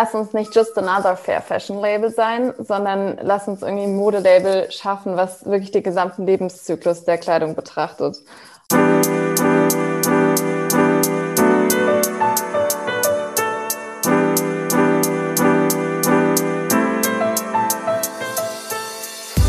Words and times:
lass 0.00 0.14
uns 0.14 0.32
nicht 0.32 0.54
just 0.54 0.78
another 0.78 1.16
Fair 1.16 1.42
Fashion 1.42 1.80
Label 1.80 2.08
sein, 2.08 2.54
sondern 2.58 3.18
lass 3.20 3.48
uns 3.48 3.62
irgendwie 3.62 3.82
ein 3.82 3.96
Modelabel 3.96 4.70
schaffen, 4.70 5.16
was 5.16 5.44
wirklich 5.44 5.72
den 5.72 5.82
gesamten 5.82 6.24
Lebenszyklus 6.24 7.04
der 7.04 7.18
Kleidung 7.18 7.56
betrachtet. 7.56 8.22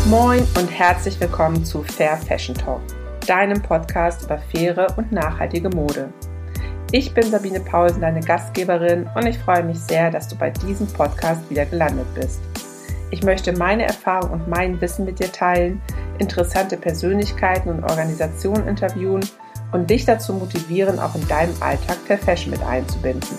Moin 0.06 0.44
und 0.58 0.66
herzlich 0.66 1.20
willkommen 1.20 1.64
zu 1.64 1.84
Fair 1.84 2.16
Fashion 2.16 2.56
Talk, 2.56 2.80
deinem 3.28 3.62
Podcast 3.62 4.24
über 4.24 4.38
faire 4.38 4.88
und 4.96 5.12
nachhaltige 5.12 5.68
Mode. 5.68 6.12
Ich 6.92 7.14
bin 7.14 7.30
Sabine 7.30 7.60
Paulsen, 7.60 8.00
deine 8.00 8.18
Gastgeberin 8.18 9.08
und 9.14 9.24
ich 9.24 9.38
freue 9.38 9.62
mich 9.62 9.78
sehr, 9.78 10.10
dass 10.10 10.26
du 10.26 10.34
bei 10.34 10.50
diesem 10.50 10.88
Podcast 10.88 11.48
wieder 11.48 11.64
gelandet 11.64 12.12
bist. 12.16 12.40
Ich 13.12 13.22
möchte 13.22 13.52
meine 13.52 13.84
Erfahrung 13.84 14.30
und 14.30 14.48
mein 14.48 14.80
Wissen 14.80 15.04
mit 15.04 15.20
dir 15.20 15.30
teilen, 15.30 15.80
interessante 16.18 16.76
Persönlichkeiten 16.76 17.68
und 17.68 17.84
Organisationen 17.84 18.66
interviewen 18.66 19.20
und 19.70 19.88
dich 19.88 20.04
dazu 20.04 20.32
motivieren, 20.32 20.98
auch 20.98 21.14
in 21.14 21.28
deinem 21.28 21.54
Alltag 21.60 21.96
Fair 22.08 22.18
Fashion 22.18 22.50
mit 22.50 22.62
einzubinden. 22.64 23.36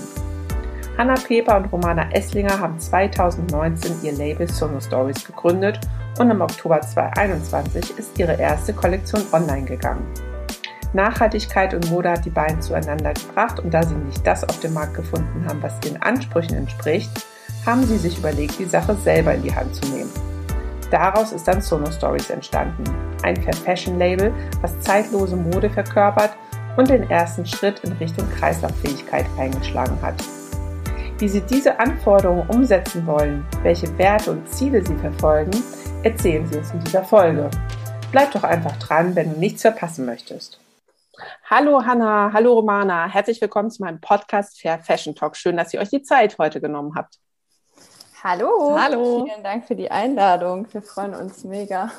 Hanna 0.98 1.16
Peper 1.16 1.58
und 1.58 1.66
Romana 1.74 2.10
Esslinger 2.14 2.58
haben 2.58 2.80
2019 2.80 3.98
ihr 4.04 4.14
Label 4.14 4.48
Sono 4.48 4.80
Stories 4.80 5.26
gegründet 5.26 5.78
und 6.18 6.32
im 6.32 6.40
Oktober 6.40 6.80
2021 6.80 7.98
ist 7.98 8.18
ihre 8.18 8.40
erste 8.40 8.72
Kollektion 8.72 9.24
online 9.34 9.66
gegangen. 9.66 10.31
Nachhaltigkeit 10.94 11.74
und 11.74 11.90
Mode 11.90 12.12
hat 12.12 12.26
die 12.26 12.30
beiden 12.30 12.62
zueinander 12.62 13.14
gebracht 13.14 13.60
und 13.60 13.74
da 13.74 13.84
sie 13.84 13.96
nicht 13.96 14.26
das 14.28 14.44
auf 14.44 14.60
dem 14.60 14.74
Markt 14.74 14.96
gefunden 14.96 15.46
haben, 15.48 15.62
was 15.64 15.74
ihren 15.86 16.02
Ansprüchen 16.02 16.56
entspricht, 16.56 17.12
haben 17.66 17.84
sie 17.84 17.98
sich 17.98 18.18
überlegt, 18.18 18.60
die 18.60 18.66
Sache 18.66 18.96
selber 18.96 19.34
in 19.34 19.44
die 19.44 19.56
Hand 19.56 19.74
zu 19.76 19.90
nehmen. 19.92 20.12
Daraus 20.90 21.32
ist 21.32 21.48
dann 21.48 21.62
Sono 21.62 21.90
Stories 21.90 22.30
entstanden, 22.30 22.84
ein 23.24 23.38
Fair 23.38 23.54
Fashion 23.54 23.98
Label, 23.98 24.34
was 24.60 24.80
zeitlose 24.82 25.38
Mode 25.38 25.70
verkörpert 25.70 26.36
und 26.76 26.90
den 26.90 27.10
ersten 27.10 27.46
Schritt 27.46 27.80
in 27.86 27.94
Richtung 27.94 28.30
Kreislauffähigkeit 28.38 29.26
eingeschlagen 29.38 29.98
hat. 30.02 30.16
Wie 31.20 31.30
sie 31.30 31.42
diese 31.42 31.80
Anforderungen 31.80 32.50
umsetzen 32.50 33.06
wollen, 33.06 33.46
welche 33.64 33.98
Werte 33.98 34.32
und 34.32 34.50
Ziele 34.50 34.86
sie 34.86 34.96
verfolgen, 34.96 35.52
erzählen 36.04 36.46
sie 36.48 36.58
uns 36.58 36.72
in 36.72 36.80
dieser 36.80 37.04
Folge. 37.04 37.50
Bleib 38.12 38.32
doch 38.32 38.44
einfach 38.44 38.76
dran, 38.78 39.16
wenn 39.16 39.34
du 39.34 39.40
nichts 39.40 39.62
verpassen 39.62 40.06
möchtest. 40.06 40.61
Hallo 41.50 41.86
Hanna, 41.86 42.32
hallo 42.34 42.54
Romana, 42.54 43.08
herzlich 43.08 43.42
willkommen 43.42 43.70
zu 43.70 43.84
meinem 43.84 44.00
Podcast 44.00 44.60
Fair 44.62 44.80
Fashion 44.80 45.16
Talk. 45.16 45.36
Schön, 45.36 45.58
dass 45.58 45.74
ihr 45.74 45.80
euch 45.80 45.90
die 45.90 46.04
Zeit 46.04 46.38
heute 46.38 46.62
genommen 46.62 46.96
habt. 46.96 47.16
Hallo. 48.24 48.78
Hallo. 48.80 49.26
Vielen 49.26 49.44
Dank 49.44 49.66
für 49.66 49.76
die 49.76 49.90
Einladung. 49.90 50.68
Wir 50.72 50.82
freuen 50.82 51.16
uns 51.16 51.44
mega. 51.44 51.92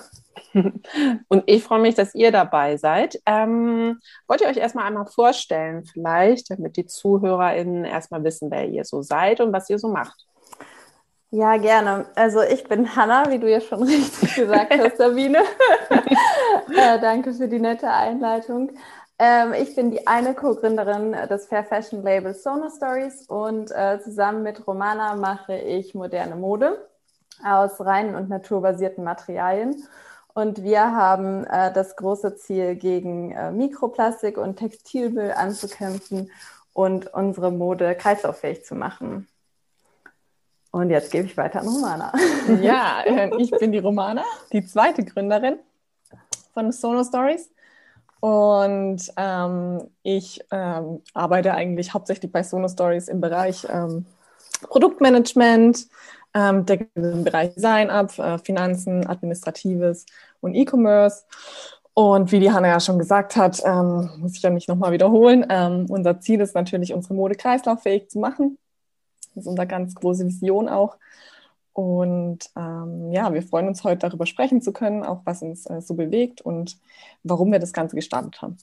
Und 1.28 1.44
ich 1.46 1.64
freue 1.64 1.80
mich, 1.80 1.94
dass 1.94 2.14
ihr 2.14 2.30
dabei 2.30 2.76
seid. 2.76 3.20
Ähm, 3.26 3.98
wollt 4.28 4.40
ihr 4.40 4.48
euch 4.48 4.56
erstmal 4.56 4.86
einmal 4.86 5.06
vorstellen, 5.06 5.84
vielleicht, 5.84 6.50
damit 6.50 6.76
die 6.76 6.86
ZuhörerInnen 6.86 7.84
erstmal 7.84 8.22
wissen, 8.24 8.50
wer 8.50 8.68
ihr 8.68 8.84
so 8.84 9.02
seid 9.02 9.40
und 9.40 9.52
was 9.52 9.68
ihr 9.68 9.78
so 9.78 9.88
macht? 9.88 10.26
Ja, 11.34 11.56
gerne. 11.56 12.06
Also 12.14 12.42
ich 12.42 12.64
bin 12.64 12.94
Hanna, 12.94 13.30
wie 13.30 13.38
du 13.38 13.50
ja 13.50 13.60
schon 13.60 13.82
richtig 13.84 14.34
gesagt 14.34 14.78
hast, 14.78 14.96
Sabine. 14.98 15.38
äh, 16.76 17.00
danke 17.00 17.32
für 17.32 17.48
die 17.48 17.58
nette 17.58 17.90
Einleitung. 17.90 18.70
Ähm, 19.24 19.52
ich 19.52 19.76
bin 19.76 19.92
die 19.92 20.08
eine 20.08 20.34
Co-Gründerin 20.34 21.12
des 21.30 21.46
Fair 21.46 21.62
Fashion 21.62 22.02
Labels 22.02 22.42
Sono 22.42 22.68
Stories 22.70 23.28
und 23.28 23.70
äh, 23.70 24.00
zusammen 24.02 24.42
mit 24.42 24.66
Romana 24.66 25.14
mache 25.14 25.54
ich 25.54 25.94
moderne 25.94 26.34
Mode 26.34 26.88
aus 27.44 27.80
reinen 27.80 28.16
und 28.16 28.28
naturbasierten 28.28 29.04
Materialien. 29.04 29.86
Und 30.34 30.64
wir 30.64 30.96
haben 30.96 31.44
äh, 31.44 31.72
das 31.72 31.94
große 31.94 32.34
Ziel, 32.34 32.74
gegen 32.74 33.30
äh, 33.30 33.52
Mikroplastik 33.52 34.38
und 34.38 34.56
Textilmüll 34.56 35.30
anzukämpfen 35.30 36.28
und 36.72 37.14
unsere 37.14 37.52
Mode 37.52 37.94
kreislauffähig 37.94 38.64
zu 38.64 38.74
machen. 38.74 39.28
Und 40.72 40.90
jetzt 40.90 41.12
gebe 41.12 41.26
ich 41.26 41.36
weiter 41.36 41.60
an 41.60 41.68
Romana. 41.68 42.12
Ja, 42.60 43.02
äh, 43.04 43.30
ich 43.38 43.52
bin 43.52 43.70
die 43.70 43.78
Romana, 43.78 44.24
die 44.52 44.66
zweite 44.66 45.04
Gründerin 45.04 45.60
von 46.54 46.72
Sono 46.72 47.04
Stories. 47.04 47.52
Und 48.22 49.00
ähm, 49.16 49.90
ich 50.04 50.44
ähm, 50.52 51.02
arbeite 51.12 51.54
eigentlich 51.54 51.92
hauptsächlich 51.92 52.30
bei 52.30 52.44
Sono 52.44 52.68
Stories 52.68 53.08
im 53.08 53.20
Bereich 53.20 53.66
ähm, 53.68 54.06
Produktmanagement, 54.62 55.88
ähm, 56.32 56.64
decke 56.64 56.86
den 56.94 57.24
Bereich 57.24 57.52
Design 57.54 57.90
ab, 57.90 58.16
äh, 58.20 58.38
Finanzen, 58.38 59.08
Administratives 59.08 60.06
und 60.40 60.54
E-Commerce. 60.54 61.24
Und 61.94 62.30
wie 62.30 62.38
die 62.38 62.52
Hanna 62.52 62.68
ja 62.68 62.78
schon 62.78 63.00
gesagt 63.00 63.34
hat, 63.34 63.60
ähm, 63.64 64.08
muss 64.18 64.36
ich 64.36 64.42
ja 64.42 64.50
nicht 64.50 64.68
nochmal 64.68 64.92
wiederholen, 64.92 65.44
ähm, 65.50 65.86
unser 65.88 66.20
Ziel 66.20 66.40
ist 66.42 66.54
natürlich, 66.54 66.94
unsere 66.94 67.14
Mode 67.14 67.34
kreislauffähig 67.34 68.08
zu 68.08 68.20
machen. 68.20 68.56
Das 69.34 69.46
ist 69.46 69.48
unsere 69.48 69.66
ganz 69.66 69.96
große 69.96 70.24
Vision 70.26 70.68
auch. 70.68 70.96
Und 71.72 72.50
ähm, 72.56 73.12
ja, 73.12 73.32
wir 73.32 73.42
freuen 73.42 73.68
uns 73.68 73.82
heute 73.84 74.08
darüber 74.08 74.26
sprechen 74.26 74.60
zu 74.60 74.72
können, 74.72 75.04
auch 75.04 75.22
was 75.24 75.42
uns 75.42 75.66
äh, 75.66 75.80
so 75.80 75.94
bewegt 75.94 76.40
und 76.42 76.78
warum 77.22 77.50
wir 77.50 77.58
das 77.58 77.72
Ganze 77.72 77.96
gestartet 77.96 78.42
haben. 78.42 78.58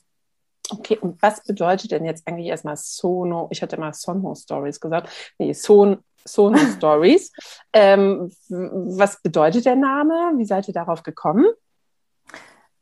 Okay, 0.71 0.97
und 0.99 1.19
was 1.21 1.43
bedeutet 1.43 1.91
denn 1.91 2.05
jetzt 2.05 2.27
eigentlich 2.27 2.47
erstmal 2.47 2.77
Sono? 2.77 3.47
Ich 3.49 3.61
hatte 3.63 3.79
mal 3.79 3.93
Sono 3.93 4.35
Stories 4.35 4.79
gesagt. 4.79 5.09
Nee, 5.39 5.53
Son, 5.53 5.97
Sono 6.23 6.57
Stories. 6.77 7.31
Ähm, 7.73 8.31
was 8.49 9.21
bedeutet 9.21 9.65
der 9.65 9.75
Name? 9.75 10.33
Wie 10.37 10.45
seid 10.45 10.67
ihr 10.67 10.73
darauf 10.73 11.01
gekommen? 11.01 11.47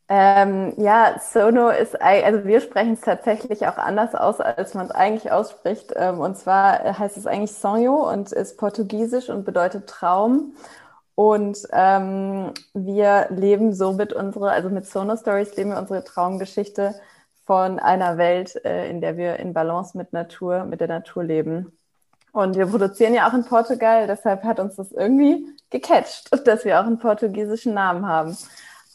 Ähm, 0.10 0.74
ja, 0.78 1.20
Sono 1.20 1.70
ist, 1.70 2.02
also 2.02 2.46
wir 2.46 2.62
sprechen 2.62 2.94
es 2.94 3.02
tatsächlich 3.02 3.68
auch 3.68 3.78
anders 3.78 4.16
aus, 4.16 4.40
als 4.40 4.74
man 4.74 4.86
es 4.86 4.92
eigentlich 4.92 5.32
ausspricht. 5.32 5.94
Ähm, 5.96 6.20
und 6.20 6.38
zwar 6.38 6.98
heißt 6.98 7.18
es 7.18 7.28
eigentlich 7.28 7.52
Sonho 7.52 8.10
und 8.10 8.32
ist 8.32 8.58
portugiesisch 8.58 9.30
und 9.30 9.46
bedeutet 9.46 9.88
Traum. 9.88 10.54
Und 11.16 11.68
ähm, 11.74 12.54
wir 12.74 13.28
leben 13.32 13.74
somit 13.74 14.14
unsere, 14.14 14.52
also 14.52 14.70
mit 14.70 14.86
Sono 14.86 15.18
Stories 15.18 15.56
leben 15.58 15.72
wir 15.72 15.80
unsere 15.80 16.04
Traumgeschichte 16.04 16.96
von 17.46 17.80
einer 17.80 18.18
Welt, 18.18 18.64
äh, 18.64 18.90
in 18.90 19.02
der 19.02 19.18
wir 19.18 19.38
in 19.38 19.54
Balance 19.54 19.98
mit 19.98 20.14
Natur, 20.14 20.66
mit 20.66 20.80
der 20.80 20.88
Natur 20.88 21.24
leben. 21.24 21.78
Und 22.34 22.56
wir 22.56 22.68
produzieren 22.68 23.16
ja 23.16 23.28
auch 23.28 23.34
in 23.34 23.46
Portugal, 23.46 24.06
deshalb 24.06 24.44
hat 24.44 24.60
uns 24.60 24.76
das 24.76 24.92
irgendwie 24.92 25.48
gecatcht, 25.70 26.30
dass 26.48 26.66
wir 26.66 26.80
auch 26.80 26.86
einen 26.86 27.00
portugiesischen 27.00 27.74
Namen 27.74 28.08
haben. 28.08 28.38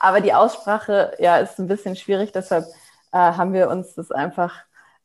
Aber 0.02 0.20
die 0.20 0.34
Aussprache 0.34 1.12
ja, 1.20 1.36
ist 1.38 1.60
ein 1.60 1.68
bisschen 1.68 1.94
schwierig, 1.94 2.32
deshalb 2.32 2.66
äh, 3.12 3.18
haben 3.18 3.52
wir 3.52 3.68
uns 3.68 3.94
das 3.94 4.10
einfach 4.10 4.52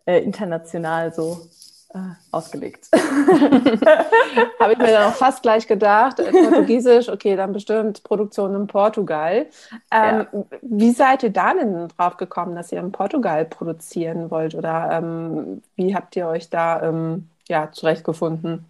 äh, 0.07 0.23
international 0.23 1.13
so 1.13 1.47
äh, 1.93 1.99
ausgelegt. 2.31 2.89
Habe 4.59 4.73
ich 4.73 4.79
mir 4.79 4.87
dann 4.87 5.11
auch 5.11 5.15
fast 5.15 5.43
gleich 5.43 5.67
gedacht. 5.67 6.19
Äh, 6.19 6.31
Portugiesisch, 6.31 7.09
okay, 7.09 7.35
dann 7.35 7.53
bestimmt 7.53 8.03
Produktion 8.03 8.55
in 8.55 8.65
Portugal. 8.65 9.45
Ähm, 9.91 10.27
ja. 10.31 10.43
Wie 10.63 10.91
seid 10.91 11.21
ihr 11.21 11.31
da 11.31 11.53
denn 11.53 11.89
drauf 11.89 12.17
gekommen, 12.17 12.55
dass 12.55 12.71
ihr 12.71 12.79
in 12.79 12.91
Portugal 12.91 13.45
produzieren 13.45 14.31
wollt? 14.31 14.55
Oder 14.55 14.89
ähm, 14.93 15.61
wie 15.75 15.95
habt 15.95 16.15
ihr 16.15 16.27
euch 16.27 16.49
da 16.49 16.81
ähm, 16.81 17.29
ja, 17.47 17.71
zurechtgefunden? 17.71 18.65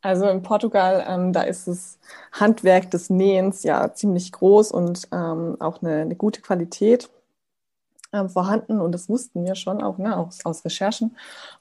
Also 0.00 0.28
in 0.28 0.42
Portugal, 0.42 1.04
ähm, 1.08 1.32
da 1.32 1.42
ist 1.42 1.66
das 1.66 1.98
Handwerk 2.32 2.90
des 2.90 3.10
Nähens 3.10 3.64
ja 3.64 3.92
ziemlich 3.92 4.30
groß 4.32 4.70
und 4.70 5.08
ähm, 5.12 5.56
auch 5.60 5.82
eine, 5.82 6.02
eine, 6.02 6.14
gute 6.14 6.40
Qualität 6.40 7.10
ähm, 8.12 8.28
vorhanden. 8.28 8.80
Und 8.80 8.92
das 8.92 9.08
wussten 9.08 9.44
wir 9.44 9.56
schon 9.56 9.82
auch 9.82 9.98
ne, 9.98 10.16
aus, 10.16 10.44
aus 10.44 10.64
Recherchen. 10.64 11.16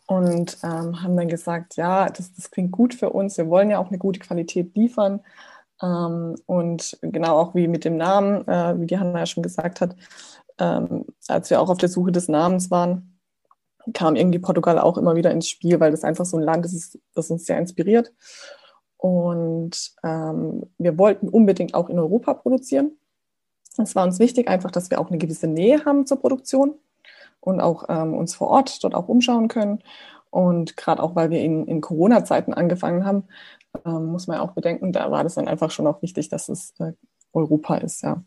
Und 0.05 0.57
ähm, 0.63 1.01
haben 1.01 1.17
dann 1.17 1.29
gesagt, 1.29 1.77
ja, 1.77 2.07
das, 2.09 2.33
das 2.33 2.51
klingt 2.51 2.71
gut 2.71 2.93
für 2.93 3.09
uns. 3.09 3.37
Wir 3.37 3.49
wollen 3.49 3.69
ja 3.71 3.79
auch 3.79 3.88
eine 3.88 3.97
gute 3.97 4.19
Qualität 4.19 4.75
liefern. 4.75 5.21
Ähm, 5.81 6.35
und 6.45 6.97
genau 7.01 7.38
auch 7.39 7.56
wie 7.56 7.67
mit 7.67 7.85
dem 7.85 7.97
Namen, 7.97 8.47
äh, 8.47 8.79
wie 8.79 8.88
die 8.88 9.00
Hanna 9.00 9.19
ja 9.19 9.25
schon 9.25 9.44
gesagt 9.44 9.81
hat, 9.81 9.95
ähm, 10.59 11.06
als 11.27 11.50
wir 11.50 11.62
auch 11.62 11.69
auf 11.69 11.77
der 11.77 11.89
Suche 11.89 12.12
des 12.12 12.27
Namens 12.27 12.71
waren, 12.71 13.16
kam 13.94 14.16
irgendwie 14.16 14.39
Portugal 14.39 14.80
auch 14.80 14.98
immer 14.98 15.16
wieder 15.16 15.31
ins 15.31 15.48
Spiel, 15.48 15.80
weil 15.80 15.92
das 15.92 16.04
einfach 16.04 16.25
so 16.25 16.38
ein 16.38 16.44
Land 16.44 16.66
ist, 16.66 17.00
das 17.13 17.30
uns 17.30 17.45
sehr 17.45 17.57
inspiriert. 17.57 18.13
Und 18.98 19.92
ähm, 20.04 20.63
wir 20.78 20.98
wollten 20.98 21.30
unbedingt 21.30 21.74
auch 21.74 21.89
in 21.89 22.00
Europa 22.00 22.34
produzieren. 22.34 22.98
Es 23.78 23.95
war 23.95 24.04
uns 24.04 24.19
wichtig, 24.19 24.48
einfach, 24.48 24.72
dass 24.72 24.89
wir 24.89 25.00
auch 25.00 25.10
eine 25.10 25.19
gewisse 25.19 25.48
Nähe 25.48 25.86
haben 25.86 26.07
zur 26.07 26.19
Produktion 26.19 26.74
und 27.39 27.62
auch 27.62 27.86
ähm, 27.89 28.16
uns 28.16 28.34
vor 28.34 28.50
Ort 28.50 28.84
dort 28.84 28.95
auch 28.95 29.07
umschauen 29.07 29.48
können. 29.48 29.84
Und 30.31 30.75
gerade 30.78 31.01
auch, 31.01 31.16
weil 31.16 31.30
wir 31.30 31.42
in, 31.42 31.68
in 31.68 31.81
Corona-Zeiten 31.81 32.54
angefangen 32.54 33.06
haben, 33.06 33.25
ähm, 33.86 34.07
muss 34.07 34.28
man 34.28 34.38
ja 34.38 34.44
auch 34.44 34.51
bedenken, 34.51 34.92
da 34.92 35.12
war 35.12 35.24
das 35.24 35.36
dann 35.36 35.48
einfach 35.48 35.72
schon 35.72 35.88
auch 35.88 36.01
wichtig, 36.01 36.30
dass 36.30 36.50
es 36.50 36.74
äh, 36.80 36.94
Europa 37.34 37.78
ist, 37.78 38.01
ja. 38.01 38.24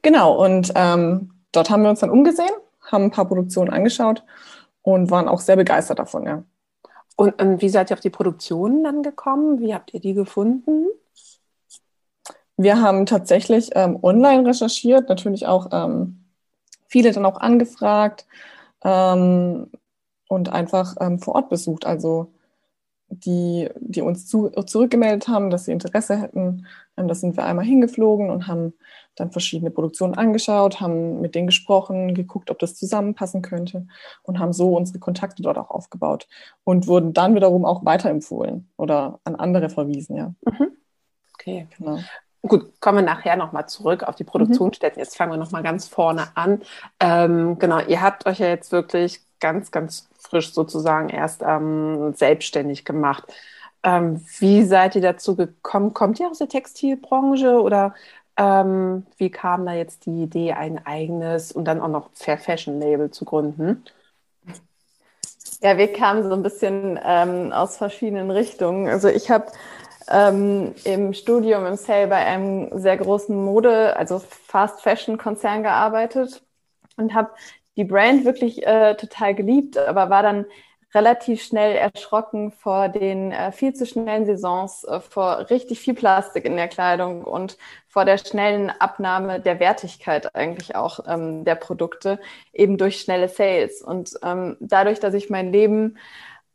Genau, 0.00 0.42
und 0.42 0.72
ähm, 0.74 1.32
dort 1.52 1.70
haben 1.70 1.82
wir 1.82 1.90
uns 1.90 2.00
dann 2.00 2.10
umgesehen 2.10 2.50
haben 2.94 3.04
ein 3.04 3.10
paar 3.10 3.28
Produktionen 3.28 3.70
angeschaut 3.70 4.24
und 4.82 5.10
waren 5.10 5.28
auch 5.28 5.40
sehr 5.40 5.56
begeistert 5.56 5.98
davon, 5.98 6.26
ja. 6.26 6.44
Und, 7.16 7.40
und 7.40 7.62
wie 7.62 7.68
seid 7.68 7.90
ihr 7.90 7.94
auf 7.94 8.00
die 8.00 8.10
Produktion 8.10 8.82
dann 8.82 9.02
gekommen? 9.02 9.60
Wie 9.60 9.74
habt 9.74 9.94
ihr 9.94 10.00
die 10.00 10.14
gefunden? 10.14 10.86
Wir 12.56 12.80
haben 12.80 13.06
tatsächlich 13.06 13.70
ähm, 13.74 13.98
online 14.02 14.48
recherchiert, 14.48 15.08
natürlich 15.08 15.46
auch 15.46 15.68
ähm, 15.72 16.24
viele 16.88 17.12
dann 17.12 17.26
auch 17.26 17.40
angefragt 17.40 18.26
ähm, 18.84 19.70
und 20.28 20.48
einfach 20.50 20.96
ähm, 21.00 21.18
vor 21.18 21.36
Ort 21.36 21.50
besucht. 21.50 21.86
Also 21.86 22.32
die, 23.08 23.68
die 23.78 24.02
uns 24.02 24.26
zu, 24.26 24.50
zurückgemeldet 24.50 25.28
haben, 25.28 25.50
dass 25.50 25.66
sie 25.66 25.72
Interesse 25.72 26.20
hätten. 26.20 26.66
Ähm, 26.96 27.08
da 27.08 27.14
sind 27.14 27.36
wir 27.36 27.44
einmal 27.44 27.64
hingeflogen 27.64 28.30
und 28.30 28.46
haben 28.46 28.74
dann 29.16 29.30
verschiedene 29.30 29.70
Produktionen 29.70 30.14
angeschaut, 30.14 30.80
haben 30.80 31.20
mit 31.20 31.34
denen 31.34 31.46
gesprochen, 31.46 32.14
geguckt, 32.14 32.50
ob 32.50 32.58
das 32.58 32.74
zusammenpassen 32.74 33.42
könnte 33.42 33.86
und 34.22 34.38
haben 34.38 34.52
so 34.52 34.76
unsere 34.76 34.98
Kontakte 34.98 35.42
dort 35.42 35.58
auch 35.58 35.70
aufgebaut 35.70 36.26
und 36.64 36.86
wurden 36.86 37.12
dann 37.12 37.34
wiederum 37.34 37.64
auch 37.64 37.84
weiterempfohlen 37.84 38.68
oder 38.76 39.20
an 39.24 39.36
andere 39.36 39.70
verwiesen, 39.70 40.16
ja. 40.16 40.34
Mhm. 40.46 40.68
Okay. 41.34 41.68
Genau. 41.78 41.98
Gut, 42.42 42.78
kommen 42.80 42.98
wir 42.98 43.04
nachher 43.04 43.36
nochmal 43.36 43.68
zurück 43.68 44.02
auf 44.02 44.16
die 44.16 44.24
Produktionsstätten. 44.24 45.00
Jetzt 45.00 45.16
fangen 45.16 45.32
wir 45.32 45.38
nochmal 45.38 45.62
ganz 45.62 45.88
vorne 45.88 46.28
an. 46.34 46.60
Ähm, 47.00 47.58
genau, 47.58 47.80
ihr 47.80 48.02
habt 48.02 48.26
euch 48.26 48.38
ja 48.38 48.48
jetzt 48.48 48.70
wirklich 48.70 49.20
ganz, 49.40 49.70
ganz 49.70 50.10
frisch 50.18 50.52
sozusagen 50.52 51.08
erst 51.08 51.42
ähm, 51.42 52.12
selbstständig 52.14 52.84
gemacht. 52.84 53.24
Ähm, 53.84 54.24
wie 54.38 54.64
seid 54.64 54.96
ihr 54.96 55.02
dazu 55.02 55.36
gekommen? 55.36 55.92
Kommt 55.92 56.18
ihr 56.18 56.28
aus 56.28 56.38
der 56.38 56.48
Textilbranche 56.48 57.60
oder 57.60 57.94
ähm, 58.36 59.06
wie 59.18 59.30
kam 59.30 59.66
da 59.66 59.74
jetzt 59.74 60.06
die 60.06 60.22
Idee, 60.22 60.54
ein 60.54 60.84
eigenes 60.84 61.52
und 61.52 61.66
dann 61.66 61.80
auch 61.80 61.88
noch 61.88 62.10
Fair 62.14 62.38
Fashion 62.38 62.80
Label 62.80 63.10
zu 63.10 63.24
gründen? 63.24 63.84
Ja, 65.60 65.78
wir 65.78 65.92
kamen 65.92 66.22
so 66.24 66.34
ein 66.34 66.42
bisschen 66.42 66.98
ähm, 67.04 67.52
aus 67.52 67.76
verschiedenen 67.76 68.30
Richtungen. 68.30 68.88
Also 68.88 69.08
ich 69.08 69.30
habe 69.30 69.46
ähm, 70.08 70.74
im 70.84 71.12
Studium 71.14 71.66
im 71.66 71.76
Sale 71.76 72.08
bei 72.08 72.16
einem 72.16 72.70
sehr 72.78 72.96
großen 72.96 73.36
Mode, 73.36 73.96
also 73.96 74.18
Fast 74.18 74.80
Fashion 74.82 75.16
Konzern 75.18 75.62
gearbeitet 75.62 76.42
und 76.96 77.14
habe 77.14 77.30
die 77.76 77.84
Brand 77.84 78.24
wirklich 78.24 78.66
äh, 78.66 78.94
total 78.96 79.34
geliebt, 79.34 79.78
aber 79.78 80.10
war 80.10 80.22
dann 80.22 80.46
relativ 80.94 81.42
schnell 81.42 81.76
erschrocken 81.76 82.52
vor 82.52 82.88
den 82.88 83.32
äh, 83.32 83.52
viel 83.52 83.74
zu 83.74 83.86
schnellen 83.86 84.26
Saisons, 84.26 84.84
äh, 84.84 85.00
vor 85.00 85.50
richtig 85.50 85.80
viel 85.80 85.94
Plastik 85.94 86.44
in 86.44 86.56
der 86.56 86.68
Kleidung 86.68 87.24
und 87.24 87.58
vor 87.88 88.04
der 88.04 88.18
schnellen 88.18 88.70
Abnahme 88.70 89.40
der 89.40 89.60
Wertigkeit 89.60 90.34
eigentlich 90.34 90.76
auch 90.76 91.00
ähm, 91.06 91.44
der 91.44 91.56
Produkte, 91.56 92.18
eben 92.52 92.78
durch 92.78 93.00
schnelle 93.00 93.28
Sales. 93.28 93.82
Und 93.82 94.14
ähm, 94.22 94.56
dadurch, 94.60 95.00
dass 95.00 95.14
ich 95.14 95.30
mein 95.30 95.52
Leben 95.52 95.98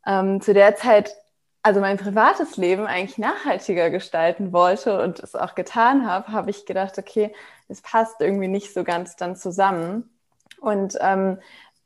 ähm, 0.06 0.40
zu 0.40 0.54
der 0.54 0.76
Zeit 0.76 1.14
also 1.62 1.80
mein 1.80 1.98
privates 1.98 2.56
Leben 2.56 2.86
eigentlich 2.86 3.18
nachhaltiger 3.18 3.90
gestalten 3.90 4.52
wollte 4.52 5.02
und 5.02 5.20
es 5.20 5.36
auch 5.36 5.54
getan 5.54 6.06
habe, 6.06 6.32
habe 6.32 6.50
ich 6.50 6.64
gedacht, 6.64 6.98
okay, 6.98 7.34
es 7.68 7.82
passt 7.82 8.20
irgendwie 8.20 8.48
nicht 8.48 8.72
so 8.72 8.82
ganz 8.82 9.16
dann 9.16 9.36
zusammen. 9.36 10.10
Und 10.60 10.96
ähm, 11.00 11.38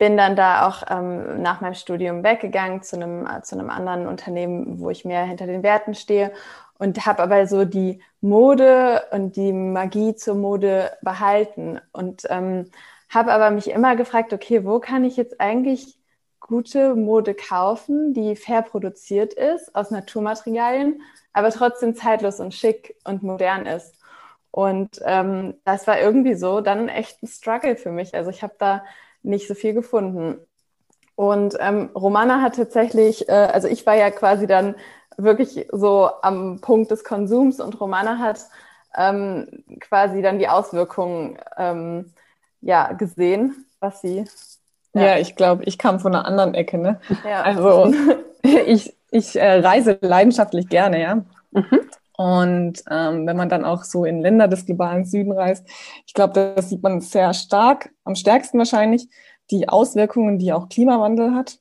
bin 0.04 0.18
dann 0.18 0.36
da 0.36 0.68
auch 0.68 0.82
ähm, 0.90 1.40
nach 1.40 1.62
meinem 1.62 1.72
Studium 1.72 2.22
weggegangen 2.22 2.82
zu 2.82 2.96
einem, 2.96 3.26
zu 3.42 3.58
einem 3.58 3.70
anderen 3.70 4.06
Unternehmen, 4.06 4.78
wo 4.78 4.90
ich 4.90 5.06
mehr 5.06 5.24
hinter 5.24 5.46
den 5.46 5.62
Werten 5.62 5.94
stehe 5.94 6.30
und 6.76 7.06
habe 7.06 7.22
aber 7.22 7.46
so 7.46 7.64
die 7.64 8.02
Mode 8.20 9.02
und 9.12 9.36
die 9.36 9.54
Magie 9.54 10.14
zur 10.14 10.34
Mode 10.34 10.90
behalten 11.00 11.80
und 11.92 12.24
ähm, 12.28 12.70
habe 13.08 13.32
aber 13.32 13.50
mich 13.50 13.70
immer 13.70 13.96
gefragt, 13.96 14.34
okay, 14.34 14.66
wo 14.66 14.78
kann 14.78 15.06
ich 15.06 15.16
jetzt 15.16 15.40
eigentlich 15.40 15.96
gute 16.38 16.94
Mode 16.96 17.34
kaufen, 17.34 18.12
die 18.12 18.36
fair 18.36 18.60
produziert 18.60 19.32
ist, 19.32 19.74
aus 19.74 19.90
Naturmaterialien, 19.90 21.00
aber 21.32 21.48
trotzdem 21.50 21.96
zeitlos 21.96 22.40
und 22.40 22.52
schick 22.52 22.94
und 23.04 23.22
modern 23.22 23.64
ist. 23.64 23.94
Und 24.50 25.00
ähm, 25.06 25.54
das 25.64 25.86
war 25.86 25.98
irgendwie 25.98 26.34
so 26.34 26.60
dann 26.60 26.90
echt 26.90 27.22
ein 27.22 27.26
Struggle 27.26 27.76
für 27.76 27.90
mich. 27.90 28.14
Also 28.14 28.28
ich 28.28 28.42
habe 28.42 28.54
da 28.58 28.84
nicht 29.24 29.48
so 29.48 29.54
viel 29.54 29.74
gefunden. 29.74 30.38
Und 31.16 31.56
ähm, 31.60 31.90
Romana 31.94 32.40
hat 32.40 32.56
tatsächlich, 32.56 33.28
äh, 33.28 33.32
also 33.32 33.68
ich 33.68 33.86
war 33.86 33.94
ja 33.94 34.10
quasi 34.10 34.46
dann 34.46 34.74
wirklich 35.16 35.68
so 35.70 36.10
am 36.22 36.60
Punkt 36.60 36.90
des 36.90 37.04
Konsums 37.04 37.60
und 37.60 37.80
Romana 37.80 38.18
hat 38.18 38.40
ähm, 38.96 39.64
quasi 39.80 40.22
dann 40.22 40.38
die 40.38 40.48
Auswirkungen 40.48 41.38
ähm, 41.56 42.12
ja, 42.60 42.92
gesehen, 42.92 43.66
was 43.80 44.00
sie 44.00 44.24
ja, 44.94 45.02
ja 45.02 45.18
ich 45.18 45.36
glaube, 45.36 45.64
ich 45.64 45.76
kam 45.76 46.00
von 46.00 46.14
einer 46.14 46.26
anderen 46.26 46.54
Ecke. 46.54 46.78
Ne? 46.78 47.00
Ja. 47.28 47.42
Also 47.42 47.92
ich, 48.42 48.94
ich 49.10 49.36
äh, 49.36 49.60
reise 49.60 49.98
leidenschaftlich 50.00 50.68
gerne, 50.68 51.00
ja. 51.02 51.14
Mhm. 51.50 51.80
Und 52.16 52.84
ähm, 52.90 53.26
wenn 53.26 53.36
man 53.36 53.48
dann 53.48 53.64
auch 53.64 53.82
so 53.82 54.04
in 54.04 54.20
Länder 54.20 54.46
des 54.46 54.66
globalen 54.66 55.04
Süden 55.04 55.32
reist, 55.32 55.66
ich 56.06 56.14
glaube, 56.14 56.54
das 56.56 56.68
sieht 56.68 56.82
man 56.82 57.00
sehr 57.00 57.34
stark, 57.34 57.90
am 58.04 58.14
stärksten 58.14 58.58
wahrscheinlich, 58.58 59.08
die 59.50 59.68
Auswirkungen, 59.68 60.38
die 60.38 60.52
auch 60.52 60.68
Klimawandel 60.68 61.34
hat. 61.34 61.58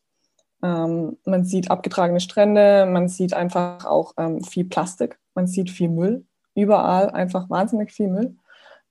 Ähm, 0.63 1.17
man 1.25 1.44
sieht 1.44 1.71
abgetragene 1.71 2.19
Strände, 2.19 2.85
man 2.85 3.09
sieht 3.09 3.33
einfach 3.33 3.85
auch 3.85 4.13
ähm, 4.17 4.44
viel 4.44 4.65
Plastik, 4.65 5.19
man 5.35 5.47
sieht 5.47 5.69
viel 5.69 5.89
Müll, 5.89 6.25
überall 6.55 7.09
einfach 7.09 7.50
wahnsinnig 7.50 7.91
viel 7.91 8.07
Müll. 8.07 8.35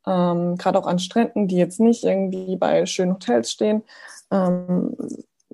Ähm, 0.06 0.56
Gerade 0.56 0.78
auch 0.78 0.86
an 0.86 0.98
Stränden, 0.98 1.46
die 1.46 1.56
jetzt 1.56 1.80
nicht 1.80 2.04
irgendwie 2.04 2.56
bei 2.56 2.86
schönen 2.86 3.14
Hotels 3.14 3.52
stehen, 3.52 3.82
ähm, 4.30 4.96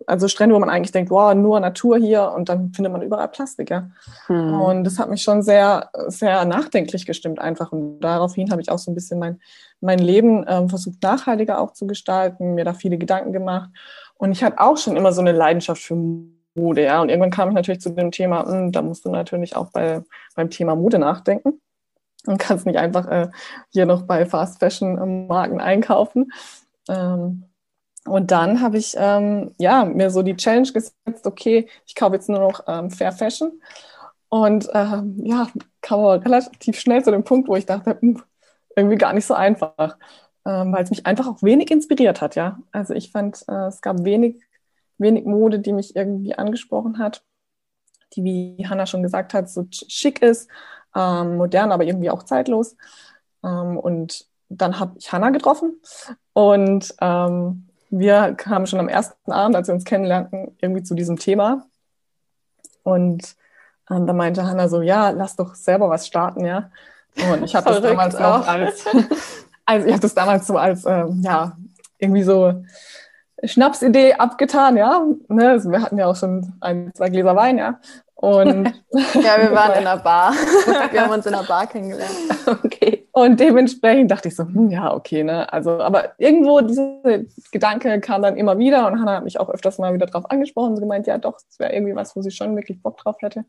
also 0.08 0.26
Strände, 0.26 0.54
wo 0.54 0.58
man 0.58 0.70
eigentlich 0.70 0.92
denkt, 0.92 1.10
wow, 1.10 1.34
nur 1.34 1.60
Natur 1.60 1.98
hier 1.98 2.32
und 2.34 2.48
dann 2.48 2.72
findet 2.72 2.92
man 2.92 3.02
überall 3.02 3.28
Plastik, 3.28 3.70
ja. 3.70 3.90
Hm. 4.26 4.60
Und 4.60 4.84
das 4.84 4.98
hat 4.98 5.10
mich 5.10 5.22
schon 5.22 5.42
sehr, 5.42 5.90
sehr 6.06 6.44
nachdenklich 6.44 7.04
gestimmt 7.04 7.38
einfach. 7.38 7.72
Und 7.72 8.00
daraufhin 8.00 8.50
habe 8.50 8.62
ich 8.62 8.70
auch 8.70 8.78
so 8.78 8.90
ein 8.90 8.94
bisschen 8.94 9.18
mein, 9.18 9.40
mein 9.80 9.98
Leben 9.98 10.44
ähm, 10.48 10.68
versucht, 10.68 11.02
nachhaltiger 11.02 11.60
auch 11.60 11.72
zu 11.72 11.86
gestalten, 11.86 12.54
mir 12.54 12.64
da 12.64 12.72
viele 12.72 12.96
Gedanken 12.96 13.32
gemacht. 13.32 13.70
Und 14.16 14.32
ich 14.32 14.42
hatte 14.42 14.60
auch 14.60 14.78
schon 14.78 14.96
immer 14.96 15.12
so 15.12 15.20
eine 15.20 15.32
Leidenschaft 15.32 15.82
für 15.82 15.96
Mode, 16.54 16.84
ja. 16.84 17.02
Und 17.02 17.10
irgendwann 17.10 17.30
kam 17.30 17.50
ich 17.50 17.54
natürlich 17.54 17.80
zu 17.80 17.90
dem 17.90 18.10
Thema, 18.10 18.44
mh, 18.44 18.52
hm, 18.52 18.72
da 18.72 18.82
musst 18.82 19.04
du 19.04 19.10
natürlich 19.10 19.56
auch 19.56 19.70
bei, 19.70 20.02
beim 20.34 20.48
Thema 20.48 20.74
Mode 20.74 20.98
nachdenken. 20.98 21.60
Und 22.26 22.38
kannst 22.38 22.66
nicht 22.66 22.78
einfach 22.78 23.06
äh, 23.08 23.28
hier 23.70 23.86
noch 23.86 24.02
bei 24.02 24.26
Fast 24.26 24.58
Fashion 24.58 25.26
Marken 25.28 25.60
einkaufen. 25.60 26.32
Ähm, 26.88 27.44
und 28.08 28.30
dann 28.30 28.60
habe 28.60 28.78
ich 28.78 28.94
ähm, 28.98 29.54
ja, 29.58 29.84
mir 29.84 30.10
so 30.10 30.22
die 30.22 30.36
Challenge 30.36 30.70
gesetzt, 30.72 31.26
okay, 31.26 31.68
ich 31.86 31.94
kaufe 31.94 32.14
jetzt 32.14 32.28
nur 32.28 32.40
noch 32.40 32.62
ähm, 32.66 32.90
Fair 32.90 33.12
Fashion. 33.12 33.60
Und 34.28 34.68
ähm, 34.74 35.16
ja, 35.24 35.48
kam 35.80 36.00
aber 36.00 36.24
relativ 36.24 36.78
schnell 36.78 37.02
zu 37.02 37.10
dem 37.10 37.24
Punkt, 37.24 37.48
wo 37.48 37.56
ich 37.56 37.66
dachte, 37.66 37.98
hm, 38.00 38.22
irgendwie 38.76 38.96
gar 38.96 39.12
nicht 39.12 39.26
so 39.26 39.34
einfach, 39.34 39.96
ähm, 40.46 40.72
weil 40.72 40.84
es 40.84 40.90
mich 40.90 41.06
einfach 41.06 41.26
auch 41.26 41.42
wenig 41.42 41.70
inspiriert 41.70 42.20
hat, 42.20 42.36
ja. 42.36 42.58
Also 42.72 42.94
ich 42.94 43.10
fand, 43.10 43.44
äh, 43.48 43.66
es 43.68 43.80
gab 43.80 44.04
wenig, 44.04 44.42
wenig 44.98 45.24
Mode, 45.24 45.60
die 45.60 45.72
mich 45.72 45.96
irgendwie 45.96 46.34
angesprochen 46.34 46.98
hat, 46.98 47.24
die, 48.14 48.24
wie 48.24 48.66
Hannah 48.68 48.86
schon 48.86 49.02
gesagt 49.02 49.34
hat, 49.34 49.50
so 49.50 49.66
schick 49.70 50.22
ist, 50.22 50.48
ähm, 50.94 51.36
modern, 51.36 51.72
aber 51.72 51.84
irgendwie 51.84 52.10
auch 52.10 52.22
zeitlos. 52.22 52.76
Ähm, 53.44 53.78
und 53.78 54.26
dann 54.48 54.78
habe 54.80 54.94
ich 54.98 55.12
Hannah 55.12 55.30
getroffen 55.30 55.80
und 56.32 56.94
ähm, 57.00 57.67
wir 57.90 58.34
kamen 58.34 58.66
schon 58.66 58.80
am 58.80 58.88
ersten 58.88 59.32
Abend, 59.32 59.56
als 59.56 59.68
wir 59.68 59.74
uns 59.74 59.84
kennenlernten, 59.84 60.56
irgendwie 60.60 60.82
zu 60.82 60.94
diesem 60.94 61.18
Thema. 61.18 61.66
Und 62.82 63.36
ähm, 63.90 64.06
da 64.06 64.12
meinte 64.12 64.44
Hanna 64.44 64.68
so, 64.68 64.82
ja, 64.82 65.10
lass 65.10 65.36
doch 65.36 65.54
selber 65.54 65.88
was 65.88 66.06
starten, 66.06 66.44
ja. 66.44 66.70
Und 67.32 67.44
ich 67.44 67.54
habe 67.54 67.70
das 67.70 67.80
damals 67.80 68.16
auch. 68.16 68.46
als, 68.46 68.84
also 69.64 69.86
ich 69.86 69.92
habe 69.92 70.02
das 70.02 70.14
damals 70.14 70.46
so 70.46 70.56
als, 70.56 70.84
ähm, 70.84 71.22
ja, 71.22 71.56
irgendwie 71.98 72.22
so 72.22 72.62
Schnapsidee 73.42 74.14
abgetan, 74.14 74.76
ja. 74.76 75.04
Ne? 75.28 75.50
Also 75.50 75.70
wir 75.70 75.82
hatten 75.82 75.98
ja 75.98 76.06
auch 76.06 76.16
schon 76.16 76.54
ein, 76.60 76.92
zwei 76.94 77.08
Gläser 77.08 77.36
Wein, 77.36 77.58
ja. 77.58 77.80
Und 78.20 78.64
ja, 79.14 79.40
wir 79.40 79.52
waren 79.52 79.80
in 79.80 79.86
einer 79.86 79.96
Bar. 79.96 80.32
wir 80.90 81.02
haben 81.02 81.12
uns 81.12 81.24
in 81.24 81.34
einer 81.34 81.46
Bar 81.46 81.68
kennengelernt. 81.68 82.16
Okay. 82.46 83.06
Und 83.12 83.38
dementsprechend 83.38 84.10
dachte 84.10 84.26
ich 84.26 84.34
so, 84.34 84.42
hm, 84.42 84.70
ja, 84.70 84.92
okay, 84.92 85.22
ne? 85.22 85.52
Also, 85.52 85.80
aber 85.80 86.18
irgendwo 86.18 86.60
dieser 86.60 87.00
Gedanke 87.52 88.00
kam 88.00 88.22
dann 88.22 88.36
immer 88.36 88.58
wieder 88.58 88.88
und 88.88 88.98
Hannah 88.98 89.18
hat 89.18 89.24
mich 89.24 89.38
auch 89.38 89.48
öfters 89.48 89.78
mal 89.78 89.94
wieder 89.94 90.06
drauf 90.06 90.28
angesprochen 90.30 90.74
und 90.74 90.80
gemeint, 90.80 91.06
ja, 91.06 91.16
doch, 91.16 91.38
es 91.48 91.60
wäre 91.60 91.72
irgendwie 91.72 91.94
was, 91.94 92.16
wo 92.16 92.22
sie 92.22 92.32
schon 92.32 92.56
wirklich 92.56 92.82
Bock 92.82 92.96
drauf 92.96 93.18
hätte. 93.20 93.44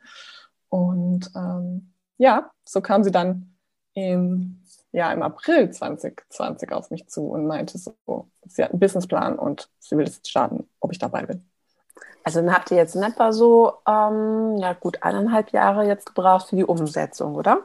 Und 0.69 1.31
ähm, 1.35 1.91
ja, 2.19 2.51
so 2.63 2.79
kam 2.79 3.03
sie 3.03 3.11
dann 3.11 3.55
im, 3.95 4.61
ja, 4.91 5.11
im 5.11 5.23
April 5.23 5.71
2020 5.71 6.71
auf 6.73 6.91
mich 6.91 7.07
zu 7.07 7.27
und 7.27 7.47
meinte 7.47 7.79
so, 7.79 7.95
sie 8.45 8.63
hat 8.63 8.69
einen 8.69 8.79
Businessplan 8.79 9.39
und 9.39 9.67
sie 9.79 9.97
will 9.97 10.05
jetzt 10.05 10.29
starten, 10.29 10.69
ob 10.79 10.91
ich 10.91 10.99
dabei 10.99 11.25
bin. 11.25 11.48
Also 12.23 12.41
dann 12.41 12.53
habt 12.53 12.71
ihr 12.71 12.77
jetzt 12.77 12.95
in 12.95 13.03
etwa 13.03 13.31
so, 13.31 13.73
ähm, 13.87 14.57
ja 14.57 14.73
gut, 14.73 15.01
eineinhalb 15.03 15.51
Jahre 15.51 15.85
jetzt 15.85 16.05
gebraucht 16.05 16.49
für 16.49 16.55
die 16.55 16.65
Umsetzung, 16.65 17.35
oder? 17.35 17.61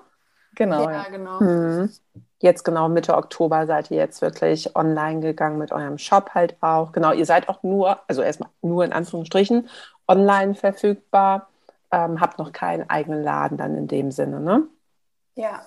Genau. 0.54 0.88
Ja, 0.88 1.04
genau. 1.11 1.40
Hm. 1.40 1.90
Jetzt 2.38 2.64
genau 2.64 2.88
Mitte 2.88 3.16
Oktober 3.16 3.66
seid 3.66 3.90
ihr 3.90 3.96
jetzt 3.96 4.20
wirklich 4.23 4.76
online 4.76 5.20
gegangen 5.20 5.58
mit 5.58 5.73
eurem 5.73 5.99
Shop 5.99 6.30
halt 6.34 6.56
auch. 6.61 6.92
Genau, 6.92 7.12
ihr 7.12 7.26
seid 7.26 7.49
auch 7.49 7.62
nur, 7.62 7.99
also 8.06 8.23
erstmal 8.23 8.50
nur 8.61 8.84
in 8.84 8.92
Anführungsstrichen, 8.92 9.68
online 10.06 10.54
verfügbar. 10.54 11.49
Ähm, 11.90 12.20
habt 12.20 12.38
noch 12.38 12.52
keinen 12.52 12.88
eigenen 12.90 13.23
Laden 13.23 13.56
dann 13.56 13.76
in 13.76 13.88
dem 13.88 14.11
Sinne, 14.11 14.40
ne? 14.40 14.64
Ja. 15.37 15.62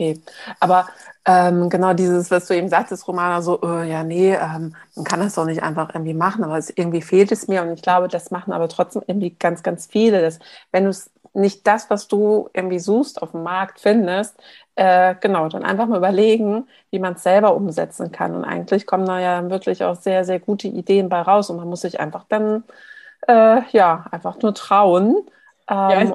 Okay, 0.00 0.20
aber 0.60 0.86
ähm, 1.24 1.68
genau 1.70 1.92
dieses, 1.92 2.30
was 2.30 2.46
du 2.46 2.54
eben 2.54 2.68
sagtest, 2.68 3.08
Romana, 3.08 3.42
so, 3.42 3.60
oh, 3.60 3.80
ja, 3.82 4.04
nee, 4.04 4.32
ähm, 4.32 4.76
man 4.94 5.04
kann 5.04 5.18
das 5.18 5.34
doch 5.34 5.44
nicht 5.44 5.60
einfach 5.62 5.92
irgendwie 5.92 6.14
machen, 6.14 6.44
aber 6.44 6.56
es, 6.56 6.70
irgendwie 6.70 7.02
fehlt 7.02 7.32
es 7.32 7.48
mir 7.48 7.62
und 7.62 7.72
ich 7.72 7.82
glaube, 7.82 8.06
das 8.06 8.30
machen 8.30 8.52
aber 8.52 8.68
trotzdem 8.68 9.02
irgendwie 9.08 9.30
ganz, 9.30 9.64
ganz 9.64 9.86
viele, 9.86 10.22
dass 10.22 10.38
wenn 10.70 10.84
du 10.84 10.92
nicht 11.34 11.66
das, 11.66 11.90
was 11.90 12.06
du 12.06 12.48
irgendwie 12.54 12.78
suchst, 12.78 13.20
auf 13.20 13.32
dem 13.32 13.42
Markt 13.42 13.80
findest, 13.80 14.36
äh, 14.76 15.16
genau, 15.20 15.48
dann 15.48 15.64
einfach 15.64 15.86
mal 15.88 15.98
überlegen, 15.98 16.68
wie 16.90 17.00
man 17.00 17.14
es 17.14 17.24
selber 17.24 17.54
umsetzen 17.56 18.12
kann. 18.12 18.34
Und 18.36 18.44
eigentlich 18.44 18.86
kommen 18.86 19.04
da 19.06 19.18
ja 19.20 19.50
wirklich 19.50 19.82
auch 19.84 19.96
sehr, 19.96 20.24
sehr 20.24 20.38
gute 20.38 20.68
Ideen 20.68 21.08
bei 21.08 21.20
raus 21.22 21.50
und 21.50 21.56
man 21.56 21.68
muss 21.68 21.80
sich 21.80 21.98
einfach 21.98 22.24
dann, 22.28 22.62
äh, 23.28 23.62
ja, 23.72 24.06
einfach 24.10 24.40
nur 24.42 24.54
trauen. 24.54 25.16
Ähm, 25.70 26.14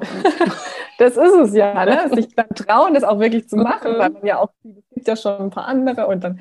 das 0.98 1.16
ist 1.16 1.34
es 1.34 1.54
ja, 1.54 1.84
ne? 1.84 2.10
sich 2.14 2.34
dann 2.34 2.48
trauen, 2.48 2.94
das 2.94 3.04
auch 3.04 3.18
wirklich 3.18 3.48
zu 3.48 3.56
machen, 3.56 3.98
weil 3.98 4.10
man 4.10 4.26
ja 4.26 4.38
auch, 4.38 4.50
es 4.64 4.94
gibt 4.94 5.08
ja 5.08 5.16
schon 5.16 5.40
ein 5.40 5.50
paar 5.50 5.66
andere 5.66 6.06
und 6.06 6.24
dann 6.24 6.40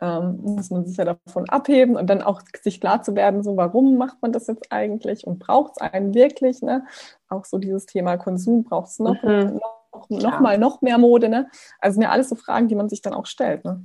ähm, 0.00 0.40
muss 0.42 0.70
man 0.70 0.86
sich 0.86 0.96
ja 0.96 1.04
davon 1.04 1.48
abheben 1.48 1.96
und 1.96 2.08
dann 2.08 2.22
auch 2.22 2.40
sich 2.62 2.80
klar 2.80 3.02
zu 3.02 3.14
werden, 3.14 3.42
so 3.42 3.56
warum 3.56 3.96
macht 3.96 4.20
man 4.22 4.32
das 4.32 4.46
jetzt 4.46 4.70
eigentlich 4.70 5.26
und 5.26 5.38
braucht 5.38 5.72
es 5.76 5.80
einen 5.80 6.14
wirklich, 6.14 6.62
ne? 6.62 6.84
Auch 7.28 7.44
so 7.44 7.58
dieses 7.58 7.86
Thema 7.86 8.16
Konsum, 8.16 8.64
braucht 8.64 8.88
es 8.88 8.98
noch, 8.98 9.22
mhm. 9.22 9.60
noch, 9.92 10.08
noch 10.08 10.40
mal 10.40 10.58
noch 10.58 10.80
mehr 10.80 10.98
Mode, 10.98 11.28
ne? 11.28 11.50
Also 11.78 11.94
sind 11.94 12.02
ja 12.02 12.10
alles 12.10 12.28
so 12.28 12.34
Fragen, 12.34 12.68
die 12.68 12.74
man 12.74 12.88
sich 12.88 13.02
dann 13.02 13.14
auch 13.14 13.26
stellt, 13.26 13.64
ne? 13.64 13.84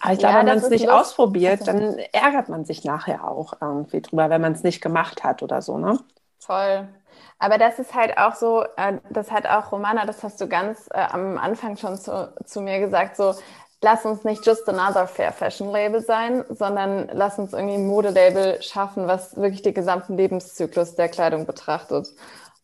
Aber 0.00 0.12
ich 0.12 0.18
glaube, 0.18 0.34
ja, 0.34 0.40
wenn 0.40 0.46
man 0.46 0.58
es 0.58 0.68
nicht 0.68 0.90
ausprobiert, 0.90 1.66
dann 1.66 1.98
ärgert 2.12 2.48
man 2.48 2.64
sich 2.64 2.84
nachher 2.84 3.26
auch 3.26 3.54
irgendwie 3.60 4.02
drüber, 4.02 4.28
wenn 4.30 4.40
man 4.40 4.52
es 4.52 4.62
nicht 4.62 4.82
gemacht 4.82 5.24
hat 5.24 5.42
oder 5.42 5.62
so, 5.62 5.78
ne? 5.78 5.98
Voll. 6.38 6.88
Aber 7.38 7.58
das 7.58 7.78
ist 7.78 7.94
halt 7.94 8.18
auch 8.18 8.34
so, 8.34 8.64
äh, 8.76 8.98
das 9.10 9.30
hat 9.30 9.46
auch 9.46 9.72
Romana, 9.72 10.06
das 10.06 10.22
hast 10.22 10.40
du 10.40 10.48
ganz 10.48 10.88
äh, 10.92 10.98
am 10.98 11.38
Anfang 11.38 11.76
schon 11.76 11.96
zu, 11.96 12.32
zu 12.44 12.60
mir 12.60 12.78
gesagt, 12.80 13.16
so, 13.16 13.34
lass 13.82 14.04
uns 14.04 14.24
nicht 14.24 14.46
just 14.46 14.68
another 14.68 15.06
Fair 15.06 15.32
Fashion 15.32 15.70
Label 15.70 16.00
sein, 16.00 16.44
sondern 16.48 17.08
lass 17.12 17.38
uns 17.38 17.52
irgendwie 17.52 17.74
ein 17.74 17.86
Modelabel 17.86 18.62
schaffen, 18.62 19.06
was 19.08 19.36
wirklich 19.36 19.62
den 19.62 19.74
gesamten 19.74 20.16
Lebenszyklus 20.16 20.94
der 20.94 21.08
Kleidung 21.08 21.46
betrachtet. 21.46 22.08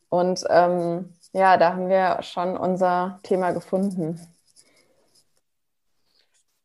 Und 0.08 0.44
ähm, 0.48 1.14
ja, 1.32 1.56
da 1.56 1.72
haben 1.74 1.88
wir 1.88 2.22
schon 2.22 2.56
unser 2.56 3.20
Thema 3.22 3.52
gefunden. 3.52 4.18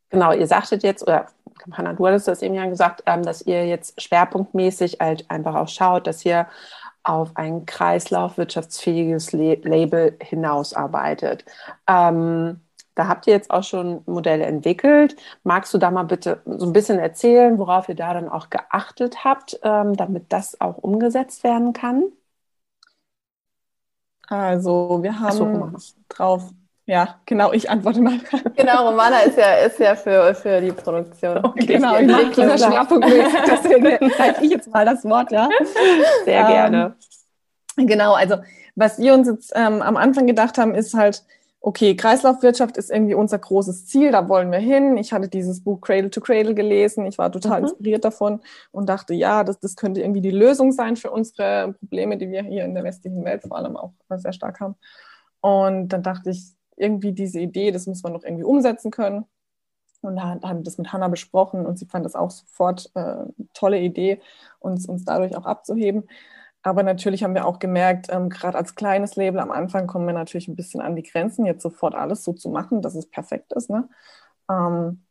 Genau, 0.10 0.32
ihr 0.32 0.48
sagtet 0.48 0.84
jetzt, 0.84 1.02
oder 1.02 1.28
Hanna, 1.72 1.94
du 1.94 2.06
hattest 2.06 2.28
das 2.28 2.42
eben 2.44 2.54
ja 2.54 2.68
gesagt, 2.68 3.04
ähm, 3.08 3.24
dass 3.24 3.42
ihr 3.42 3.66
jetzt 3.66 4.00
schwerpunktmäßig 4.02 4.98
halt 5.00 5.30
einfach 5.30 5.56
auch 5.56 5.68
schaut, 5.68 6.08
dass 6.08 6.24
ihr 6.26 6.48
auf 7.04 7.32
ein 7.36 7.66
kreislaufwirtschaftsfähiges 7.66 9.32
Label 9.34 10.18
hinausarbeitet. 10.22 11.46
Ähm, 11.88 12.62
da 12.96 13.08
habt 13.08 13.28
ihr 13.28 13.34
jetzt 13.34 13.50
auch 13.50 13.64
schon 13.64 14.04
Modelle 14.06 14.46
entwickelt. 14.46 15.16
Magst 15.44 15.74
du 15.74 15.78
da 15.78 15.92
mal 15.92 16.04
bitte 16.04 16.42
so 16.46 16.66
ein 16.66 16.74
bisschen 16.74 17.00
erzählen, 17.00 17.58
worauf 17.58 17.90
ihr 17.90 17.96
da 17.96 18.14
dann 18.14 18.30
auch 18.30 18.50
geachtet 18.50 19.24
habt, 19.24 19.60
ähm, 19.64 19.96
damit 19.98 20.32
das 20.32 20.62
auch 20.62 20.78
umgesetzt 20.78 21.44
werden 21.44 21.74
kann? 21.74 22.04
Also 24.28 25.00
wir 25.04 25.20
haben 25.20 25.78
so, 25.78 26.06
drauf 26.10 26.52
ja, 26.86 27.16
genau, 27.26 27.54
ich 27.54 27.70
antworte 27.70 28.02
mal. 28.02 28.20
Genau, 28.56 28.90
Romana 28.90 29.20
ist 29.20 29.38
ja, 29.38 29.56
ist 29.56 29.80
ja 29.80 29.96
für, 29.96 30.36
für 30.36 30.60
die 30.60 30.72
Produktion. 30.72 31.38
Okay, 31.38 31.66
genau, 31.66 31.98
ich 31.98 32.08
mache 32.08 32.30
dieser 32.30 32.58
Schwerpunkt 32.58 33.06
deswegen 33.06 34.12
zeige 34.18 34.44
ich 34.44 34.52
jetzt 34.52 34.72
mal 34.72 34.86
das 34.86 35.06
Wort, 35.06 35.32
ja. 35.32 35.48
Sehr 36.26 36.42
ähm, 36.42 36.48
gerne. 36.48 36.96
Genau, 37.78 38.14
also 38.14 38.38
was 38.76 39.00
wir 39.00 39.14
uns 39.14 39.28
jetzt 39.28 39.54
ähm, 39.56 39.82
am 39.82 39.96
Anfang 39.96 40.28
gedacht 40.28 40.58
haben, 40.58 40.76
ist 40.76 40.94
halt, 40.94 41.24
okay, 41.62 41.96
Kreislaufwirtschaft 41.96 42.76
ist 42.76 42.92
irgendwie 42.92 43.14
unser 43.14 43.40
großes 43.40 43.88
Ziel, 43.88 44.12
da 44.12 44.28
wollen 44.28 44.52
wir 44.52 44.60
hin. 44.60 44.98
Ich 44.98 45.14
hatte 45.14 45.30
dieses 45.30 45.64
Buch 45.64 45.80
Cradle 45.80 46.10
to 46.10 46.20
Cradle 46.20 46.54
gelesen, 46.54 47.06
ich 47.06 47.18
war 47.18 47.32
total 47.32 47.62
mhm. 47.62 47.68
inspiriert 47.68 48.04
davon 48.04 48.42
und 48.72 48.90
dachte, 48.90 49.14
ja, 49.14 49.46
das, 49.46 49.58
das 49.60 49.78
könnte 49.78 50.02
irgendwie 50.02 50.20
die 50.20 50.32
Lösung 50.32 50.74
sein 50.74 50.98
für 50.98 51.12
unsere 51.12 51.74
Probleme, 51.80 52.18
die 52.18 52.30
wir 52.30 52.44
hier 52.44 52.66
in 52.66 52.74
der 52.74 52.84
westlichen 52.84 53.24
Welt 53.24 53.44
vor 53.44 53.56
allem 53.56 53.78
auch 53.78 53.94
sehr 54.18 54.34
stark 54.34 54.60
haben. 54.60 54.76
Und 55.40 55.90
dann 55.90 56.04
dachte 56.04 56.32
ich, 56.32 56.54
irgendwie 56.78 57.14
diese 57.14 57.40
Idee, 57.40 57.72
das 57.72 57.88
muss 57.88 58.04
man 58.04 58.14
noch 58.14 58.24
irgendwie 58.24 58.44
umsetzen 58.44 58.92
können. 58.92 59.26
Und 60.02 60.18
da 60.18 60.40
haben 60.42 60.60
wir 60.60 60.64
das 60.64 60.78
mit 60.78 60.92
Hannah 60.92 61.08
besprochen 61.08 61.66
und 61.66 61.80
sie 61.80 61.86
fand 61.86 62.06
das 62.06 62.16
auch 62.16 62.30
sofort 62.30 62.92
äh, 62.96 63.24
tolle 63.54 63.80
Idee, 63.80 64.22
uns, 64.60 64.86
uns 64.88 65.06
dadurch 65.06 65.36
auch 65.38 65.46
abzuheben. 65.46 66.04
Aber 66.62 66.84
natürlich 66.84 67.24
haben 67.24 67.36
wir 67.36 67.46
auch 67.46 67.60
gemerkt, 67.60 68.08
ähm, 68.10 68.30
gerade 68.30 68.58
als 68.58 68.76
kleines 68.76 69.16
Label 69.18 69.40
am 69.40 69.52
Anfang 69.52 69.86
kommen 69.86 70.08
wir 70.08 70.14
natürlich 70.14 70.48
ein 70.48 70.56
bisschen 70.56 70.82
an 70.82 70.96
die 70.96 71.04
Grenzen, 71.04 71.46
jetzt 71.46 71.62
sofort 71.62 71.94
alles 71.94 72.24
so 72.24 72.34
zu 72.34 72.50
machen, 72.50 72.82
dass 72.82 72.96
es 72.96 73.10
perfekt 73.10 73.52
ist. 73.54 73.70
Ne? 73.70 73.90
Ähm, 74.50 75.04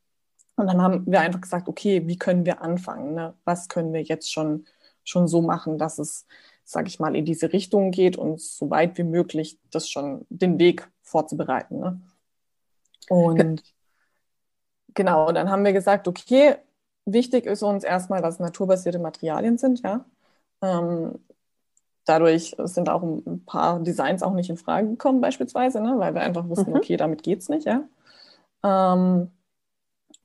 und 0.56 0.66
dann 0.66 0.82
haben 0.82 1.06
wir 1.06 1.20
einfach 1.20 1.40
gesagt, 1.40 1.68
okay, 1.68 2.06
wie 2.06 2.18
können 2.18 2.46
wir 2.46 2.62
anfangen? 2.62 3.14
Ne? 3.14 3.34
Was 3.44 3.68
können 3.68 3.92
wir 3.92 4.02
jetzt 4.02 4.32
schon, 4.32 4.66
schon 5.04 5.28
so 5.28 5.42
machen, 5.42 5.76
dass 5.76 5.98
es, 5.98 6.26
sage 6.64 6.88
ich 6.88 7.00
mal, 7.00 7.14
in 7.14 7.26
diese 7.26 7.52
Richtung 7.52 7.90
geht 7.90 8.16
und 8.16 8.40
so 8.40 8.70
weit 8.70 8.96
wie 8.96 9.04
möglich 9.04 9.58
das 9.70 9.88
schon 9.88 10.26
den 10.30 10.58
Weg 10.58 10.90
vorzubereiten. 11.12 11.78
Ne? 11.78 12.00
Und 13.08 13.62
genau, 14.94 15.30
dann 15.30 15.50
haben 15.50 15.64
wir 15.64 15.72
gesagt, 15.72 16.08
okay, 16.08 16.56
wichtig 17.04 17.46
ist 17.46 17.62
uns 17.62 17.84
erstmal, 17.84 18.22
dass 18.22 18.40
naturbasierte 18.40 18.98
Materialien 18.98 19.58
sind, 19.58 19.82
ja. 19.82 20.04
Ähm, 20.62 21.18
dadurch 22.04 22.56
sind 22.58 22.88
auch 22.88 23.02
ein 23.02 23.44
paar 23.44 23.80
Designs 23.80 24.22
auch 24.22 24.32
nicht 24.32 24.50
in 24.50 24.56
Frage 24.56 24.88
gekommen, 24.88 25.20
beispielsweise, 25.20 25.80
ne? 25.80 25.94
weil 25.98 26.14
wir 26.14 26.22
einfach 26.22 26.48
wussten, 26.48 26.70
mhm. 26.70 26.76
okay, 26.76 26.96
damit 26.96 27.22
geht 27.22 27.40
es 27.40 27.48
nicht, 27.48 27.66
ja. 27.66 27.82
Ähm, 28.64 29.30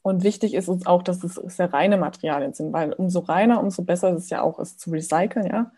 und 0.02 0.24
wichtig 0.24 0.54
ist 0.54 0.70
uns 0.70 0.86
auch, 0.86 1.04
dass 1.04 1.24
es 1.24 1.36
sehr 1.36 1.74
reine 1.74 1.98
Materialien 1.98 2.54
sind, 2.54 2.72
weil 2.72 2.94
umso 2.94 3.20
reiner, 3.20 3.60
umso 3.60 3.84
besser 3.84 4.12
ist 4.12 4.24
es 4.24 4.30
ja 4.30 4.42
auch, 4.42 4.60
es 4.60 4.78
zu 4.78 4.92
recyceln, 4.92 5.48
ja. 5.48 5.72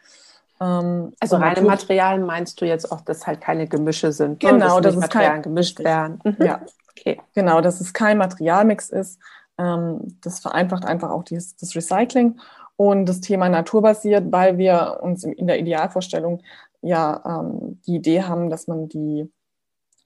Ähm, 0.61 1.13
also 1.19 1.37
reine 1.37 1.61
Materialien 1.61 2.25
meinst 2.25 2.59
du 2.59 2.65
jetzt 2.65 2.91
auch, 2.91 3.01
dass 3.01 3.25
halt 3.25 3.41
keine 3.41 3.67
Gemische 3.67 4.11
sind? 4.11 4.43
Ne? 4.43 4.51
Genau, 4.51 4.79
dass, 4.79 4.95
dass 4.95 5.01
Materialien 5.01 5.33
kein, 5.35 5.41
gemischt 5.43 5.79
werden. 5.79 6.19
Mhm. 6.23 6.45
Ja, 6.45 6.61
okay. 6.91 7.21
Genau, 7.33 7.61
dass 7.61 7.81
es 7.81 7.93
kein 7.93 8.17
Materialmix 8.17 8.89
ist. 8.89 9.19
Ähm, 9.57 10.17
das 10.21 10.39
vereinfacht 10.39 10.85
einfach 10.85 11.09
auch 11.11 11.23
dieses, 11.23 11.55
das 11.55 11.75
Recycling 11.75 12.39
und 12.75 13.07
das 13.07 13.21
Thema 13.21 13.49
naturbasiert, 13.49 14.31
weil 14.31 14.57
wir 14.57 14.99
uns 15.01 15.23
in 15.23 15.47
der 15.47 15.59
Idealvorstellung 15.59 16.41
ja 16.81 17.21
ähm, 17.25 17.81
die 17.85 17.95
Idee 17.95 18.23
haben, 18.23 18.49
dass 18.49 18.67
man 18.67 18.87
die 18.87 19.29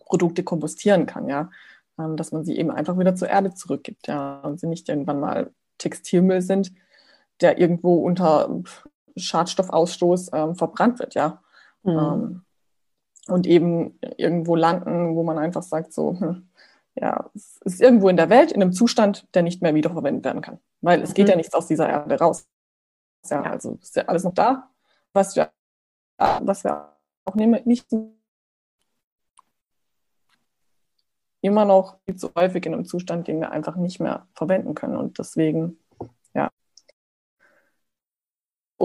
Produkte 0.05 0.43
kompostieren 0.43 1.05
kann, 1.05 1.27
ja, 1.27 1.49
ähm, 1.99 2.17
dass 2.17 2.31
man 2.31 2.43
sie 2.43 2.57
eben 2.57 2.71
einfach 2.71 2.97
wieder 2.97 3.15
zur 3.15 3.29
Erde 3.29 3.53
zurückgibt, 3.53 4.07
ja, 4.07 4.41
und 4.41 4.59
sie 4.59 4.67
nicht 4.67 4.89
irgendwann 4.89 5.19
mal 5.19 5.51
Textilmüll 5.77 6.41
sind, 6.41 6.71
der 7.41 7.59
irgendwo 7.59 7.95
unter 7.95 8.49
Schadstoffausstoß 9.15 10.31
ähm, 10.33 10.55
verbrannt 10.55 10.99
wird, 10.99 11.15
ja. 11.15 11.41
Mhm. 11.83 11.91
Ähm, 11.91 12.41
und 13.27 13.47
eben 13.47 13.99
irgendwo 14.17 14.55
landen, 14.55 15.15
wo 15.15 15.23
man 15.23 15.37
einfach 15.37 15.63
sagt, 15.63 15.93
so, 15.93 16.19
hm, 16.19 16.49
ja, 16.95 17.29
es 17.33 17.57
ist 17.63 17.81
irgendwo 17.81 18.09
in 18.09 18.17
der 18.17 18.29
Welt 18.29 18.51
in 18.51 18.61
einem 18.61 18.73
Zustand, 18.73 19.27
der 19.33 19.43
nicht 19.43 19.61
mehr 19.61 19.73
wiederverwendet 19.73 20.25
werden 20.25 20.41
kann. 20.41 20.59
Weil 20.81 21.01
es 21.01 21.11
mhm. 21.11 21.13
geht 21.13 21.29
ja 21.29 21.35
nichts 21.35 21.53
aus 21.53 21.67
dieser 21.67 21.87
Erde 21.87 22.19
raus. 22.19 22.45
Ja, 23.29 23.41
also 23.41 23.77
ist 23.81 23.95
ja 23.95 24.03
alles 24.05 24.25
noch 24.25 24.33
da, 24.33 24.69
was 25.13 25.35
wir, 25.35 25.49
was 26.17 26.65
wir 26.65 26.89
auch 27.23 27.35
nicht 27.35 27.87
immer 31.39 31.65
noch 31.65 31.99
viel 32.05 32.17
zu 32.17 32.31
häufig 32.35 32.65
in 32.65 32.73
einem 32.73 32.85
Zustand, 32.85 33.27
den 33.29 33.39
wir 33.39 33.51
einfach 33.51 33.77
nicht 33.77 34.01
mehr 34.01 34.27
verwenden 34.33 34.75
können. 34.75 34.97
Und 34.97 35.19
deswegen 35.19 35.77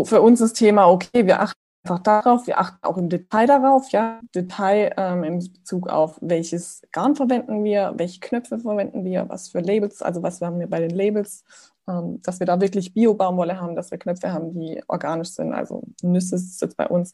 für 0.04 0.20
uns 0.20 0.40
das 0.40 0.52
Thema, 0.52 0.88
okay, 0.88 1.26
wir 1.26 1.40
achten 1.40 1.58
einfach 1.84 2.02
darauf, 2.02 2.46
wir 2.46 2.58
achten 2.58 2.78
auch 2.82 2.96
im 2.96 3.08
Detail 3.08 3.46
darauf, 3.46 3.90
ja, 3.90 4.20
Detail 4.34 4.92
ähm, 4.96 5.24
in 5.24 5.38
Bezug 5.38 5.88
auf 5.88 6.18
welches 6.20 6.82
Garn 6.92 7.16
verwenden 7.16 7.64
wir, 7.64 7.94
welche 7.96 8.20
Knöpfe 8.20 8.58
verwenden 8.58 9.04
wir, 9.04 9.28
was 9.28 9.48
für 9.48 9.60
Labels, 9.60 10.02
also 10.02 10.22
was 10.22 10.40
haben 10.40 10.60
wir 10.60 10.68
bei 10.68 10.80
den 10.80 10.90
Labels, 10.90 11.44
ähm, 11.88 12.20
dass 12.22 12.40
wir 12.40 12.46
da 12.46 12.60
wirklich 12.60 12.94
Bio-Baumwolle 12.94 13.60
haben, 13.60 13.76
dass 13.76 13.90
wir 13.90 13.98
Knöpfe 13.98 14.32
haben, 14.32 14.58
die 14.58 14.82
organisch 14.88 15.30
sind, 15.30 15.52
also 15.54 15.82
Nüsse 16.02 16.36
ist 16.36 16.60
jetzt 16.60 16.76
bei 16.76 16.86
uns 16.88 17.12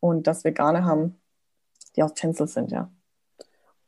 und 0.00 0.26
dass 0.26 0.44
wir 0.44 0.52
Garne 0.52 0.84
haben, 0.84 1.20
die 1.96 2.02
aus 2.02 2.14
Tencel 2.14 2.46
sind, 2.48 2.70
ja. 2.72 2.90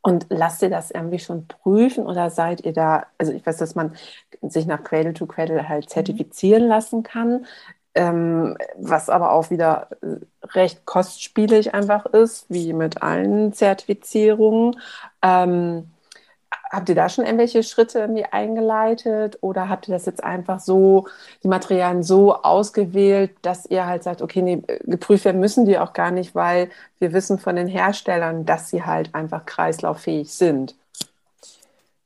Und 0.05 0.25
lasst 0.29 0.61
ihr 0.61 0.69
das 0.69 0.91
irgendwie 0.91 1.19
schon 1.19 1.47
prüfen 1.47 2.05
oder 2.05 2.29
seid 2.29 2.65
ihr 2.65 2.73
da, 2.73 3.05
also 3.17 3.31
ich 3.31 3.45
weiß, 3.45 3.55
dass 3.55 3.73
man 3.73 3.95
sich 4.41 4.65
nach 4.65 4.83
Cradle 4.83 5.13
to 5.13 5.25
Cradle 5.25 5.69
halt 5.69 5.85
mhm. 5.85 5.89
zertifizieren 5.89 6.67
lassen 6.67 7.03
kann. 7.03 7.45
Ähm, 7.95 8.57
was 8.77 9.09
aber 9.09 9.31
auch 9.31 9.49
wieder 9.49 9.87
äh, 10.01 10.17
recht 10.47 10.85
kostspielig 10.85 11.73
einfach 11.73 12.05
ist, 12.07 12.45
wie 12.49 12.73
mit 12.73 13.01
allen 13.03 13.53
Zertifizierungen. 13.53 14.79
Ähm, 15.21 15.91
habt 16.73 16.89
ihr 16.89 16.95
da 16.95 17.07
schon 17.07 17.25
irgendwelche 17.25 17.63
Schritte 17.63 17.99
irgendwie 17.99 18.25
eingeleitet 18.25 19.37
oder 19.41 19.69
habt 19.69 19.87
ihr 19.87 19.93
das 19.93 20.05
jetzt 20.05 20.23
einfach 20.23 20.59
so, 20.59 21.07
die 21.43 21.47
Materialien 21.47 22.03
so 22.03 22.35
ausgewählt, 22.35 23.31
dass 23.43 23.65
ihr 23.67 23.85
halt 23.85 24.03
sagt, 24.03 24.21
okay, 24.21 24.41
nee, 24.41 24.63
geprüft 24.81 25.25
werden 25.25 25.39
müssen 25.39 25.65
die 25.65 25.77
auch 25.77 25.93
gar 25.93 26.11
nicht, 26.11 26.33
weil 26.35 26.69
wir 26.99 27.13
wissen 27.13 27.37
von 27.39 27.55
den 27.55 27.67
Herstellern, 27.67 28.45
dass 28.45 28.69
sie 28.69 28.83
halt 28.83 29.13
einfach 29.13 29.45
kreislauffähig 29.45 30.33
sind? 30.33 30.75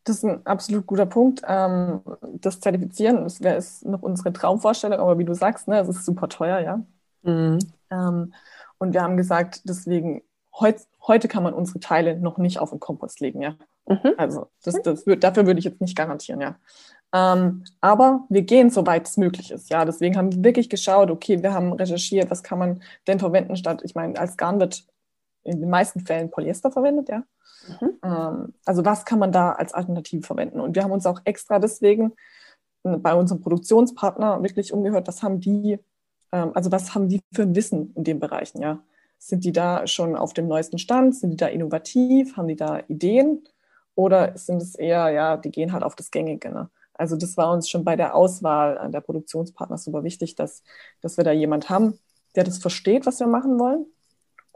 Das 0.07 0.17
ist 0.17 0.23
ein 0.23 0.45
absolut 0.45 0.85
guter 0.85 1.05
Punkt. 1.05 1.41
Ähm, 1.45 1.99
das 2.39 2.61
Zertifizieren 2.61 3.23
das 3.25 3.41
wär, 3.41 3.57
ist 3.57 3.85
noch 3.85 4.01
unsere 4.01 4.31
Traumvorstellung, 4.31 4.99
aber 4.99 5.17
wie 5.19 5.25
du 5.25 5.33
sagst, 5.33 5.67
ne, 5.67 5.79
es 5.81 5.89
ist 5.89 6.05
super 6.05 6.29
teuer, 6.29 6.59
ja. 6.59 6.81
Mhm. 7.23 7.59
Ähm, 7.91 8.33
und 8.77 8.93
wir 8.93 9.01
haben 9.01 9.17
gesagt, 9.17 9.63
deswegen, 9.65 10.21
heut, 10.57 10.77
heute 11.05 11.27
kann 11.27 11.43
man 11.43 11.53
unsere 11.53 11.81
Teile 11.81 12.17
noch 12.17 12.37
nicht 12.37 12.59
auf 12.59 12.69
den 12.69 12.79
Kompost 12.79 13.19
legen, 13.19 13.41
ja. 13.41 13.55
Mhm. 13.85 14.13
Also 14.17 14.47
das, 14.63 14.81
das 14.81 15.05
wird, 15.05 15.25
dafür 15.25 15.45
würde 15.45 15.59
ich 15.59 15.65
jetzt 15.65 15.81
nicht 15.81 15.97
garantieren, 15.97 16.39
ja. 16.39 16.55
Ähm, 17.13 17.65
aber 17.81 18.25
wir 18.29 18.43
gehen, 18.43 18.69
soweit 18.69 19.07
es 19.07 19.17
möglich 19.17 19.51
ist. 19.51 19.69
Ja, 19.69 19.83
deswegen 19.83 20.15
haben 20.15 20.33
wir 20.33 20.43
wirklich 20.43 20.69
geschaut, 20.69 21.11
okay, 21.11 21.43
wir 21.43 21.53
haben 21.53 21.73
recherchiert, 21.73 22.31
was 22.31 22.43
kann 22.43 22.59
man 22.59 22.81
denn 23.07 23.19
verwenden 23.19 23.57
statt, 23.57 23.81
ich 23.83 23.93
meine, 23.93 24.17
als 24.17 24.37
Garn 24.37 24.59
wird 24.61 24.85
in 25.47 25.59
den 25.59 25.69
meisten 25.69 26.05
Fällen 26.05 26.29
Polyester 26.29 26.71
verwendet, 26.71 27.09
ja. 27.09 27.23
Mhm. 27.67 27.99
Ähm, 28.03 28.53
also 28.65 28.85
was 28.85 29.05
kann 29.05 29.19
man 29.19 29.31
da 29.31 29.51
als 29.53 29.73
Alternative 29.73 30.25
verwenden? 30.25 30.59
Und 30.59 30.75
wir 30.75 30.83
haben 30.83 30.91
uns 30.91 31.05
auch 31.05 31.21
extra 31.25 31.59
deswegen 31.59 32.13
äh, 32.83 32.97
bei 32.97 33.13
unserem 33.13 33.41
Produktionspartner 33.41 34.41
wirklich 34.43 34.73
umgehört, 34.73 35.07
was 35.07 35.23
haben 35.23 35.39
die, 35.39 35.79
ähm, 36.31 36.51
also 36.53 36.71
was 36.71 36.95
haben 36.95 37.09
die 37.09 37.21
für 37.33 37.43
ein 37.43 37.55
Wissen 37.55 37.93
in 37.95 38.03
den 38.03 38.19
Bereichen, 38.19 38.61
ja? 38.61 38.83
Sind 39.19 39.45
die 39.45 39.51
da 39.51 39.87
schon 39.87 40.15
auf 40.15 40.33
dem 40.33 40.47
neuesten 40.47 40.77
Stand? 40.77 41.15
Sind 41.15 41.31
die 41.31 41.37
da 41.37 41.47
innovativ? 41.47 42.37
Haben 42.37 42.49
die 42.49 42.55
da 42.55 42.81
Ideen? 42.87 43.43
Oder 43.95 44.37
sind 44.37 44.61
es 44.61 44.75
eher, 44.75 45.09
ja, 45.09 45.37
die 45.37 45.49
gehen 45.49 45.73
halt 45.73 45.83
auf 45.83 45.95
das 45.95 46.11
Gängige, 46.11 46.51
ne? 46.51 46.69
Also 46.93 47.15
das 47.15 47.37
war 47.37 47.51
uns 47.51 47.69
schon 47.69 47.83
bei 47.83 47.95
der 47.95 48.15
Auswahl 48.15 48.89
der 48.91 49.01
Produktionspartner 49.01 49.77
super 49.77 50.03
wichtig, 50.03 50.35
dass, 50.35 50.63
dass 51.01 51.17
wir 51.17 51.23
da 51.23 51.31
jemand 51.31 51.69
haben, 51.69 51.99
der 52.35 52.43
das 52.43 52.57
versteht, 52.57 53.05
was 53.05 53.19
wir 53.19 53.27
machen 53.27 53.59
wollen 53.59 53.85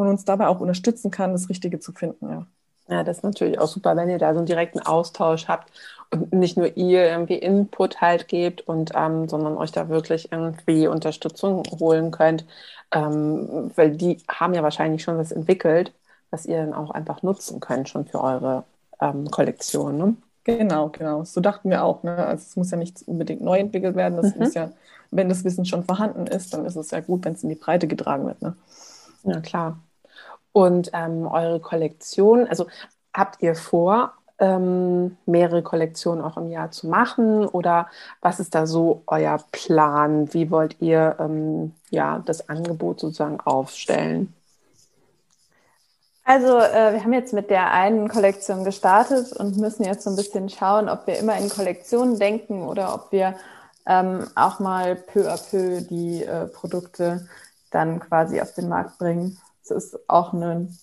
und 0.02 0.10
uns 0.10 0.26
dabei 0.26 0.48
auch 0.48 0.60
unterstützen 0.60 1.12
kann, 1.12 1.32
das 1.34 1.50
Richtige 1.50 1.80
zu 1.80 1.92
finden, 1.92 2.30
ja. 2.30 2.46
Ja, 2.90 3.04
das 3.06 3.18
ist 3.18 3.24
natürlich 3.24 3.58
auch 3.58 3.68
super, 3.68 3.96
wenn 3.96 4.10
ihr 4.10 4.18
da 4.18 4.34
so 4.34 4.40
einen 4.40 4.48
direkten 4.48 4.80
Austausch 4.80 5.48
habt 5.48 5.72
und 6.10 6.34
nicht 6.34 6.58
nur 6.58 6.76
ihr 6.76 7.06
irgendwie 7.06 7.36
Input 7.36 8.02
halt 8.02 8.28
gebt 8.28 8.68
und 8.68 8.92
ähm, 8.96 9.30
sondern 9.30 9.56
euch 9.56 9.72
da 9.72 9.88
wirklich 9.88 10.32
irgendwie 10.32 10.88
Unterstützung 10.88 11.64
holen 11.80 12.12
könnt, 12.12 12.46
ähm, 12.92 13.72
weil 13.76 13.96
die 13.96 14.18
haben 14.28 14.54
ja 14.54 14.62
wahrscheinlich 14.62 15.04
schon 15.04 15.18
was 15.18 15.32
entwickelt, 15.32 15.94
was 16.32 16.46
ihr 16.46 16.58
dann 16.58 16.74
auch 16.74 16.92
einfach 16.92 17.24
nutzen 17.24 17.62
könnt 17.62 17.88
schon 17.88 18.06
für 18.06 18.22
eure 18.22 18.66
ähm, 19.00 19.32
Kollektion. 19.32 19.98
Ne? 19.98 20.16
Genau, 20.44 20.90
genau. 20.90 21.24
So 21.24 21.40
dachten 21.40 21.70
wir 21.70 21.84
auch. 21.84 22.04
Ne? 22.04 22.16
Also 22.16 22.44
es 22.44 22.56
muss 22.58 22.72
ja 22.72 22.78
nicht 22.78 23.04
unbedingt 23.08 23.42
neu 23.42 23.60
entwickelt 23.60 23.96
werden. 23.96 24.18
Das 24.18 24.34
mhm. 24.36 24.42
muss 24.42 24.54
ja, 24.54 24.72
wenn 25.12 25.30
das 25.30 25.44
Wissen 25.46 25.66
schon 25.66 25.86
vorhanden 25.86 26.28
ist, 26.28 26.54
dann 26.54 26.66
ist 26.66 26.76
es 26.76 26.92
ja 26.92 27.00
gut, 27.00 27.24
wenn 27.24 27.34
es 27.34 27.44
in 27.44 27.50
die 27.50 27.56
Breite 27.56 27.88
getragen 27.88 28.26
wird. 28.26 28.42
Ne? 28.42 28.56
Ja, 29.24 29.40
klar. 29.40 29.80
Und 30.54 30.92
ähm, 30.94 31.28
eure 31.28 31.60
Kollektion, 31.60 32.48
also 32.48 32.68
habt 33.14 33.42
ihr 33.42 33.56
vor, 33.56 34.14
ähm, 34.42 35.18
mehrere 35.26 35.62
Kollektionen 35.62 36.24
auch 36.24 36.36
im 36.36 36.50
Jahr 36.50 36.72
zu 36.72 36.88
machen? 36.88 37.46
Oder 37.46 37.88
was 38.22 38.40
ist 38.40 38.56
da 38.56 38.66
so 38.66 39.04
euer 39.08 39.40
Plan? 39.52 40.34
Wie 40.34 40.50
wollt 40.52 40.82
ihr 40.82 41.16
ähm, 41.20 41.74
ja, 41.92 42.20
das 42.26 42.50
Angebot 42.50 43.00
sozusagen 43.00 43.40
aufstellen? 43.40 44.34
Also 46.24 46.58
äh, 46.58 46.94
wir 46.94 47.04
haben 47.04 47.14
jetzt 47.14 47.34
mit 47.34 47.50
der 47.50 47.72
einen 47.72 48.08
Kollektion 48.08 48.64
gestartet 48.64 49.32
und 49.34 49.58
müssen 49.58 49.84
jetzt 49.84 50.04
so 50.04 50.10
ein 50.10 50.16
bisschen 50.16 50.50
schauen, 50.50 50.90
ob 50.90 51.08
wir 51.08 51.18
immer 51.18 51.38
in 51.38 51.50
Kollektionen 51.50 52.20
denken 52.20 52.64
oder 52.64 52.94
ob 52.94 53.12
wir 53.12 53.36
ähm, 53.88 54.28
auch 54.36 54.60
mal 54.60 54.96
peu 54.96 55.32
à 55.32 55.38
peu 55.38 55.82
die 55.82 56.24
äh, 56.24 56.48
Produkte 56.48 57.28
dann 57.72 58.00
quasi 58.00 58.40
auf 58.42 58.54
den 58.54 58.70
Markt 58.70 58.98
bringen. 58.98 59.38
Das 59.68 59.86
ist 59.86 60.10
auch 60.10 60.34
ein, 60.34 60.76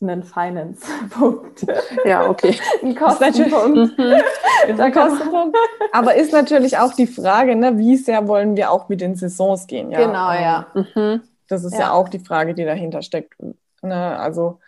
ein 0.00 0.22
Finance-Punkt. 0.22 1.66
Ja, 2.04 2.28
okay. 2.28 2.56
ein 2.82 2.94
Kostenpunkt. 2.94 3.98
Mhm. 3.98 4.80
ein 4.80 4.92
Kostenpunkt. 4.92 5.56
Aber 5.92 6.14
ist 6.14 6.32
natürlich 6.32 6.78
auch 6.78 6.92
die 6.92 7.06
Frage, 7.06 7.56
ne, 7.56 7.78
wie 7.78 7.96
sehr 7.96 8.26
wollen 8.28 8.56
wir 8.56 8.70
auch 8.70 8.88
mit 8.88 9.00
den 9.00 9.14
Saisons 9.14 9.66
gehen? 9.66 9.90
Ja? 9.90 10.04
Genau, 10.04 10.32
ja. 10.32 10.66
Mhm. 10.74 11.22
Das 11.48 11.64
ist 11.64 11.74
ja. 11.74 11.80
ja 11.80 11.92
auch 11.92 12.08
die 12.08 12.18
Frage, 12.18 12.54
die 12.54 12.64
dahinter 12.64 13.02
steckt. 13.02 13.34
Ne, 13.84 14.18
also 14.18 14.60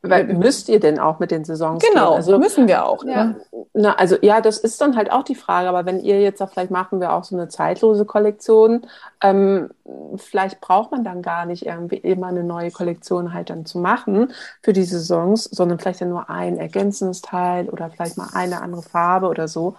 weil, 0.00 0.24
müsst 0.24 0.68
ihr 0.70 0.80
denn 0.80 0.98
auch 0.98 1.18
mit 1.18 1.30
den 1.30 1.44
Saisons 1.44 1.84
Genau, 1.84 2.10
gehen? 2.10 2.16
also 2.16 2.38
müssen 2.38 2.66
wir 2.68 2.86
auch. 2.86 3.04
Ja. 3.04 3.24
Ne? 3.24 3.40
Na, 3.74 3.94
also 3.96 4.16
ja, 4.22 4.40
das 4.40 4.58
ist 4.58 4.80
dann 4.80 4.96
halt 4.96 5.12
auch 5.12 5.24
die 5.24 5.34
Frage. 5.34 5.68
Aber 5.68 5.84
wenn 5.84 6.00
ihr 6.00 6.20
jetzt 6.22 6.40
auch 6.40 6.50
vielleicht 6.50 6.70
machen 6.70 7.00
wir 7.00 7.12
auch 7.12 7.24
so 7.24 7.36
eine 7.36 7.48
zeitlose 7.48 8.06
Kollektion, 8.06 8.86
ähm, 9.22 9.70
vielleicht 10.16 10.60
braucht 10.62 10.90
man 10.90 11.04
dann 11.04 11.20
gar 11.20 11.44
nicht 11.44 11.66
irgendwie 11.66 11.96
immer 11.96 12.28
eine 12.28 12.44
neue 12.44 12.70
Kollektion 12.70 13.34
halt 13.34 13.50
dann 13.50 13.66
zu 13.66 13.78
machen 13.78 14.32
für 14.62 14.72
die 14.72 14.84
Saisons, 14.84 15.44
sondern 15.44 15.78
vielleicht 15.78 16.00
ja 16.00 16.06
nur 16.06 16.30
ein 16.30 16.56
ergänzendes 16.56 17.20
Teil 17.20 17.68
oder 17.68 17.90
vielleicht 17.90 18.16
mal 18.16 18.28
eine 18.32 18.62
andere 18.62 18.82
Farbe 18.82 19.28
oder 19.28 19.48
so. 19.48 19.76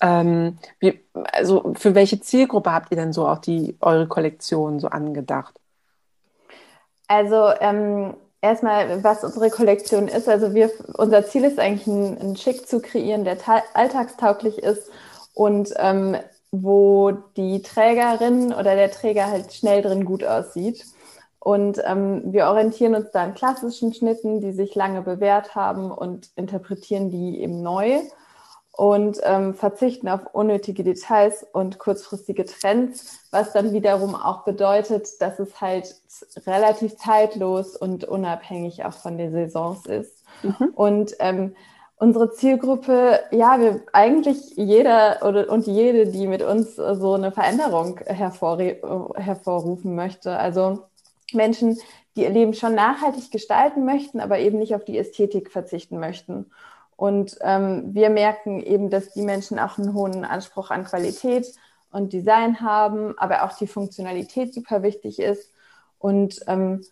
Ähm, 0.00 0.58
wie, 0.78 1.00
also 1.32 1.74
für 1.76 1.94
welche 1.96 2.20
Zielgruppe 2.20 2.72
habt 2.72 2.92
ihr 2.92 2.96
denn 2.96 3.12
so 3.12 3.26
auch 3.26 3.38
die 3.38 3.76
eure 3.80 4.06
Kollektion 4.06 4.78
so 4.78 4.88
angedacht? 4.88 5.58
Also 7.08 7.50
ähm, 7.60 8.14
erstmal, 8.40 9.02
was 9.02 9.24
unsere 9.24 9.50
Kollektion 9.50 10.08
ist. 10.08 10.28
Also 10.28 10.54
wir, 10.54 10.70
unser 10.94 11.26
Ziel 11.26 11.44
ist 11.44 11.58
eigentlich, 11.58 11.86
einen, 11.86 12.18
einen 12.18 12.36
Schick 12.36 12.68
zu 12.68 12.80
kreieren, 12.80 13.24
der 13.24 13.38
alltagstauglich 13.74 14.58
ist 14.58 14.90
und 15.34 15.72
ähm, 15.76 16.16
wo 16.50 17.12
die 17.36 17.62
Trägerin 17.62 18.52
oder 18.52 18.76
der 18.76 18.90
Träger 18.90 19.26
halt 19.26 19.52
schnell 19.52 19.82
drin 19.82 20.04
gut 20.04 20.24
aussieht. 20.24 20.84
Und 21.38 21.80
ähm, 21.84 22.22
wir 22.32 22.46
orientieren 22.46 22.94
uns 22.94 23.10
da 23.12 23.22
an 23.22 23.34
klassischen 23.34 23.94
Schnitten, 23.94 24.40
die 24.40 24.52
sich 24.52 24.74
lange 24.74 25.02
bewährt 25.02 25.54
haben 25.54 25.90
und 25.92 26.30
interpretieren 26.34 27.10
die 27.10 27.40
eben 27.40 27.62
neu 27.62 28.00
und 28.76 29.18
ähm, 29.24 29.54
verzichten 29.54 30.06
auf 30.08 30.20
unnötige 30.34 30.84
Details 30.84 31.46
und 31.54 31.78
kurzfristige 31.78 32.44
Trends, 32.44 33.20
was 33.30 33.52
dann 33.54 33.72
wiederum 33.72 34.14
auch 34.14 34.44
bedeutet, 34.44 35.08
dass 35.20 35.38
es 35.38 35.62
halt 35.62 35.96
relativ 36.46 36.96
zeitlos 36.98 37.74
und 37.74 38.04
unabhängig 38.04 38.84
auch 38.84 38.92
von 38.92 39.16
den 39.16 39.32
Saisons 39.32 39.86
ist. 39.86 40.24
Mhm. 40.42 40.72
Und 40.74 41.16
ähm, 41.20 41.56
unsere 41.96 42.32
Zielgruppe, 42.32 43.20
ja, 43.30 43.58
wir 43.58 43.80
eigentlich 43.94 44.56
jeder 44.56 45.20
oder 45.26 45.48
und 45.48 45.66
jede, 45.66 46.08
die 46.08 46.26
mit 46.26 46.42
uns 46.42 46.76
so 46.76 47.14
eine 47.14 47.32
Veränderung 47.32 48.00
hervorrufen 48.04 49.94
möchte. 49.94 50.36
Also 50.36 50.80
Menschen, 51.32 51.78
die 52.14 52.24
ihr 52.24 52.30
Leben 52.30 52.52
schon 52.52 52.74
nachhaltig 52.74 53.30
gestalten 53.30 53.86
möchten, 53.86 54.20
aber 54.20 54.38
eben 54.38 54.58
nicht 54.58 54.74
auf 54.74 54.84
die 54.84 54.98
Ästhetik 54.98 55.50
verzichten 55.50 55.98
möchten. 55.98 56.50
Und 56.96 57.36
ähm, 57.42 57.94
wir 57.94 58.10
merken 58.10 58.62
eben, 58.62 58.88
dass 58.90 59.12
die 59.12 59.22
Menschen 59.22 59.58
auch 59.58 59.78
einen 59.78 59.92
hohen 59.92 60.24
Anspruch 60.24 60.70
an 60.70 60.84
Qualität 60.84 61.46
und 61.90 62.12
Design 62.12 62.60
haben, 62.60 63.16
aber 63.18 63.44
auch 63.44 63.56
die 63.56 63.66
Funktionalität 63.66 64.54
super 64.54 64.82
wichtig 64.82 65.18
ist. 65.18 65.52
Und 65.98 66.40
ähm, 66.46 66.84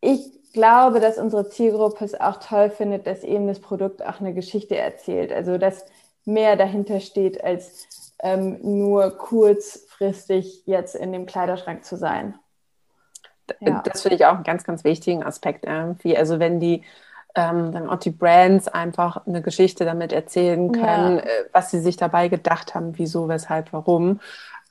ich 0.00 0.52
glaube, 0.52 1.00
dass 1.00 1.18
unsere 1.18 1.48
Zielgruppe 1.48 2.04
es 2.04 2.18
auch 2.18 2.38
toll 2.38 2.70
findet, 2.70 3.06
dass 3.06 3.22
eben 3.22 3.46
das 3.46 3.60
Produkt 3.60 4.04
auch 4.04 4.20
eine 4.20 4.34
Geschichte 4.34 4.76
erzählt. 4.76 5.32
Also 5.32 5.58
dass 5.58 5.84
mehr 6.24 6.56
dahinter 6.56 7.00
steht, 7.00 7.42
als 7.44 8.12
ähm, 8.20 8.58
nur 8.62 9.10
kurzfristig 9.18 10.62
jetzt 10.66 10.94
in 10.94 11.12
dem 11.12 11.26
Kleiderschrank 11.26 11.84
zu 11.84 11.96
sein. 11.96 12.38
Ja. 13.60 13.82
Das 13.84 14.02
finde 14.02 14.16
ich 14.16 14.24
auch 14.24 14.34
einen 14.34 14.44
ganz, 14.44 14.64
ganz 14.64 14.84
wichtigen 14.84 15.22
Aspekt 15.22 15.66
irgendwie. 15.66 16.16
Also 16.16 16.38
wenn 16.38 16.60
die 16.60 16.82
ähm, 17.34 17.72
dann 17.72 17.88
auch 17.88 17.98
die 17.98 18.10
Brands 18.10 18.68
einfach 18.68 19.26
eine 19.26 19.42
Geschichte 19.42 19.84
damit 19.84 20.12
erzählen 20.12 20.70
können, 20.72 21.18
ja. 21.18 21.24
äh, 21.24 21.44
was 21.52 21.70
sie 21.70 21.80
sich 21.80 21.96
dabei 21.96 22.28
gedacht 22.28 22.74
haben, 22.74 22.96
wieso, 22.96 23.28
weshalb, 23.28 23.72
warum, 23.72 24.20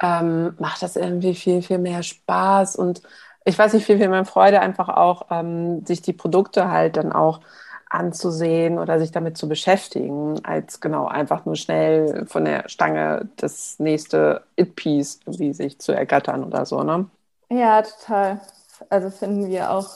ähm, 0.01 0.55
macht 0.59 0.81
das 0.81 0.95
irgendwie 0.95 1.35
viel, 1.35 1.61
viel 1.61 1.77
mehr 1.77 2.03
Spaß 2.03 2.75
und 2.75 3.01
ich 3.45 3.57
weiß 3.59 3.73
nicht, 3.73 3.85
viel, 3.85 3.97
viel 3.97 4.09
mehr 4.09 4.25
Freude 4.25 4.61
einfach 4.61 4.89
auch, 4.89 5.27
ähm, 5.29 5.85
sich 5.85 6.01
die 6.01 6.13
Produkte 6.13 6.69
halt 6.71 6.97
dann 6.97 7.11
auch 7.11 7.41
anzusehen 7.89 8.79
oder 8.79 8.99
sich 8.99 9.11
damit 9.11 9.37
zu 9.37 9.47
beschäftigen, 9.47 10.43
als 10.43 10.79
genau 10.79 11.07
einfach 11.07 11.45
nur 11.45 11.55
schnell 11.55 12.25
von 12.27 12.45
der 12.45 12.67
Stange 12.67 13.29
das 13.35 13.77
nächste 13.79 14.43
It-Piece 14.55 15.19
wie 15.27 15.53
sich 15.53 15.79
zu 15.79 15.91
ergattern 15.91 16.43
oder 16.43 16.65
so, 16.65 16.83
ne? 16.83 17.05
Ja, 17.49 17.83
total. 17.83 18.41
Also 18.89 19.11
finden 19.11 19.47
wir 19.47 19.69
auch 19.69 19.89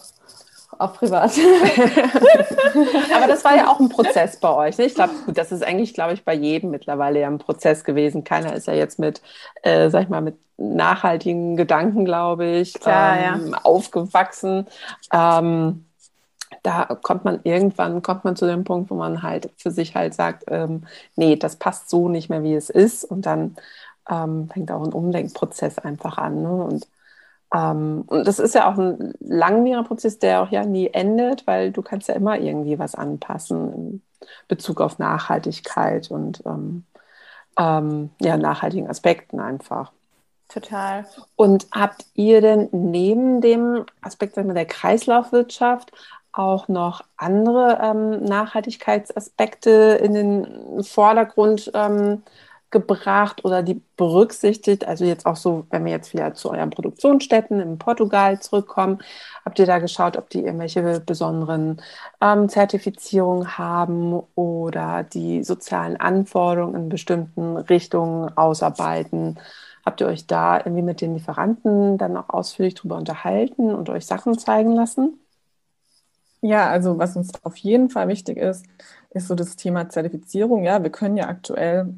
auch 0.79 0.93
privat. 0.93 1.31
Aber 3.15 3.27
das 3.27 3.43
war 3.43 3.55
ja 3.55 3.67
auch 3.69 3.79
ein 3.79 3.89
Prozess 3.89 4.39
bei 4.39 4.53
euch. 4.53 4.77
Ne? 4.77 4.85
Ich 4.85 4.95
glaube, 4.95 5.13
gut, 5.25 5.37
das 5.37 5.51
ist 5.51 5.63
eigentlich, 5.63 5.93
glaube 5.93 6.13
ich, 6.13 6.23
bei 6.23 6.33
jedem 6.33 6.71
mittlerweile 6.71 7.19
ja 7.19 7.27
ein 7.27 7.37
Prozess 7.37 7.83
gewesen. 7.83 8.23
Keiner 8.23 8.53
ist 8.55 8.67
ja 8.67 8.73
jetzt 8.73 8.99
mit, 8.99 9.21
äh, 9.63 9.89
sag 9.89 10.03
ich 10.03 10.09
mal, 10.09 10.21
mit 10.21 10.37
nachhaltigen 10.57 11.55
Gedanken, 11.55 12.05
glaube 12.05 12.45
ich, 12.45 12.73
Klar, 12.73 13.17
ähm, 13.17 13.51
ja. 13.51 13.59
aufgewachsen. 13.63 14.67
Ähm, 15.13 15.85
da 16.63 16.85
kommt 17.01 17.25
man 17.25 17.39
irgendwann, 17.43 18.01
kommt 18.01 18.23
man 18.23 18.35
zu 18.35 18.45
dem 18.45 18.63
Punkt, 18.63 18.89
wo 18.89 18.95
man 18.95 19.21
halt 19.21 19.51
für 19.57 19.71
sich 19.71 19.95
halt 19.95 20.13
sagt, 20.13 20.45
ähm, 20.47 20.83
nee, 21.15 21.35
das 21.35 21.57
passt 21.57 21.89
so 21.89 22.09
nicht 22.09 22.29
mehr, 22.29 22.43
wie 22.43 22.55
es 22.55 22.69
ist. 22.69 23.03
Und 23.03 23.25
dann 23.25 23.55
ähm, 24.09 24.49
fängt 24.51 24.71
auch 24.71 24.83
ein 24.83 24.93
Umdenkprozess 24.93 25.79
einfach 25.79 26.17
an. 26.17 26.41
Ne? 26.41 26.49
Und, 26.49 26.87
ähm, 27.53 28.03
und 28.07 28.27
das 28.27 28.39
ist 28.39 28.55
ja 28.55 28.71
auch 28.71 28.77
ein 28.77 29.13
langwieriger 29.19 29.83
Prozess, 29.83 30.19
der 30.19 30.41
auch 30.41 30.51
ja 30.51 30.65
nie 30.65 30.87
endet, 30.87 31.47
weil 31.47 31.71
du 31.71 31.81
kannst 31.81 32.09
ja 32.09 32.15
immer 32.15 32.37
irgendwie 32.37 32.77
was 32.77 32.95
anpassen 32.95 33.73
in 33.73 34.01
Bezug 34.47 34.81
auf 34.81 34.99
Nachhaltigkeit 34.99 36.11
und 36.11 36.43
ähm, 36.45 36.83
ähm, 37.57 38.09
ja, 38.21 38.37
nachhaltigen 38.37 38.89
Aspekten 38.89 39.39
einfach. 39.39 39.91
Total. 40.49 41.05
Und 41.35 41.67
habt 41.71 42.05
ihr 42.13 42.41
denn 42.41 42.69
neben 42.71 43.41
dem 43.41 43.85
Aspekt 44.01 44.37
der 44.37 44.65
Kreislaufwirtschaft 44.65 45.91
auch 46.31 46.67
noch 46.67 47.03
andere 47.17 47.79
ähm, 47.81 48.23
Nachhaltigkeitsaspekte 48.23 49.99
in 50.01 50.13
den 50.13 50.83
Vordergrund 50.83 51.71
ähm, 51.73 52.23
gebracht 52.71 53.45
oder 53.45 53.63
die 53.63 53.81
berücksichtigt? 53.95 54.85
Also 54.85 55.05
jetzt 55.05 55.25
auch 55.25 55.35
so, 55.35 55.65
wenn 55.69 55.85
wir 55.85 55.91
jetzt 55.91 56.13
wieder 56.13 56.33
zu 56.33 56.51
euren 56.51 56.69
Produktionsstätten 56.69 57.59
in 57.59 57.77
Portugal 57.77 58.39
zurückkommen, 58.41 58.99
habt 59.45 59.59
ihr 59.59 59.65
da 59.65 59.79
geschaut, 59.79 60.17
ob 60.17 60.29
die 60.29 60.43
irgendwelche 60.43 60.99
besonderen 61.01 61.81
ähm, 62.21 62.49
Zertifizierungen 62.49 63.57
haben 63.57 64.21
oder 64.35 65.03
die 65.03 65.43
sozialen 65.43 65.97
Anforderungen 65.97 66.75
in 66.75 66.89
bestimmten 66.89 67.57
Richtungen 67.57 68.35
ausarbeiten? 68.37 69.39
Habt 69.85 70.01
ihr 70.01 70.07
euch 70.07 70.27
da 70.27 70.57
irgendwie 70.57 70.81
mit 70.81 70.99
den 71.01 71.13
Lieferanten 71.13 71.97
dann 71.97 72.17
auch 72.17 72.29
ausführlich 72.29 72.75
drüber 72.75 72.97
unterhalten 72.97 73.73
und 73.73 73.89
euch 73.89 74.05
Sachen 74.05 74.37
zeigen 74.37 74.73
lassen? 74.73 75.19
Ja, 76.41 76.69
also 76.69 76.97
was 76.99 77.15
uns 77.15 77.31
auf 77.43 77.57
jeden 77.57 77.89
Fall 77.89 78.07
wichtig 78.07 78.37
ist, 78.37 78.65
ist 79.09 79.27
so 79.27 79.35
das 79.35 79.55
Thema 79.55 79.89
Zertifizierung. 79.89 80.63
Ja, 80.63 80.83
wir 80.83 80.91
können 80.91 81.17
ja 81.17 81.27
aktuell 81.27 81.95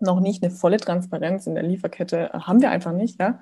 noch 0.00 0.20
nicht 0.20 0.42
eine 0.42 0.52
volle 0.52 0.78
Transparenz 0.78 1.46
in 1.46 1.54
der 1.54 1.64
Lieferkette, 1.64 2.32
äh, 2.32 2.38
haben 2.40 2.60
wir 2.60 2.70
einfach 2.70 2.92
nicht, 2.92 3.20
ja, 3.20 3.40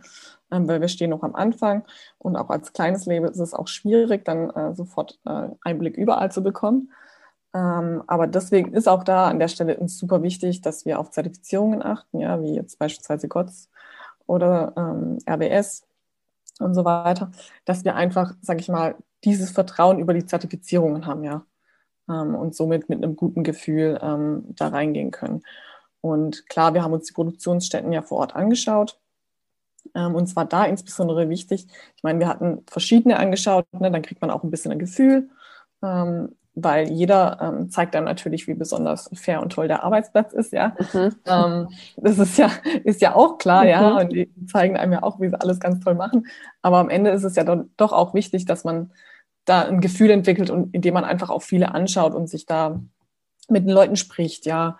ähm, 0.50 0.68
weil 0.68 0.80
wir 0.80 0.88
stehen 0.88 1.10
noch 1.10 1.22
am 1.22 1.34
Anfang 1.34 1.84
und 2.18 2.36
auch 2.36 2.50
als 2.50 2.72
kleines 2.72 3.06
Label 3.06 3.30
ist 3.30 3.40
es 3.40 3.54
auch 3.54 3.68
schwierig, 3.68 4.24
dann 4.24 4.50
äh, 4.50 4.74
sofort 4.74 5.18
äh, 5.26 5.48
Einblick 5.62 5.96
überall 5.96 6.30
zu 6.30 6.42
bekommen. 6.42 6.92
Ähm, 7.54 8.02
aber 8.06 8.26
deswegen 8.26 8.72
ist 8.74 8.88
auch 8.88 9.04
da 9.04 9.28
an 9.28 9.38
der 9.38 9.48
Stelle 9.48 9.76
uns 9.78 9.98
super 9.98 10.22
wichtig, 10.22 10.60
dass 10.60 10.84
wir 10.84 10.98
auf 10.98 11.10
Zertifizierungen 11.10 11.82
achten, 11.82 12.20
ja, 12.20 12.42
wie 12.42 12.54
jetzt 12.54 12.78
beispielsweise 12.78 13.28
GOTS 13.28 13.70
oder 14.26 14.72
ähm, 14.76 15.18
RBS 15.28 15.86
und 16.60 16.74
so 16.74 16.84
weiter, 16.84 17.30
dass 17.64 17.84
wir 17.84 17.94
einfach, 17.96 18.34
sage 18.40 18.60
ich 18.60 18.68
mal, 18.68 18.96
dieses 19.24 19.50
Vertrauen 19.50 19.98
über 19.98 20.14
die 20.14 20.26
Zertifizierungen 20.26 21.06
haben, 21.06 21.24
ja, 21.24 21.44
ähm, 22.08 22.34
und 22.34 22.54
somit 22.54 22.88
mit 22.88 23.02
einem 23.02 23.16
guten 23.16 23.44
Gefühl 23.44 23.98
ähm, 24.02 24.44
da 24.56 24.68
reingehen 24.68 25.10
können. 25.10 25.42
Und 26.04 26.46
klar, 26.50 26.74
wir 26.74 26.82
haben 26.82 26.92
uns 26.92 27.06
die 27.06 27.14
Produktionsstätten 27.14 27.90
ja 27.90 28.02
vor 28.02 28.18
Ort 28.18 28.36
angeschaut. 28.36 29.00
Ähm, 29.94 30.14
und 30.14 30.26
zwar 30.26 30.44
da 30.44 30.66
insbesondere 30.66 31.30
wichtig, 31.30 31.66
ich 31.96 32.02
meine, 32.02 32.18
wir 32.18 32.28
hatten 32.28 32.62
verschiedene 32.70 33.18
angeschaut, 33.18 33.64
ne, 33.72 33.90
dann 33.90 34.02
kriegt 34.02 34.20
man 34.20 34.30
auch 34.30 34.42
ein 34.44 34.50
bisschen 34.50 34.70
ein 34.70 34.78
Gefühl, 34.78 35.30
ähm, 35.82 36.36
weil 36.54 36.90
jeder 36.90 37.38
ähm, 37.40 37.70
zeigt 37.70 37.94
dann 37.94 38.04
natürlich, 38.04 38.46
wie 38.46 38.52
besonders 38.52 39.08
fair 39.14 39.40
und 39.40 39.54
toll 39.54 39.66
der 39.66 39.82
Arbeitsplatz 39.82 40.34
ist, 40.34 40.52
ja. 40.52 40.76
Mhm. 40.92 41.14
Ähm, 41.24 41.68
das 41.96 42.18
ist 42.18 42.36
ja, 42.36 42.50
ist 42.84 43.00
ja 43.00 43.14
auch 43.14 43.38
klar, 43.38 43.62
mhm. 43.62 43.68
ja. 43.70 43.96
Und 43.96 44.12
die 44.12 44.30
zeigen 44.46 44.76
einem 44.76 44.92
ja 44.92 45.02
auch, 45.02 45.22
wie 45.22 45.30
sie 45.30 45.40
alles 45.40 45.58
ganz 45.58 45.82
toll 45.82 45.94
machen. 45.94 46.26
Aber 46.60 46.80
am 46.80 46.90
Ende 46.90 47.12
ist 47.12 47.24
es 47.24 47.34
ja 47.34 47.44
dann 47.44 47.70
doch 47.78 47.92
auch 47.92 48.12
wichtig, 48.12 48.44
dass 48.44 48.64
man 48.64 48.92
da 49.46 49.62
ein 49.62 49.80
Gefühl 49.80 50.10
entwickelt 50.10 50.50
und 50.50 50.74
indem 50.74 50.92
man 50.92 51.04
einfach 51.04 51.30
auch 51.30 51.42
viele 51.42 51.74
anschaut 51.74 52.12
und 52.14 52.28
sich 52.28 52.44
da 52.44 52.78
mit 53.48 53.64
den 53.64 53.72
Leuten 53.72 53.96
spricht, 53.96 54.44
ja. 54.44 54.78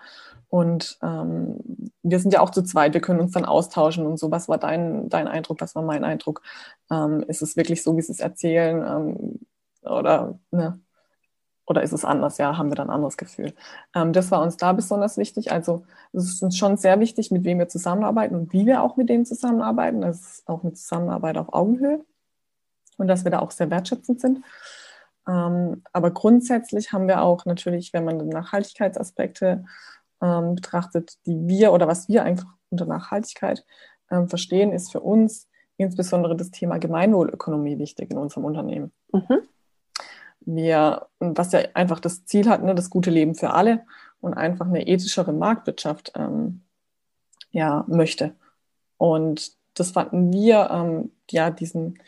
Und 0.55 0.97
ähm, 1.03 1.91
wir 2.01 2.17
sind 2.17 2.31
ja 2.31 2.39
auch 2.39 2.49
zu 2.49 2.63
zweit, 2.63 2.93
wir 2.93 3.01
können 3.01 3.19
uns 3.19 3.33
dann 3.33 3.43
austauschen 3.43 4.05
und 4.05 4.17
so. 4.17 4.31
Was 4.31 4.47
war 4.47 4.57
dein, 4.57 5.09
dein 5.09 5.27
Eindruck, 5.27 5.59
was 5.59 5.75
war 5.75 5.83
mein 5.83 6.05
Eindruck? 6.05 6.41
Ähm, 6.89 7.25
ist 7.27 7.41
es 7.41 7.57
wirklich 7.57 7.83
so, 7.83 7.97
wie 7.97 8.01
sie 8.01 8.13
es 8.13 8.21
erzählen? 8.21 8.81
Ähm, 8.81 9.39
oder, 9.81 10.39
ne? 10.51 10.79
oder 11.65 11.83
ist 11.83 11.91
es 11.91 12.05
anders? 12.05 12.37
Ja, 12.37 12.57
haben 12.57 12.71
wir 12.71 12.75
dann 12.75 12.87
ein 12.87 12.95
anderes 12.95 13.17
Gefühl. 13.17 13.53
Ähm, 13.93 14.13
das 14.13 14.31
war 14.31 14.41
uns 14.41 14.55
da 14.55 14.71
besonders 14.71 15.17
wichtig. 15.17 15.51
Also 15.51 15.83
es 16.13 16.23
ist 16.23 16.41
uns 16.41 16.57
schon 16.57 16.77
sehr 16.77 17.01
wichtig, 17.01 17.31
mit 17.31 17.43
wem 17.43 17.59
wir 17.59 17.67
zusammenarbeiten 17.67 18.35
und 18.35 18.53
wie 18.53 18.65
wir 18.65 18.81
auch 18.81 18.95
mit 18.95 19.09
denen 19.09 19.25
zusammenarbeiten. 19.25 19.99
Das 19.99 20.21
ist 20.21 20.47
auch 20.47 20.63
eine 20.63 20.71
Zusammenarbeit 20.71 21.37
auf 21.37 21.53
Augenhöhe 21.53 21.99
und 22.97 23.09
dass 23.09 23.25
wir 23.25 23.31
da 23.31 23.39
auch 23.39 23.51
sehr 23.51 23.69
wertschätzend 23.69 24.21
sind. 24.21 24.41
Ähm, 25.27 25.83
aber 25.91 26.11
grundsätzlich 26.11 26.93
haben 26.93 27.09
wir 27.09 27.23
auch 27.23 27.43
natürlich, 27.43 27.91
wenn 27.91 28.05
man 28.05 28.25
Nachhaltigkeitsaspekte 28.29 29.65
ähm, 30.25 30.55
betrachtet, 30.55 31.17
die 31.25 31.47
wir 31.47 31.71
oder 31.71 31.87
was 31.87 32.09
wir 32.09 32.23
einfach 32.23 32.47
unter 32.69 32.85
Nachhaltigkeit 32.85 33.65
ähm, 34.09 34.27
verstehen, 34.27 34.71
ist 34.71 34.91
für 34.91 35.01
uns 35.01 35.47
insbesondere 35.77 36.35
das 36.35 36.51
Thema 36.51 36.77
Gemeinwohlökonomie 36.77 37.77
wichtig 37.77 38.11
in 38.11 38.17
unserem 38.17 38.45
Unternehmen. 38.45 38.91
Mhm. 39.11 39.41
Wir, 40.41 41.07
was 41.19 41.51
ja 41.51 41.59
einfach 41.73 41.99
das 41.99 42.25
Ziel 42.25 42.49
hat, 42.49 42.63
ne, 42.63 42.75
das 42.75 42.89
gute 42.89 43.09
Leben 43.09 43.35
für 43.35 43.51
alle 43.51 43.85
und 44.21 44.33
einfach 44.33 44.67
eine 44.67 44.87
ethischere 44.87 45.33
Marktwirtschaft 45.33 46.13
ähm, 46.15 46.61
ja, 47.51 47.83
möchte. 47.87 48.35
Und 48.97 49.53
das 49.73 49.91
fanden 49.91 50.31
wir, 50.31 50.69
ähm, 50.71 51.11
ja, 51.29 51.49
diesen, 51.49 51.99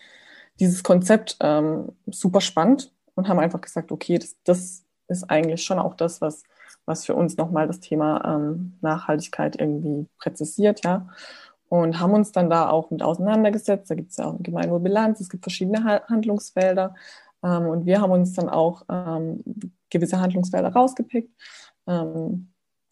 dieses 0.60 0.84
Konzept 0.84 1.38
ähm, 1.42 1.94
super 2.06 2.42
spannend 2.42 2.92
und 3.16 3.28
haben 3.28 3.40
einfach 3.40 3.62
gesagt, 3.62 3.92
okay, 3.92 4.18
das, 4.18 4.36
das 4.44 4.86
ist 5.08 5.30
eigentlich 5.30 5.64
schon 5.64 5.80
auch 5.80 5.96
das, 5.96 6.22
was 6.22 6.44
was 6.88 7.06
für 7.06 7.14
uns 7.14 7.38
nochmal 7.38 7.68
das 7.68 7.80
Thema 7.80 8.24
ähm, 8.26 8.78
Nachhaltigkeit 8.82 9.60
irgendwie 9.60 10.08
präzisiert, 10.18 10.84
ja. 10.84 11.08
Und 11.70 12.00
haben 12.00 12.14
uns 12.14 12.32
dann 12.32 12.50
da 12.50 12.70
auch 12.70 12.92
mit 12.92 13.04
auseinandergesetzt. 13.04 13.92
Da 13.92 13.96
gibt 13.96 14.12
es 14.12 14.18
ja 14.18 14.26
auch 14.26 14.36
eine 14.36 14.42
Gemeinwohlbilanz, 14.42 15.20
es 15.20 15.30
gibt 15.30 15.44
verschiedene 15.44 15.84
Handlungsfelder. 15.84 16.96
Ähm, 17.44 17.68
und 17.68 17.86
wir 17.86 18.02
haben 18.02 18.12
uns 18.12 18.34
dann 18.34 18.48
auch 18.48 18.84
ähm, 18.90 19.44
gewisse 19.90 20.22
Handlungsfelder 20.22 20.70
rausgepickt. 20.70 21.30
Ähm, 21.88 22.48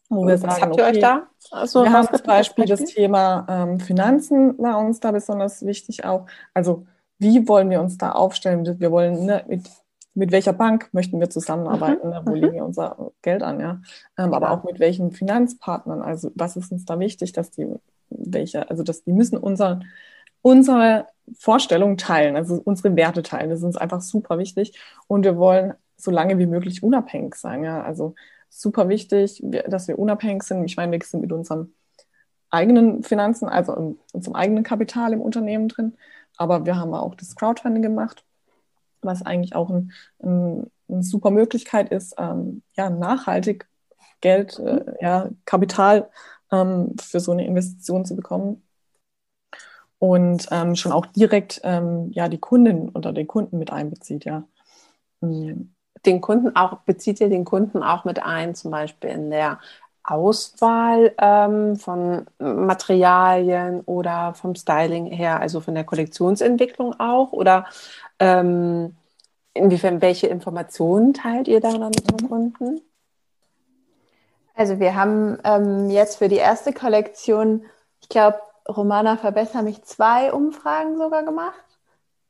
wo 0.09 0.27
wir 0.27 0.37
sagen, 0.37 0.61
habt 0.61 0.77
ihr 0.77 0.83
okay, 0.83 0.95
euch 0.95 0.99
da? 0.99 1.27
Also 1.51 1.83
wir 1.83 1.91
haben 1.91 2.07
zum 2.07 2.25
Beispiel 2.27 2.65
das 2.65 2.83
Thema 2.83 3.45
ähm, 3.49 3.79
Finanzen 3.79 4.57
war 4.59 4.77
uns 4.77 4.99
da 4.99 5.11
besonders 5.11 5.65
wichtig 5.65 6.05
auch. 6.05 6.27
Also 6.53 6.85
wie 7.17 7.47
wollen 7.47 7.69
wir 7.69 7.81
uns 7.81 7.97
da 7.97 8.11
aufstellen? 8.11 8.79
Wir 8.79 8.91
wollen 8.91 9.25
ne, 9.25 9.43
mit 9.47 9.67
mit 10.15 10.31
welcher 10.31 10.53
Bank 10.53 10.89
möchten 10.93 11.19
wir 11.19 11.29
zusammenarbeiten, 11.29 12.09
mhm. 12.09 12.21
wo 12.25 12.31
mhm. 12.31 12.35
legen 12.35 12.53
wir 12.53 12.65
unser 12.65 13.11
Geld 13.21 13.43
an, 13.43 13.59
ja. 13.59 13.81
Ähm, 14.17 14.33
aber 14.33 14.51
auch 14.51 14.63
mit 14.63 14.79
welchen 14.79 15.11
Finanzpartnern, 15.11 16.01
also 16.01 16.31
was 16.35 16.55
ist 16.55 16.71
uns 16.71 16.85
da 16.85 16.97
wichtig, 16.99 17.33
dass 17.33 17.51
die 17.51 17.67
welche, 18.09 18.69
also 18.69 18.83
dass 18.83 19.03
die 19.03 19.11
müssen 19.11 19.37
unser, 19.37 19.81
unsere 20.41 21.07
Vorstellung 21.37 21.97
teilen, 21.97 22.35
also 22.35 22.61
unsere 22.63 22.95
Werte 22.95 23.23
teilen. 23.23 23.49
Das 23.49 23.59
ist 23.59 23.65
uns 23.65 23.77
einfach 23.77 24.01
super 24.01 24.37
wichtig. 24.37 24.79
Und 25.07 25.25
wir 25.25 25.37
wollen 25.37 25.73
so 25.97 26.11
lange 26.11 26.37
wie 26.37 26.45
möglich 26.45 26.81
unabhängig 26.81 27.35
sein, 27.35 27.63
ja. 27.63 27.83
Also 27.83 28.15
super 28.49 28.87
wichtig, 28.87 29.43
dass 29.43 29.87
wir 29.87 29.99
unabhängig 29.99 30.43
sind. 30.43 30.63
Ich 30.63 30.77
meine, 30.77 30.93
wir 30.93 30.99
sind 31.03 31.21
mit 31.21 31.33
unserem 31.33 31.73
eigenen 32.49 33.03
Finanzen, 33.03 33.49
also 33.49 33.73
in 33.73 33.99
unserem 34.13 34.35
eigenen 34.35 34.63
Kapital 34.63 35.11
im 35.11 35.21
Unternehmen 35.21 35.67
drin. 35.67 35.97
Aber 36.37 36.65
wir 36.65 36.77
haben 36.77 36.93
auch 36.93 37.15
das 37.15 37.35
Crowdfunding 37.35 37.81
gemacht 37.81 38.23
was 39.05 39.21
eigentlich 39.21 39.55
auch 39.55 39.69
ein, 39.69 39.91
ein, 40.23 40.69
eine 40.89 41.03
super 41.03 41.31
Möglichkeit 41.31 41.89
ist, 41.89 42.15
ähm, 42.17 42.61
ja, 42.75 42.89
nachhaltig 42.89 43.67
Geld, 44.21 44.59
äh, 44.59 44.83
ja, 45.01 45.29
Kapital 45.45 46.09
ähm, 46.51 46.95
für 47.01 47.19
so 47.19 47.31
eine 47.31 47.45
Investition 47.45 48.05
zu 48.05 48.15
bekommen. 48.15 48.61
Und 49.97 50.47
ähm, 50.51 50.75
schon 50.75 50.91
auch 50.91 51.05
direkt 51.05 51.61
ähm, 51.63 52.11
ja, 52.11 52.27
die 52.27 52.37
Kunden 52.37 52.89
oder 52.89 53.13
den 53.13 53.27
Kunden 53.27 53.57
mit 53.57 53.71
einbezieht, 53.71 54.25
ja. 54.25 54.43
Mhm. 55.21 55.71
Den 56.05 56.21
Kunden 56.21 56.55
auch, 56.55 56.81
bezieht 56.81 57.19
ihr 57.19 57.29
den 57.29 57.45
Kunden 57.45 57.81
auch 57.81 58.05
mit 58.05 58.21
ein, 58.21 58.53
zum 58.53 58.69
Beispiel 58.69 59.09
in 59.09 59.31
der 59.31 59.59
Auswahl 60.07 61.13
ähm, 61.17 61.75
von 61.77 62.25
Materialien 62.39 63.81
oder 63.81 64.33
vom 64.33 64.55
Styling 64.55 65.07
her, 65.07 65.39
also 65.39 65.61
von 65.61 65.75
der 65.75 65.83
Kollektionsentwicklung 65.83 66.99
auch? 66.99 67.31
Oder 67.31 67.65
ähm, 68.19 68.95
inwiefern, 69.53 70.01
welche 70.01 70.27
Informationen 70.27 71.13
teilt 71.13 71.47
ihr 71.47 71.59
da 71.59 71.71
dann 71.71 71.89
mit 71.89 72.09
den 72.09 72.29
Kunden? 72.29 72.81
Also 74.55 74.79
wir 74.79 74.95
haben 74.95 75.37
ähm, 75.43 75.89
jetzt 75.89 76.17
für 76.17 76.29
die 76.29 76.37
erste 76.37 76.71
Kollektion, 76.71 77.65
ich 78.01 78.09
glaube, 78.09 78.39
Romana 78.67 79.17
verbessere 79.17 79.63
mich, 79.63 79.83
zwei 79.83 80.31
Umfragen 80.31 80.97
sogar 80.97 81.23
gemacht. 81.23 81.53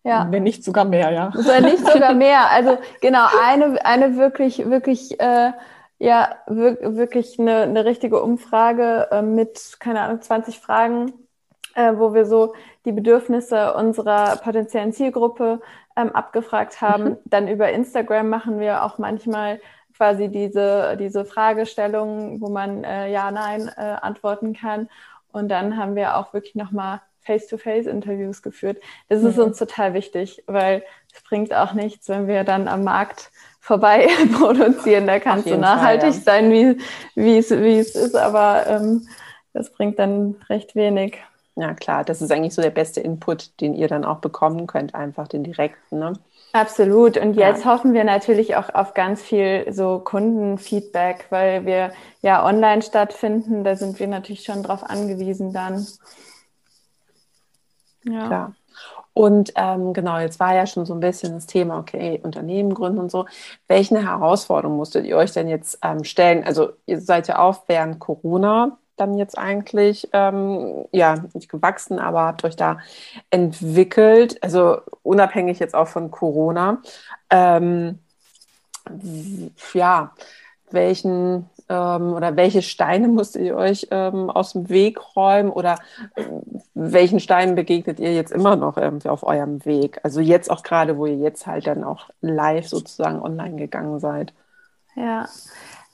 Ja. 0.04 0.28
Wenn 0.30 0.44
nicht 0.44 0.64
sogar 0.64 0.86
mehr, 0.86 1.12
ja. 1.12 1.32
Wenn 1.34 1.64
nicht 1.64 1.86
sogar 1.86 2.14
mehr. 2.16 2.50
Also 2.52 2.78
genau, 3.02 3.26
eine, 3.44 3.84
eine 3.86 4.18
wirklich, 4.18 4.70
wirklich, 4.70 5.20
äh, 5.20 5.52
ja, 5.98 6.36
wirklich 6.48 7.40
eine, 7.40 7.64
eine 7.64 7.86
richtige 7.86 8.22
Umfrage 8.22 9.08
äh, 9.12 9.22
mit, 9.22 9.78
keine 9.80 10.02
Ahnung, 10.02 10.22
20 10.22 10.60
Fragen, 10.60 11.14
äh, 11.74 11.94
wo 11.96 12.14
wir 12.14 12.26
so 12.26 12.54
die 12.86 12.92
Bedürfnisse 12.92 13.74
unserer 13.76 14.36
potenziellen 14.38 14.94
Zielgruppe 14.94 15.62
ähm, 15.96 16.12
abgefragt 16.12 16.82
haben. 16.82 17.04
Mhm. 17.04 17.18
Dann 17.26 17.48
über 17.48 17.72
Instagram 17.72 18.30
machen 18.30 18.60
wir 18.60 18.84
auch 18.84 18.98
manchmal 18.98 19.62
quasi 19.96 20.28
diese, 20.28 20.98
diese 20.98 21.24
Fragestellungen, 21.24 22.42
wo 22.42 22.50
man 22.50 22.84
äh, 22.84 23.10
Ja, 23.12 23.32
Nein 23.32 23.70
äh, 23.78 23.82
antworten 23.82 24.54
kann. 24.54 24.90
Und 25.32 25.50
dann 25.50 25.78
haben 25.78 25.96
wir 25.96 26.18
auch 26.18 26.34
wirklich 26.34 26.56
nochmal 26.56 27.02
Face-to-Face-Interviews 27.22 28.42
geführt. 28.42 28.82
Das 29.10 29.24
ist 29.24 29.38
mhm. 29.38 29.46
uns 29.46 29.58
total 29.58 29.94
wichtig, 29.94 30.44
weil 30.48 30.84
es 31.14 31.24
bringt 31.24 31.54
auch 31.54 31.74
nichts, 31.74 32.08
wenn 32.10 32.28
wir 32.28 32.44
dann 32.44 32.68
am 32.68 32.84
Markt 32.84 33.32
vorbei 33.66 34.08
produzieren. 34.38 35.08
Da 35.08 35.20
kannst 35.20 35.50
du 35.50 35.58
nachhaltig 35.58 36.14
Fall, 36.14 36.18
ja. 36.18 36.22
sein, 36.22 36.52
wie, 36.52 36.78
wie, 37.16 37.38
es, 37.40 37.50
wie 37.50 37.80
es 37.80 37.96
ist, 37.96 38.16
aber 38.16 38.68
ähm, 38.68 39.08
das 39.54 39.72
bringt 39.72 39.98
dann 39.98 40.36
recht 40.50 40.76
wenig. 40.76 41.18
Ja, 41.56 41.74
klar, 41.74 42.04
das 42.04 42.22
ist 42.22 42.32
eigentlich 42.32 42.54
so 42.54 42.62
der 42.62 42.70
beste 42.70 43.00
Input, 43.00 43.60
den 43.62 43.74
ihr 43.74 43.88
dann 43.88 44.06
auch 44.06 44.20
bekommen 44.20 44.68
könnt, 44.68 44.94
einfach 44.94 45.28
den 45.28 45.44
direkten. 45.44 45.98
Ne? 45.98 46.14
Absolut. 46.54 47.18
Und 47.18 47.34
jetzt 47.34 47.66
ja. 47.66 47.72
hoffen 47.72 47.94
wir 47.94 48.04
natürlich 48.04 48.56
auch 48.56 48.74
auf 48.76 48.94
ganz 48.94 49.24
viel 49.24 49.66
so 49.72 50.00
Kundenfeedback, 50.00 51.26
weil 51.32 51.66
wir 51.66 51.92
ja 52.22 52.46
online 52.46 52.84
stattfinden. 52.84 53.64
Da 53.64 53.76
sind 53.76 54.00
wir 54.00 54.08
natürlich 54.08 54.44
schon 54.44 54.62
drauf 54.62 54.84
angewiesen 54.84 55.54
dann. 55.54 55.88
Ja. 58.04 58.28
Klar. 58.28 58.56
Und 59.16 59.54
ähm, 59.56 59.94
genau, 59.94 60.20
jetzt 60.20 60.42
war 60.42 60.54
ja 60.54 60.68
schon 60.68 60.86
so 60.86 60.94
ein 60.94 61.00
bisschen 61.00 61.36
das 61.36 61.46
Thema, 61.46 61.80
okay, 61.80 62.20
Unternehmen 62.22 62.74
gründen 62.74 63.00
und 63.00 63.10
so. 63.10 63.26
Welche 63.66 63.98
Herausforderungen 64.06 64.76
musstet 64.76 65.06
ihr 65.06 65.16
euch 65.16 65.32
denn 65.32 65.48
jetzt 65.48 65.80
ähm, 65.82 66.04
stellen? 66.04 66.44
Also 66.44 66.74
ihr 66.86 67.00
seid 67.00 67.30
ja 67.30 67.40
auch 67.40 67.64
während 67.68 68.00
Corona 68.00 68.78
dann 68.98 69.18
jetzt 69.18 69.38
eigentlich, 69.38 70.10
ähm, 70.12 70.86
ja, 70.92 71.16
nicht 71.34 71.48
gewachsen, 71.50 71.98
aber 71.98 72.24
habt 72.24 72.44
euch 72.44 72.58
da 72.58 72.80
entwickelt, 73.30 74.42
also 74.44 74.80
unabhängig 75.02 75.60
jetzt 75.60 75.76
auch 75.76 75.88
von 75.88 76.12
Corona. 76.12 76.82
Ähm, 77.30 78.00
ja, 79.74 80.14
welchen 80.72 81.50
ähm, 81.70 82.14
oder 82.14 82.36
welche 82.36 82.62
Steine 82.62 83.08
musstet 83.08 83.42
ihr 83.44 83.56
euch 83.56 83.88
ähm, 83.92 84.30
aus 84.30 84.54
dem 84.54 84.70
Weg 84.70 85.16
räumen 85.16 85.50
oder 85.50 85.78
äh, 86.16 86.24
welchen 86.74 87.20
Steinen 87.20 87.56
begegnet 87.56 88.00
ihr 88.00 88.14
jetzt 88.14 88.32
immer 88.32 88.56
noch 88.56 88.78
irgendwie 88.78 89.10
auf 89.10 89.24
eurem 89.24 89.66
Weg? 89.66 90.00
Also 90.04 90.22
jetzt 90.22 90.52
auch 90.52 90.64
gerade, 90.64 90.98
wo 90.98 91.06
ihr 91.06 91.18
jetzt 91.18 91.48
halt 91.48 91.68
dann 91.68 91.84
auch 91.84 92.10
live 92.22 92.68
sozusagen 92.68 93.22
online 93.22 93.56
gegangen 93.56 94.00
seid. 94.00 94.34
Ja, 94.96 95.28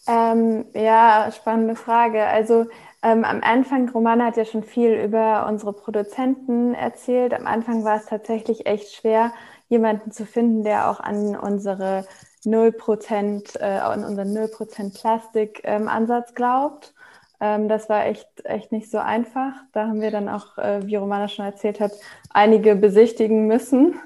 ähm, 0.07 0.65
ja, 0.73 1.31
spannende 1.31 1.75
Frage. 1.75 2.25
Also 2.25 2.67
ähm, 3.03 3.23
am 3.23 3.41
Anfang, 3.41 3.89
Romana 3.89 4.25
hat 4.25 4.37
ja 4.37 4.45
schon 4.45 4.63
viel 4.63 4.93
über 4.93 5.47
unsere 5.47 5.73
Produzenten 5.73 6.73
erzählt. 6.73 7.33
Am 7.33 7.47
Anfang 7.47 7.83
war 7.83 7.97
es 7.97 8.05
tatsächlich 8.05 8.65
echt 8.65 8.93
schwer, 8.93 9.31
jemanden 9.69 10.11
zu 10.11 10.25
finden, 10.25 10.63
der 10.63 10.89
auch 10.89 10.99
an 10.99 11.35
unsere 11.35 12.05
0%, 12.45 13.57
äh, 13.59 13.81
unseren 13.93 14.33
0% 14.33 14.99
Plastik-Ansatz 14.99 16.29
ähm, 16.29 16.35
glaubt. 16.35 16.93
Ähm, 17.39 17.67
das 17.67 17.89
war 17.89 18.05
echt, 18.05 18.27
echt 18.43 18.71
nicht 18.71 18.89
so 18.89 18.99
einfach. 18.99 19.53
Da 19.73 19.87
haben 19.87 20.01
wir 20.01 20.11
dann 20.11 20.29
auch, 20.29 20.57
äh, 20.57 20.85
wie 20.85 20.95
Romana 20.95 21.27
schon 21.27 21.45
erzählt 21.45 21.79
hat, 21.79 21.91
einige 22.29 22.75
besichtigen 22.75 23.47
müssen. 23.47 23.99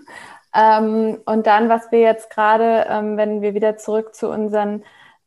Ähm, 0.55 1.19
und 1.25 1.47
dann, 1.47 1.69
was 1.69 1.91
wir 1.91 1.99
jetzt 1.99 2.29
gerade, 2.29 2.85
ähm, 2.89 3.17
wenn 3.17 3.41
wir 3.41 3.53
wieder 3.53 3.77
zurück 3.77 4.15
zu 4.15 4.29
unseren, 4.29 4.83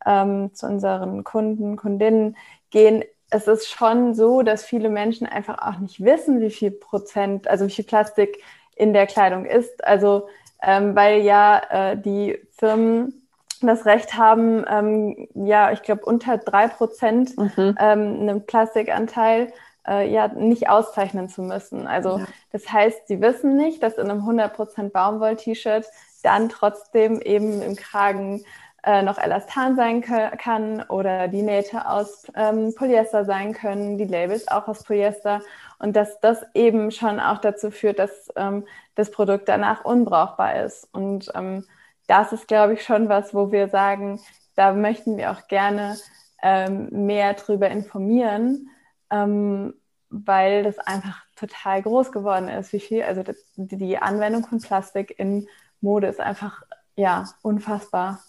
ähm, 0.07 0.55
zu 0.55 0.67
unseren 0.67 1.23
Kunden, 1.25 1.77
Kundinnen 1.77 2.37
gehen, 2.71 3.05
es 3.31 3.47
ist 3.47 3.69
schon 3.69 4.15
so, 4.15 4.43
dass 4.43 4.65
viele 4.65 4.89
Menschen 4.89 5.27
einfach 5.27 5.59
auch 5.59 5.79
nicht 5.81 6.03
wissen, 6.03 6.41
wie 6.41 6.51
viel 6.51 6.71
Prozent, 6.71 7.47
also 7.49 7.67
wie 7.67 7.71
viel 7.71 7.85
Plastik 7.85 8.43
in 8.75 8.95
der 8.95 9.07
Kleidung 9.07 9.45
ist. 9.45 9.85
Also 9.85 10.29
ähm, 10.63 10.95
weil 10.97 11.21
ja 11.21 11.63
äh, 11.71 11.97
die 11.97 12.39
Firmen 12.59 13.29
das 13.61 13.87
Recht 13.87 14.17
haben, 14.17 14.65
ähm, 14.69 15.29
ja, 15.35 15.73
ich 15.73 15.83
glaube, 15.83 16.05
unter 16.05 16.39
drei 16.39 16.69
Prozent 16.69 17.37
mhm. 17.37 17.77
ähm, 17.79 18.21
einen 18.21 18.47
Plastikanteil 18.47 19.53
äh, 19.87 20.09
ja 20.09 20.29
nicht 20.29 20.69
auszeichnen 20.69 21.29
zu 21.29 21.43
müssen. 21.43 21.87
Also 21.87 22.19
ja. 22.19 22.27
das 22.53 22.71
heißt, 22.71 23.09
sie 23.09 23.21
wissen 23.21 23.57
nicht, 23.57 23.83
dass 23.83 23.99
in 23.99 24.11
einem 24.11 24.21
100% 24.21 24.91
Baumwoll-T-Shirt 24.91 25.87
dann 26.23 26.49
trotzdem 26.49 27.21
eben 27.21 27.63
im 27.63 27.77
Kragen 27.77 28.45
äh, 28.85 29.03
noch 29.03 29.19
Elastan 29.19 29.77
sein 29.77 30.01
kann 30.03 30.83
oder 30.83 31.29
die 31.29 31.43
Nähte 31.43 31.89
aus 31.89 32.27
ähm, 32.35 32.75
Polyester 32.77 33.25
sein 33.25 33.53
können, 33.53 33.99
die 33.99 34.05
Labels 34.05 34.49
auch 34.49 34.69
aus 34.69 34.85
Polyester 34.85 35.41
und 35.79 35.97
dass 35.97 36.21
das 36.21 36.45
eben 36.55 36.91
schon 36.91 37.21
auch 37.21 37.39
dazu 37.39 37.71
führt, 37.71 37.99
dass 37.99 38.33
ähm, 38.37 38.65
das 38.95 39.11
Produkt 39.11 39.49
danach 39.49 39.85
unbrauchbar 39.85 40.63
ist. 40.65 40.89
Und 40.93 41.31
ähm, 41.35 41.65
das 42.07 42.33
ist, 42.33 42.49
glaube 42.49 42.75
ich, 42.75 42.83
schon 42.85 43.09
was, 43.09 43.35
wo 43.35 43.53
wir 43.53 43.69
sagen, 43.69 44.21
da 44.55 44.73
möchten 44.73 45.17
wir 45.17 45.31
auch 45.33 45.47
gerne 45.49 45.97
ähm, 46.43 46.89
mehr 46.91 47.35
drüber 47.35 47.69
informieren, 47.69 48.71
ähm, 49.11 49.75
weil 50.11 50.63
das 50.63 50.79
einfach 50.79 51.25
total 51.37 51.83
groß 51.83 52.13
geworden 52.13 52.49
ist, 52.49 52.73
wie 52.73 52.81
viel, 52.81 53.03
also 53.03 53.23
die 53.57 53.99
Anwendung 53.99 54.47
von 54.47 54.61
Plastik 54.61 55.19
in 55.19 55.47
Mode 55.81 56.09
ist 56.09 56.21
einfach 56.21 56.63
ja 56.97 57.25
unfassbar. 57.43 58.21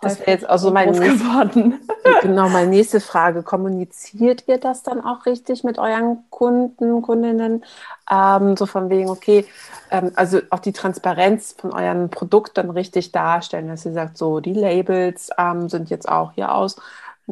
Das 0.00 0.20
wäre 0.20 0.30
jetzt 0.30 0.48
also 0.48 0.70
mein 0.70 0.92
geworden. 0.92 1.80
genau, 2.22 2.48
meine 2.48 2.70
nächste 2.70 3.00
Frage. 3.00 3.42
Kommuniziert 3.42 4.44
ihr 4.46 4.58
das 4.58 4.82
dann 4.82 5.00
auch 5.04 5.26
richtig 5.26 5.64
mit 5.64 5.78
euren 5.78 6.24
Kunden, 6.30 7.02
Kundinnen? 7.02 7.64
Ähm, 8.10 8.56
so 8.56 8.66
von 8.66 8.90
wegen, 8.90 9.10
okay, 9.10 9.44
ähm, 9.90 10.12
also 10.14 10.40
auch 10.50 10.60
die 10.60 10.72
Transparenz 10.72 11.54
von 11.58 11.72
eurem 11.72 12.10
Produkt 12.10 12.58
dann 12.58 12.70
richtig 12.70 13.12
darstellen, 13.12 13.68
dass 13.68 13.84
ihr 13.84 13.92
sagt, 13.92 14.18
so 14.18 14.40
die 14.40 14.54
Labels 14.54 15.30
ähm, 15.36 15.68
sind 15.68 15.90
jetzt 15.90 16.08
auch 16.08 16.32
hier 16.32 16.54
aus 16.54 16.76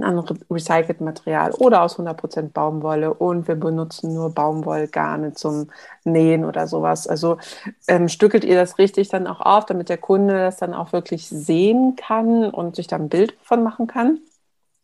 an 0.02 0.18
recyceltem 0.50 1.04
Material 1.04 1.52
oder 1.52 1.82
aus 1.82 1.98
100% 1.98 2.52
Baumwolle 2.52 3.14
und 3.14 3.48
wir 3.48 3.54
benutzen 3.54 4.14
nur 4.14 4.30
Baumwollgarne 4.30 5.32
zum 5.34 5.70
Nähen 6.04 6.44
oder 6.44 6.66
sowas. 6.66 7.06
Also 7.06 7.38
ähm, 7.88 8.08
stückelt 8.08 8.44
ihr 8.44 8.56
das 8.56 8.78
richtig 8.78 9.08
dann 9.08 9.26
auch 9.26 9.40
auf, 9.40 9.66
damit 9.66 9.88
der 9.88 9.98
Kunde 9.98 10.34
das 10.34 10.56
dann 10.56 10.74
auch 10.74 10.92
wirklich 10.92 11.28
sehen 11.28 11.96
kann 11.96 12.50
und 12.50 12.76
sich 12.76 12.86
da 12.86 12.96
ein 12.96 13.08
Bild 13.08 13.36
von 13.42 13.62
machen 13.62 13.86
kann? 13.86 14.20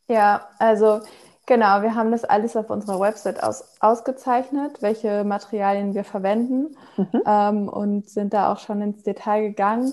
Ja, 0.09 0.49
also 0.59 1.01
genau, 1.47 1.83
wir 1.83 1.95
haben 1.95 2.11
das 2.11 2.25
alles 2.25 2.57
auf 2.57 2.71
unserer 2.71 3.01
Website 3.01 3.43
aus, 3.43 3.65
ausgezeichnet, 3.81 4.83
welche 4.83 5.25
Materialien 5.25 5.95
wir 5.95 6.05
verwenden 6.05 6.77
mhm. 6.97 7.23
ähm, 7.27 7.69
und 7.69 8.09
sind 8.09 8.35
da 8.35 8.53
auch 8.53 8.59
schon 8.59 8.83
ins 8.83 9.03
Detail 9.03 9.43
gegangen. 9.43 9.93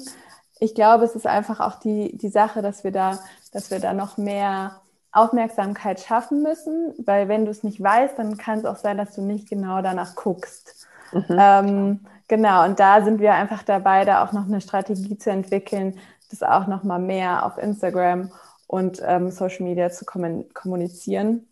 Ich 0.59 0.75
glaube, 0.75 1.05
es 1.05 1.15
ist 1.15 1.25
einfach 1.25 1.59
auch 1.59 1.79
die, 1.79 2.17
die 2.17 2.29
Sache, 2.29 2.61
dass 2.61 2.83
wir 2.83 2.91
da, 2.91 3.19
dass 3.53 3.71
wir 3.71 3.79
da 3.79 3.93
noch 3.93 4.17
mehr 4.17 4.81
Aufmerksamkeit 5.11 5.99
schaffen 5.99 6.43
müssen, 6.43 6.93
weil 7.05 7.27
wenn 7.27 7.45
du 7.45 7.51
es 7.51 7.63
nicht 7.63 7.81
weißt, 7.81 8.17
dann 8.17 8.37
kann 8.37 8.59
es 8.59 8.65
auch 8.65 8.75
sein, 8.75 8.97
dass 8.97 9.15
du 9.15 9.21
nicht 9.21 9.49
genau 9.49 9.81
danach 9.81 10.15
guckst. 10.15 10.87
Mhm. 11.11 11.23
Ähm, 11.29 11.99
genau, 12.27 12.65
und 12.65 12.79
da 12.79 13.03
sind 13.03 13.19
wir 13.19 13.33
einfach 13.33 13.63
dabei, 13.63 14.05
da 14.05 14.23
auch 14.23 14.33
noch 14.33 14.45
eine 14.45 14.61
Strategie 14.61 15.17
zu 15.17 15.31
entwickeln, 15.31 15.97
das 16.29 16.43
auch 16.43 16.67
noch 16.67 16.83
mal 16.83 16.99
mehr 16.99 17.45
auf 17.45 17.57
Instagram 17.57 18.31
und 18.67 19.01
ähm, 19.03 19.31
Social 19.31 19.65
Media 19.65 19.89
zu 19.89 20.05
kommunizieren. 20.05 21.47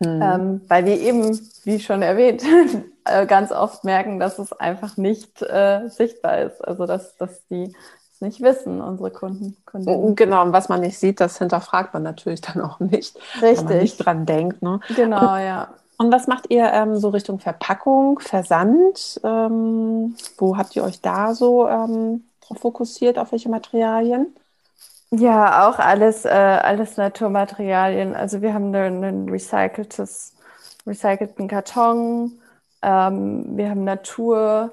Mhm. 0.00 0.22
Ähm, 0.22 0.60
weil 0.68 0.84
wir 0.86 0.98
eben, 0.98 1.38
wie 1.64 1.78
schon 1.80 2.02
erwähnt, 2.02 2.42
äh, 3.04 3.26
ganz 3.26 3.52
oft 3.52 3.84
merken, 3.84 4.18
dass 4.18 4.38
es 4.38 4.52
einfach 4.52 4.96
nicht 4.96 5.42
äh, 5.42 5.88
sichtbar 5.88 6.38
ist. 6.38 6.64
Also 6.66 6.86
dass, 6.86 7.16
dass 7.18 7.46
die 7.48 7.74
nicht 8.22 8.40
wissen, 8.40 8.80
unsere 8.80 9.10
Kunden. 9.10 9.56
Kunden. 9.66 10.16
Genau, 10.16 10.42
und 10.42 10.52
was 10.52 10.68
man 10.68 10.80
nicht 10.80 10.98
sieht, 10.98 11.20
das 11.20 11.38
hinterfragt 11.38 11.92
man 11.92 12.02
natürlich 12.02 12.40
dann 12.40 12.62
auch 12.62 12.80
nicht. 12.80 13.16
Richtig. 13.42 13.58
Wenn 13.58 13.64
man 13.64 13.78
nicht 13.78 13.96
dran 13.98 14.26
denkt. 14.26 14.62
Ne? 14.62 14.80
Genau, 14.96 15.34
und, 15.34 15.40
ja. 15.40 15.68
Und 15.98 16.12
was 16.12 16.26
macht 16.26 16.50
ihr 16.50 16.72
ähm, 16.72 16.96
so 16.96 17.10
Richtung 17.10 17.38
Verpackung, 17.38 18.18
Versand? 18.18 19.20
Ähm, 19.22 20.16
wo 20.38 20.56
habt 20.56 20.74
ihr 20.74 20.84
euch 20.84 21.00
da 21.00 21.34
so 21.34 21.68
ähm, 21.68 22.24
drauf 22.40 22.58
fokussiert, 22.58 23.18
auf 23.18 23.32
welche 23.32 23.48
Materialien? 23.48 24.34
Ja, 25.10 25.68
auch 25.68 25.78
alles, 25.78 26.24
äh, 26.24 26.28
alles 26.28 26.96
Naturmaterialien. 26.96 28.16
Also 28.16 28.40
wir 28.40 28.54
haben 28.54 28.74
einen 28.74 29.28
recyceltes, 29.28 30.32
recycelten 30.86 31.48
Karton, 31.48 32.32
ähm, 32.80 33.56
wir 33.56 33.70
haben 33.70 33.84
Natur, 33.84 34.72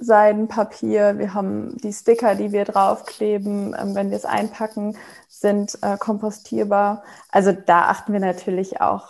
Seidenpapier, 0.00 1.18
wir 1.18 1.34
haben 1.34 1.76
die 1.76 1.92
Sticker, 1.92 2.34
die 2.34 2.52
wir 2.52 2.64
draufkleben, 2.64 3.76
ähm, 3.78 3.94
wenn 3.94 4.10
wir 4.10 4.16
es 4.16 4.24
einpacken, 4.24 4.96
sind 5.28 5.78
äh, 5.82 5.98
kompostierbar. 5.98 7.02
Also 7.30 7.52
da 7.52 7.82
achten 7.82 8.12
wir 8.12 8.20
natürlich 8.20 8.80
auch, 8.80 9.08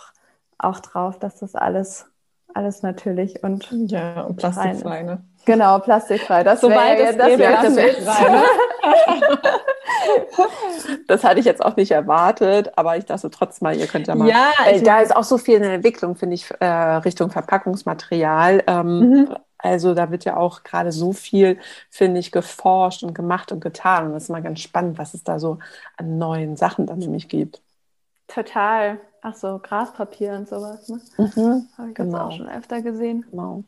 auch 0.57 0.79
drauf, 0.79 1.17
dass 1.17 1.39
das 1.39 1.55
alles, 1.55 2.05
alles 2.53 2.83
natürlich 2.83 3.41
und 3.43 3.69
ja 3.71 4.21
und 4.21 4.35
plastikfrei. 4.35 5.03
Ne? 5.03 5.23
Genau, 5.45 5.79
plastikfrei. 5.79 6.43
Das 6.43 6.61
Soweit 6.61 6.99
wär, 6.99 7.09
es 7.09 7.17
das 7.17 7.27
geht, 7.27 7.39
lassen 7.39 7.75
wir 7.77 8.07
rein. 8.07 8.31
Ne? 8.33 8.43
das 11.07 11.23
hatte 11.23 11.39
ich 11.39 11.45
jetzt 11.45 11.63
auch 11.63 11.75
nicht 11.75 11.91
erwartet, 11.91 12.71
aber 12.75 12.97
ich 12.97 13.05
dachte 13.05 13.31
trotzdem 13.31 13.65
mal, 13.65 13.75
ihr 13.75 13.87
könnt 13.87 14.07
ja 14.07 14.15
mal. 14.15 14.27
Ja, 14.27 14.49
da 14.83 14.99
ist 14.99 15.15
auch 15.15 15.23
so 15.23 15.37
viel 15.37 15.55
in 15.55 15.63
der 15.63 15.73
Entwicklung, 15.73 16.15
finde 16.15 16.35
ich, 16.35 16.51
äh, 16.59 16.65
Richtung 16.65 17.31
Verpackungsmaterial. 17.31 18.63
Ähm, 18.67 18.99
mhm. 18.99 19.35
Also 19.61 19.93
da 19.93 20.11
wird 20.11 20.25
ja 20.25 20.37
auch 20.37 20.63
gerade 20.63 20.91
so 20.91 21.13
viel, 21.13 21.59
finde 21.89 22.19
ich, 22.19 22.31
geforscht 22.31 23.03
und 23.03 23.13
gemacht 23.13 23.51
und 23.51 23.61
getan. 23.61 24.07
Und 24.07 24.13
das 24.13 24.23
ist 24.23 24.29
mal 24.29 24.41
ganz 24.43 24.59
spannend, 24.61 24.97
was 24.97 25.13
es 25.13 25.23
da 25.23 25.39
so 25.39 25.59
an 25.97 26.17
neuen 26.17 26.57
Sachen 26.57 26.85
dann 26.87 26.99
nämlich 26.99 27.29
gibt. 27.29 27.61
Total. 28.27 28.99
Ach 29.21 29.35
so, 29.35 29.59
Graspapier 29.59 30.33
und 30.33 30.47
sowas, 30.49 30.89
ne? 30.89 30.99
Mhm, 31.17 31.69
Habe 31.77 31.89
ich 31.91 31.95
genau. 31.95 32.27
auch 32.27 32.31
schon 32.31 32.49
öfter 32.49 32.81
gesehen. 32.81 33.25
Genau. 33.29 33.63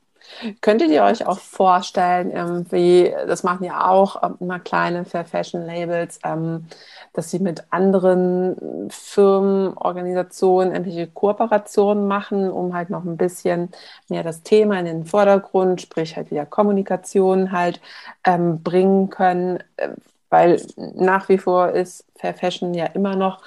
Könntet 0.61 0.89
ihr 0.89 1.03
euch 1.03 1.25
auch 1.27 1.39
vorstellen, 1.39 2.31
irgendwie, 2.31 3.13
das 3.27 3.43
machen 3.43 3.63
ja 3.65 3.87
auch 3.89 4.23
ähm, 4.23 4.35
immer 4.39 4.59
kleine 4.59 5.05
Fair 5.05 5.25
Fashion 5.25 5.65
Labels, 5.65 6.19
ähm, 6.23 6.67
dass 7.13 7.29
sie 7.31 7.39
mit 7.39 7.63
anderen 7.71 8.89
Firmen, 8.89 9.77
Organisationen 9.77 10.71
irgendwelche 10.71 11.07
Kooperationen 11.07 12.07
machen, 12.07 12.49
um 12.51 12.73
halt 12.73 12.89
noch 12.89 13.03
ein 13.03 13.17
bisschen 13.17 13.69
mehr 14.09 14.23
das 14.23 14.41
Thema 14.43 14.79
in 14.79 14.85
den 14.85 15.05
Vordergrund, 15.05 15.81
sprich 15.81 16.15
halt 16.17 16.31
wieder 16.31 16.45
Kommunikation 16.45 17.51
halt 17.51 17.79
ähm, 18.25 18.63
bringen 18.63 19.09
können, 19.09 19.59
äh, 19.77 19.89
weil 20.29 20.61
nach 20.95 21.29
wie 21.29 21.37
vor 21.37 21.69
ist 21.71 22.05
Fair 22.15 22.33
Fashion 22.33 22.73
ja 22.73 22.85
immer 22.87 23.15
noch 23.15 23.41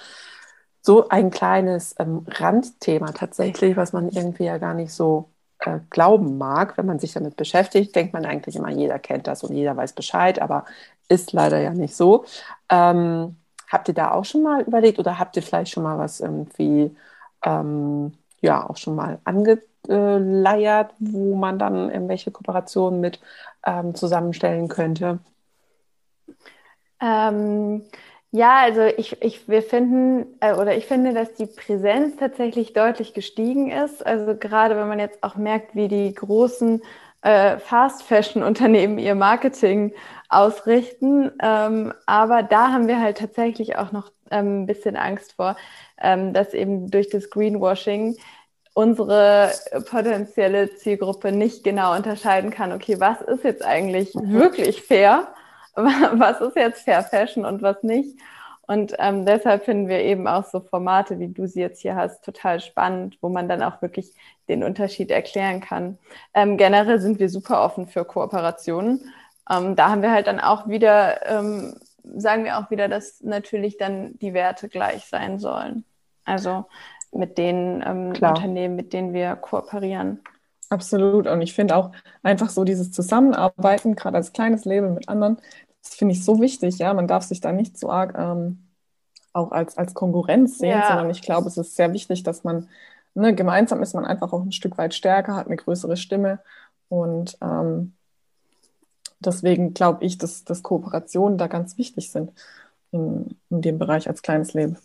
so 0.82 1.08
ein 1.08 1.30
kleines 1.30 1.94
ähm, 1.98 2.24
Randthema 2.28 3.12
tatsächlich, 3.12 3.76
was 3.76 3.92
man 3.92 4.08
irgendwie 4.10 4.44
ja 4.44 4.58
gar 4.58 4.74
nicht 4.74 4.92
so 4.92 5.30
äh, 5.60 5.80
glauben 5.90 6.38
mag, 6.38 6.76
wenn 6.76 6.86
man 6.86 6.98
sich 6.98 7.12
damit 7.12 7.36
beschäftigt, 7.36 7.94
denkt 7.96 8.12
man 8.12 8.26
eigentlich 8.26 8.56
immer, 8.56 8.70
jeder 8.70 8.98
kennt 8.98 9.26
das 9.26 9.42
und 9.42 9.54
jeder 9.54 9.76
weiß 9.76 9.92
Bescheid, 9.94 10.40
aber 10.40 10.64
ist 11.08 11.32
leider 11.32 11.58
ja 11.60 11.72
nicht 11.72 11.96
so. 11.96 12.24
Ähm, 12.68 13.36
habt 13.68 13.88
ihr 13.88 13.94
da 13.94 14.12
auch 14.12 14.24
schon 14.24 14.42
mal 14.42 14.62
überlegt 14.62 14.98
oder 14.98 15.18
habt 15.18 15.36
ihr 15.36 15.42
vielleicht 15.42 15.72
schon 15.72 15.82
mal 15.82 15.98
was 15.98 16.20
irgendwie, 16.20 16.94
ähm, 17.44 18.12
ja, 18.40 18.68
auch 18.68 18.76
schon 18.76 18.96
mal 18.96 19.18
angeleiert, 19.24 20.92
wo 20.98 21.34
man 21.36 21.58
dann 21.58 21.90
irgendwelche 21.90 22.30
Kooperationen 22.30 23.00
mit 23.00 23.20
ähm, 23.64 23.94
zusammenstellen 23.94 24.68
könnte? 24.68 25.20
Ähm, 27.00 27.82
ja, 28.36 28.58
also 28.58 28.82
ich, 28.82 29.22
ich, 29.22 29.48
wir 29.48 29.62
finden, 29.62 30.26
äh, 30.40 30.52
oder 30.52 30.76
ich 30.76 30.84
finde, 30.84 31.14
dass 31.14 31.32
die 31.34 31.46
Präsenz 31.46 32.16
tatsächlich 32.16 32.74
deutlich 32.74 33.14
gestiegen 33.14 33.70
ist. 33.70 34.04
Also 34.04 34.36
gerade 34.36 34.76
wenn 34.76 34.88
man 34.88 34.98
jetzt 34.98 35.22
auch 35.22 35.36
merkt, 35.36 35.74
wie 35.74 35.88
die 35.88 36.14
großen 36.14 36.82
äh, 37.22 37.58
Fast-Fashion-Unternehmen 37.58 38.98
ihr 38.98 39.14
Marketing 39.14 39.94
ausrichten. 40.28 41.32
Ähm, 41.42 41.94
aber 42.04 42.42
da 42.42 42.72
haben 42.72 42.88
wir 42.88 43.00
halt 43.00 43.16
tatsächlich 43.18 43.78
auch 43.78 43.90
noch 43.92 44.12
ähm, 44.30 44.62
ein 44.62 44.66
bisschen 44.66 44.96
Angst 44.96 45.32
vor, 45.32 45.56
ähm, 45.98 46.34
dass 46.34 46.52
eben 46.52 46.90
durch 46.90 47.08
das 47.08 47.30
Greenwashing 47.30 48.18
unsere 48.74 49.50
potenzielle 49.88 50.74
Zielgruppe 50.74 51.32
nicht 51.32 51.64
genau 51.64 51.96
unterscheiden 51.96 52.50
kann, 52.50 52.72
okay, 52.72 53.00
was 53.00 53.22
ist 53.22 53.44
jetzt 53.44 53.64
eigentlich 53.64 54.14
mhm. 54.14 54.34
wirklich 54.34 54.82
fair 54.82 55.28
was 56.18 56.40
ist 56.40 56.56
jetzt 56.56 56.84
Fair 56.84 57.02
Fashion 57.02 57.44
und 57.44 57.62
was 57.62 57.82
nicht. 57.82 58.18
Und 58.66 58.94
ähm, 58.98 59.24
deshalb 59.24 59.64
finden 59.64 59.88
wir 59.88 60.00
eben 60.00 60.26
auch 60.26 60.44
so 60.44 60.60
Formate, 60.60 61.20
wie 61.20 61.28
du 61.28 61.46
sie 61.46 61.60
jetzt 61.60 61.82
hier 61.82 61.94
hast, 61.94 62.24
total 62.24 62.60
spannend, 62.60 63.16
wo 63.20 63.28
man 63.28 63.48
dann 63.48 63.62
auch 63.62 63.80
wirklich 63.80 64.12
den 64.48 64.64
Unterschied 64.64 65.10
erklären 65.10 65.60
kann. 65.60 65.98
Ähm, 66.34 66.56
generell 66.56 66.98
sind 66.98 67.20
wir 67.20 67.28
super 67.28 67.62
offen 67.62 67.86
für 67.86 68.04
Kooperationen. 68.04 69.12
Ähm, 69.48 69.76
da 69.76 69.90
haben 69.90 70.02
wir 70.02 70.10
halt 70.10 70.26
dann 70.26 70.40
auch 70.40 70.66
wieder, 70.66 71.24
ähm, 71.30 71.76
sagen 72.16 72.44
wir 72.44 72.58
auch 72.58 72.70
wieder, 72.70 72.88
dass 72.88 73.22
natürlich 73.22 73.78
dann 73.78 74.18
die 74.18 74.34
Werte 74.34 74.68
gleich 74.68 75.04
sein 75.06 75.38
sollen. 75.38 75.84
Also 76.24 76.64
mit 77.12 77.38
den 77.38 77.84
ähm, 77.86 78.08
Unternehmen, 78.08 78.74
mit 78.74 78.92
denen 78.92 79.12
wir 79.12 79.36
kooperieren. 79.36 80.20
Absolut. 80.68 81.28
Und 81.28 81.42
ich 81.42 81.54
finde 81.54 81.76
auch 81.76 81.92
einfach 82.24 82.50
so 82.50 82.64
dieses 82.64 82.90
Zusammenarbeiten, 82.90 83.94
gerade 83.94 84.16
als 84.16 84.32
kleines 84.32 84.64
Label 84.64 84.90
mit 84.90 85.08
anderen, 85.08 85.38
das 85.86 85.94
finde 85.96 86.14
ich 86.14 86.24
so 86.24 86.40
wichtig, 86.40 86.78
ja. 86.78 86.92
Man 86.94 87.06
darf 87.08 87.24
sich 87.24 87.40
da 87.40 87.52
nicht 87.52 87.78
so 87.78 87.90
arg 87.90 88.14
ähm, 88.18 88.66
auch 89.32 89.52
als, 89.52 89.76
als 89.76 89.94
Konkurrenz 89.94 90.58
sehen, 90.58 90.78
ja. 90.78 90.88
sondern 90.88 91.10
ich 91.10 91.22
glaube, 91.22 91.48
es 91.48 91.56
ist 91.56 91.76
sehr 91.76 91.92
wichtig, 91.92 92.22
dass 92.22 92.42
man, 92.42 92.68
ne, 93.14 93.34
gemeinsam 93.34 93.82
ist 93.82 93.94
man 93.94 94.04
einfach 94.04 94.32
auch 94.32 94.42
ein 94.42 94.52
Stück 94.52 94.78
weit 94.78 94.94
stärker, 94.94 95.36
hat 95.36 95.46
eine 95.46 95.56
größere 95.56 95.96
Stimme. 95.96 96.40
Und 96.88 97.36
ähm, 97.42 97.94
deswegen 99.20 99.74
glaube 99.74 100.04
ich, 100.04 100.18
dass, 100.18 100.44
dass 100.44 100.62
Kooperationen 100.62 101.38
da 101.38 101.46
ganz 101.46 101.76
wichtig 101.78 102.10
sind 102.10 102.32
in, 102.92 103.36
in 103.50 103.62
dem 103.62 103.78
Bereich 103.78 104.08
als 104.08 104.22
kleines 104.22 104.54
Leben. 104.54 104.78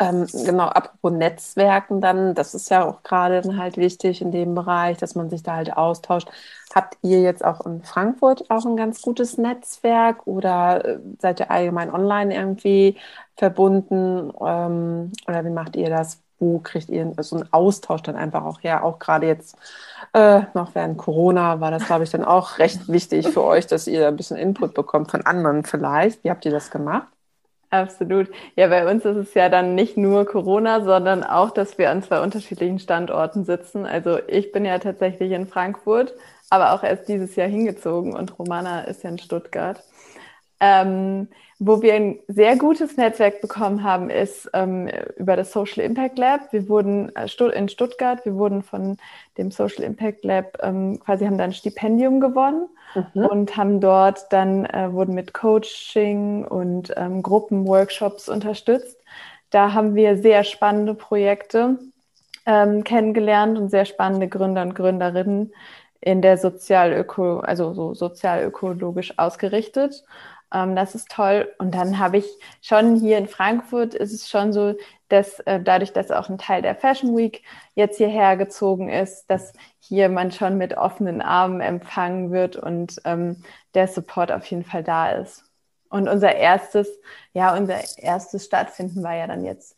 Ähm, 0.00 0.26
genau, 0.32 0.66
apropos 0.68 1.10
Netzwerken 1.12 2.00
dann, 2.00 2.34
das 2.36 2.54
ist 2.54 2.70
ja 2.70 2.84
auch 2.86 3.02
gerade 3.02 3.42
halt 3.56 3.76
wichtig 3.76 4.22
in 4.22 4.30
dem 4.30 4.54
Bereich, 4.54 4.96
dass 4.98 5.16
man 5.16 5.28
sich 5.28 5.42
da 5.42 5.56
halt 5.56 5.76
austauscht. 5.76 6.28
Habt 6.72 6.96
ihr 7.02 7.20
jetzt 7.20 7.44
auch 7.44 7.66
in 7.66 7.82
Frankfurt 7.82 8.48
auch 8.48 8.64
ein 8.64 8.76
ganz 8.76 9.02
gutes 9.02 9.38
Netzwerk 9.38 10.24
oder 10.26 10.84
äh, 10.84 10.98
seid 11.18 11.40
ihr 11.40 11.50
allgemein 11.50 11.92
online 11.92 12.32
irgendwie 12.34 12.96
verbunden? 13.36 14.32
Ähm, 14.40 15.12
oder 15.26 15.44
wie 15.44 15.50
macht 15.50 15.74
ihr 15.74 15.90
das? 15.90 16.22
Wo 16.38 16.60
kriegt 16.60 16.88
ihr 16.90 17.12
so 17.20 17.34
einen 17.36 17.52
Austausch 17.52 18.02
dann 18.02 18.14
einfach 18.16 18.44
auch 18.44 18.62
her? 18.62 18.84
Auch 18.84 19.00
gerade 19.00 19.26
jetzt 19.26 19.56
äh, 20.12 20.42
noch 20.54 20.74
während 20.76 20.96
Corona 20.98 21.58
war 21.60 21.72
das, 21.72 21.86
glaube 21.86 22.04
ich, 22.04 22.10
dann 22.10 22.24
auch 22.24 22.58
recht 22.58 22.86
wichtig 22.88 23.30
für 23.30 23.42
euch, 23.42 23.66
dass 23.66 23.88
ihr 23.88 24.06
ein 24.06 24.16
bisschen 24.16 24.36
Input 24.36 24.74
bekommt 24.74 25.10
von 25.10 25.22
anderen 25.26 25.64
vielleicht. 25.64 26.22
Wie 26.22 26.30
habt 26.30 26.44
ihr 26.44 26.52
das 26.52 26.70
gemacht? 26.70 27.08
Absolut. 27.70 28.28
Ja, 28.56 28.68
bei 28.68 28.90
uns 28.90 29.04
ist 29.04 29.16
es 29.16 29.34
ja 29.34 29.50
dann 29.50 29.74
nicht 29.74 29.96
nur 29.98 30.24
Corona, 30.24 30.82
sondern 30.82 31.22
auch, 31.22 31.50
dass 31.50 31.76
wir 31.76 31.90
an 31.90 32.02
zwei 32.02 32.20
unterschiedlichen 32.22 32.78
Standorten 32.78 33.44
sitzen. 33.44 33.84
Also 33.84 34.18
ich 34.26 34.52
bin 34.52 34.64
ja 34.64 34.78
tatsächlich 34.78 35.32
in 35.32 35.46
Frankfurt, 35.46 36.14
aber 36.48 36.72
auch 36.72 36.82
erst 36.82 37.08
dieses 37.08 37.36
Jahr 37.36 37.48
hingezogen 37.48 38.14
und 38.16 38.38
Romana 38.38 38.82
ist 38.82 39.02
ja 39.02 39.10
in 39.10 39.18
Stuttgart. 39.18 39.82
Ähm, 40.60 41.28
wo 41.60 41.82
wir 41.82 41.94
ein 41.94 42.18
sehr 42.28 42.56
gutes 42.56 42.96
Netzwerk 42.96 43.40
bekommen 43.40 43.82
haben, 43.82 44.10
ist 44.10 44.48
ähm, 44.54 44.88
über 45.16 45.34
das 45.34 45.50
Social 45.50 45.84
Impact 45.84 46.16
Lab. 46.16 46.52
Wir 46.52 46.68
wurden 46.68 47.14
äh, 47.16 47.26
in 47.56 47.68
Stuttgart, 47.68 48.24
wir 48.24 48.36
wurden 48.36 48.62
von 48.62 48.96
dem 49.36 49.50
Social 49.50 49.82
Impact 49.82 50.24
Lab 50.24 50.58
ähm, 50.62 51.00
quasi 51.00 51.24
haben 51.24 51.36
dann 51.36 51.50
ein 51.50 51.54
Stipendium 51.54 52.20
gewonnen 52.20 52.68
mhm. 52.94 53.26
und 53.26 53.56
haben 53.56 53.80
dort 53.80 54.32
dann 54.32 54.66
äh, 54.66 54.92
wurden 54.92 55.14
mit 55.14 55.34
Coaching 55.34 56.44
und 56.44 56.92
ähm, 56.96 57.22
Gruppenworkshops 57.22 58.28
unterstützt. 58.28 58.96
Da 59.50 59.72
haben 59.72 59.96
wir 59.96 60.16
sehr 60.16 60.44
spannende 60.44 60.94
Projekte 60.94 61.78
ähm, 62.46 62.84
kennengelernt 62.84 63.58
und 63.58 63.68
sehr 63.70 63.84
spannende 63.84 64.28
Gründer 64.28 64.62
und 64.62 64.74
Gründerinnen 64.76 65.52
in 66.00 66.22
der 66.22 66.38
sozialöko, 66.38 67.40
also 67.40 67.74
so 67.74 67.94
sozialökologisch 67.94 69.18
ausgerichtet. 69.18 70.04
Ähm, 70.52 70.76
das 70.76 70.94
ist 70.94 71.10
toll. 71.10 71.52
Und 71.58 71.74
dann 71.74 71.98
habe 71.98 72.18
ich 72.18 72.26
schon 72.62 72.96
hier 72.96 73.18
in 73.18 73.28
Frankfurt 73.28 73.94
ist 73.94 74.12
es 74.12 74.28
schon 74.28 74.52
so, 74.52 74.74
dass 75.08 75.40
äh, 75.40 75.60
dadurch, 75.60 75.92
dass 75.92 76.10
auch 76.10 76.28
ein 76.28 76.38
Teil 76.38 76.62
der 76.62 76.74
Fashion 76.74 77.16
Week 77.16 77.42
jetzt 77.74 77.96
hierher 77.98 78.36
gezogen 78.36 78.88
ist, 78.88 79.26
dass 79.30 79.52
hier 79.80 80.08
man 80.08 80.32
schon 80.32 80.58
mit 80.58 80.76
offenen 80.76 81.22
Armen 81.22 81.60
empfangen 81.60 82.30
wird 82.30 82.56
und 82.56 83.00
ähm, 83.04 83.42
der 83.74 83.88
Support 83.88 84.32
auf 84.32 84.44
jeden 84.46 84.64
Fall 84.64 84.82
da 84.82 85.10
ist. 85.12 85.44
Und 85.90 86.08
unser 86.08 86.34
erstes, 86.34 86.88
ja, 87.32 87.56
unser 87.56 87.78
erstes 87.98 88.44
Stattfinden 88.44 89.02
war 89.02 89.14
ja 89.14 89.26
dann 89.26 89.44
jetzt 89.44 89.76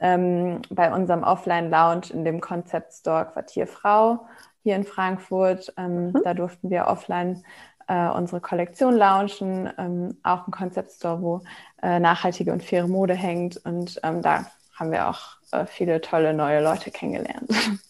ähm, 0.00 0.62
bei 0.70 0.92
unserem 0.92 1.22
Offline-Lounge 1.22 2.12
in 2.12 2.24
dem 2.24 2.40
Concept 2.40 2.92
Store 2.92 3.26
Quartier 3.26 3.68
Frau 3.68 4.26
hier 4.64 4.76
in 4.76 4.84
Frankfurt. 4.84 5.72
Ähm, 5.76 6.06
mhm. 6.06 6.20
Da 6.24 6.34
durften 6.34 6.70
wir 6.70 6.88
offline 6.88 7.44
äh, 7.92 8.08
unsere 8.08 8.40
Kollektion 8.40 8.96
launchen, 8.96 9.70
ähm, 9.76 10.16
auch 10.22 10.46
ein 10.46 10.50
Concept 10.50 10.92
Store, 10.92 11.20
wo 11.20 11.42
äh, 11.82 12.00
nachhaltige 12.00 12.50
und 12.52 12.62
faire 12.62 12.88
Mode 12.88 13.12
hängt. 13.14 13.58
Und 13.66 14.00
ähm, 14.02 14.22
da 14.22 14.46
haben 14.74 14.92
wir 14.92 15.10
auch 15.10 15.20
äh, 15.50 15.66
viele 15.66 16.00
tolle 16.00 16.32
neue 16.32 16.62
Leute 16.62 16.90
kennengelernt. 16.90 17.50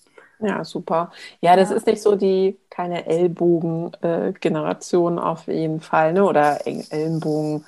Ja, 0.44 0.64
super. 0.64 1.12
Ja, 1.40 1.54
das 1.54 1.70
ja. 1.70 1.76
ist 1.76 1.86
nicht 1.86 2.02
so 2.02 2.16
die 2.16 2.58
keine 2.68 3.06
Ellbogen-Generation 3.06 5.20
auf 5.20 5.46
jeden 5.46 5.80
Fall, 5.80 6.14
ne? 6.14 6.24
Oder 6.24 6.66
Ellenbogen. 6.66 7.64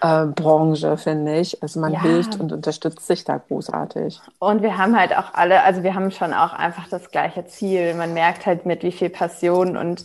Äh, 0.00 0.26
Branche, 0.26 0.96
finde 0.96 1.38
ich. 1.38 1.62
Also 1.62 1.78
man 1.78 1.92
ja. 1.92 2.02
hilft 2.02 2.40
und 2.40 2.52
unterstützt 2.52 3.06
sich 3.06 3.22
da 3.22 3.38
großartig. 3.38 4.20
Und 4.40 4.62
wir 4.62 4.78
haben 4.78 4.98
halt 4.98 5.16
auch 5.16 5.32
alle, 5.32 5.62
also 5.62 5.84
wir 5.84 5.94
haben 5.94 6.10
schon 6.10 6.34
auch 6.34 6.54
einfach 6.54 6.88
das 6.88 7.12
gleiche 7.12 7.46
Ziel. 7.46 7.94
Man 7.94 8.14
merkt 8.14 8.46
halt 8.46 8.66
mit 8.66 8.82
wie 8.82 8.90
viel 8.90 9.10
Passion 9.10 9.76
und 9.76 10.04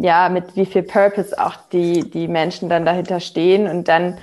ja, 0.00 0.28
mit 0.28 0.56
wie 0.56 0.66
viel 0.66 0.82
Purpose 0.82 1.38
auch 1.38 1.56
die, 1.72 2.08
die 2.08 2.28
Menschen 2.28 2.68
dann 2.68 2.86
dahinter 2.86 3.20
stehen. 3.20 3.66
Und 3.68 3.88
dann, 3.88 4.18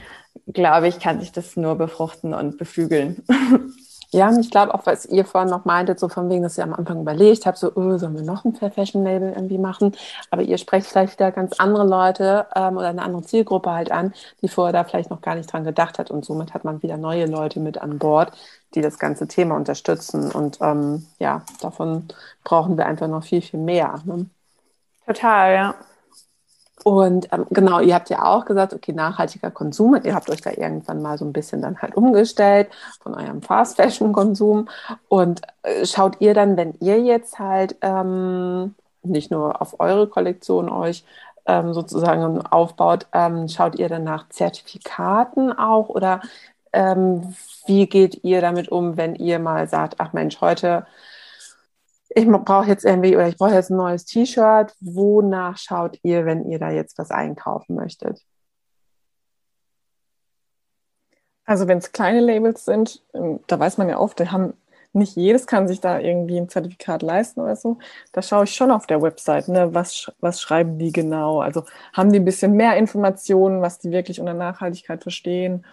glaube 0.52 0.88
ich, 0.88 1.00
kann 1.00 1.20
sich 1.20 1.32
das 1.32 1.56
nur 1.56 1.76
befruchten 1.76 2.34
und 2.34 2.58
beflügeln. 2.58 3.24
Ja, 4.12 4.30
und 4.30 4.40
ich 4.40 4.50
glaube 4.50 4.74
auch, 4.74 4.86
was 4.86 5.06
ihr 5.06 5.26
vorhin 5.26 5.50
noch 5.50 5.66
meintet, 5.66 6.00
so 6.00 6.08
von 6.08 6.30
wegen, 6.30 6.44
dass 6.44 6.58
ihr 6.58 6.64
am 6.64 6.74
Anfang 6.74 7.02
überlegt 7.02 7.46
habt, 7.46 7.58
so, 7.58 7.70
oh, 7.76 7.98
sollen 7.98 8.16
wir 8.16 8.22
noch 8.22 8.46
ein 8.46 8.56
Fair 8.56 8.72
Fashion 8.72 9.04
Label 9.04 9.34
irgendwie 9.34 9.58
machen? 9.58 9.94
Aber 10.32 10.42
ihr 10.42 10.58
sprecht 10.58 10.88
vielleicht 10.88 11.20
da 11.20 11.32
ganz 11.32 11.60
andere 11.60 11.86
Leute 11.86 12.46
ähm, 12.56 12.78
oder 12.78 12.88
eine 12.88 13.02
andere 13.02 13.24
Zielgruppe 13.24 13.72
halt 13.72 13.92
an, 13.92 14.14
die 14.42 14.48
vorher 14.48 14.72
da 14.72 14.86
vielleicht 14.86 15.10
noch 15.10 15.20
gar 15.20 15.36
nicht 15.36 15.52
dran 15.52 15.66
gedacht 15.66 16.00
hat. 16.00 16.12
Und 16.12 16.24
somit 16.24 16.54
hat 16.54 16.64
man 16.64 16.82
wieder 16.82 16.96
neue 16.96 17.26
Leute 17.26 17.60
mit 17.60 17.78
an 17.78 18.00
Bord, 18.00 18.32
die 18.74 18.82
das 18.82 19.00
ganze 19.00 19.28
Thema 19.28 19.58
unterstützen. 19.58 20.32
Und 20.32 20.60
ähm, 20.62 21.08
ja, 21.20 21.44
davon 21.62 22.08
brauchen 22.46 22.78
wir 22.78 22.86
einfach 22.86 23.10
noch 23.10 23.24
viel, 23.26 23.42
viel 23.42 23.60
mehr. 23.60 24.02
Ne? 24.06 24.28
Total, 25.06 25.54
ja. 25.54 25.76
Und 26.84 27.28
ähm, 27.32 27.48
genau, 27.50 27.80
ihr 27.80 27.96
habt 27.96 28.12
ja 28.12 28.24
auch 28.26 28.46
gesagt, 28.46 28.74
okay, 28.74 28.94
nachhaltiger 28.94 29.50
Konsum. 29.50 30.00
Ihr 30.04 30.14
habt 30.14 30.30
euch 30.30 30.42
da 30.42 30.52
irgendwann 30.52 31.02
mal 31.02 31.18
so 31.18 31.26
ein 31.26 31.34
bisschen 31.34 31.62
dann 31.62 31.82
halt 31.82 31.96
umgestellt 31.96 32.70
von 33.02 33.16
eurem 33.16 33.42
Fast 33.42 33.78
Fashion 33.78 34.14
Konsum. 34.14 34.70
Und 35.08 35.42
äh, 35.64 35.86
schaut 35.86 36.18
ihr 36.20 36.36
dann, 36.36 36.58
wenn 36.58 36.76
ihr 36.82 37.02
jetzt 37.02 37.40
halt 37.40 37.76
ähm, 37.82 38.76
nicht 39.02 39.32
nur 39.32 39.62
auf 39.62 39.80
eure 39.80 40.08
Kollektion 40.08 40.70
euch 40.70 41.04
ähm, 41.48 41.74
sozusagen 41.74 42.42
aufbaut, 42.46 43.08
ähm, 43.14 43.48
schaut 43.48 43.80
ihr 43.80 43.90
dann 43.90 44.04
nach 44.04 44.30
Zertifikaten 44.30 45.58
auch 45.58 45.90
oder 45.90 46.22
ähm, 46.74 47.36
wie 47.66 47.88
geht 47.88 48.24
ihr 48.24 48.42
damit 48.42 48.70
um, 48.70 48.96
wenn 48.98 49.16
ihr 49.16 49.40
mal 49.40 49.68
sagt, 49.68 49.96
ach 50.00 50.14
Mensch, 50.14 50.40
heute 50.42 50.86
ich 52.16 52.26
brauche 52.28 52.68
jetzt 52.68 52.86
irgendwie 52.86 53.16
oder 53.16 53.28
ich 53.28 53.38
brauche 53.38 53.54
jetzt 53.54 53.70
ein 53.70 53.78
neues 53.78 54.06
T-Shirt. 54.06 54.74
Wonach 54.80 55.58
schaut 55.58 56.00
ihr, 56.02 56.26
wenn 56.26 56.50
ihr 56.50 56.60
da 56.60 56.72
jetzt 56.72 56.98
was 56.98 57.12
einkaufen 57.12 57.76
möchtet? 57.76 58.22
Also 61.44 61.68
wenn 61.68 61.78
es 61.78 61.92
kleine 61.92 62.22
Labels 62.22 62.66
sind, 62.66 63.04
ähm, 63.14 63.42
da 63.48 63.60
weiß 63.60 63.78
man 63.78 63.90
ja 63.90 64.00
oft, 64.00 64.20
die 64.20 64.30
haben 64.30 64.54
nicht 64.94 65.18
jedes 65.18 65.46
kann 65.46 65.68
sich 65.68 65.82
da 65.82 66.00
irgendwie 66.00 66.38
ein 66.38 66.48
Zertifikat 66.48 67.02
leisten 67.02 67.42
oder 67.42 67.58
so. 67.58 67.80
Da 68.14 68.22
schaue 68.22 68.46
ich 68.46 68.56
schon 68.56 68.72
auf 68.72 68.88
der 68.88 69.02
Website, 69.02 69.50
ne, 69.50 69.74
was, 69.74 70.10
was 70.22 70.40
schreiben 70.40 70.80
die 70.80 70.94
genau? 70.94 71.42
Also 71.42 71.66
haben 71.92 72.14
die 72.14 72.20
ein 72.20 72.26
bisschen 72.26 72.54
mehr 72.54 72.78
Informationen, 72.78 73.62
was 73.62 73.78
die 73.80 73.92
wirklich 73.92 74.22
unter 74.22 74.34
Nachhaltigkeit 74.34 75.04
verstehen? 75.04 75.66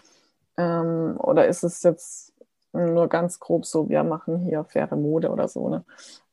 Ähm, 0.56 1.14
oder 1.18 1.46
ist 1.46 1.62
es 1.62 1.84
jetzt 1.84 2.32
nur 2.72 3.08
ganz 3.08 3.38
grob 3.38 3.64
so, 3.64 3.88
wir 3.88 4.02
machen 4.02 4.40
hier 4.40 4.64
faire 4.64 4.96
Mode 4.96 5.30
oder 5.30 5.46
so, 5.46 5.68
ne? 5.68 5.84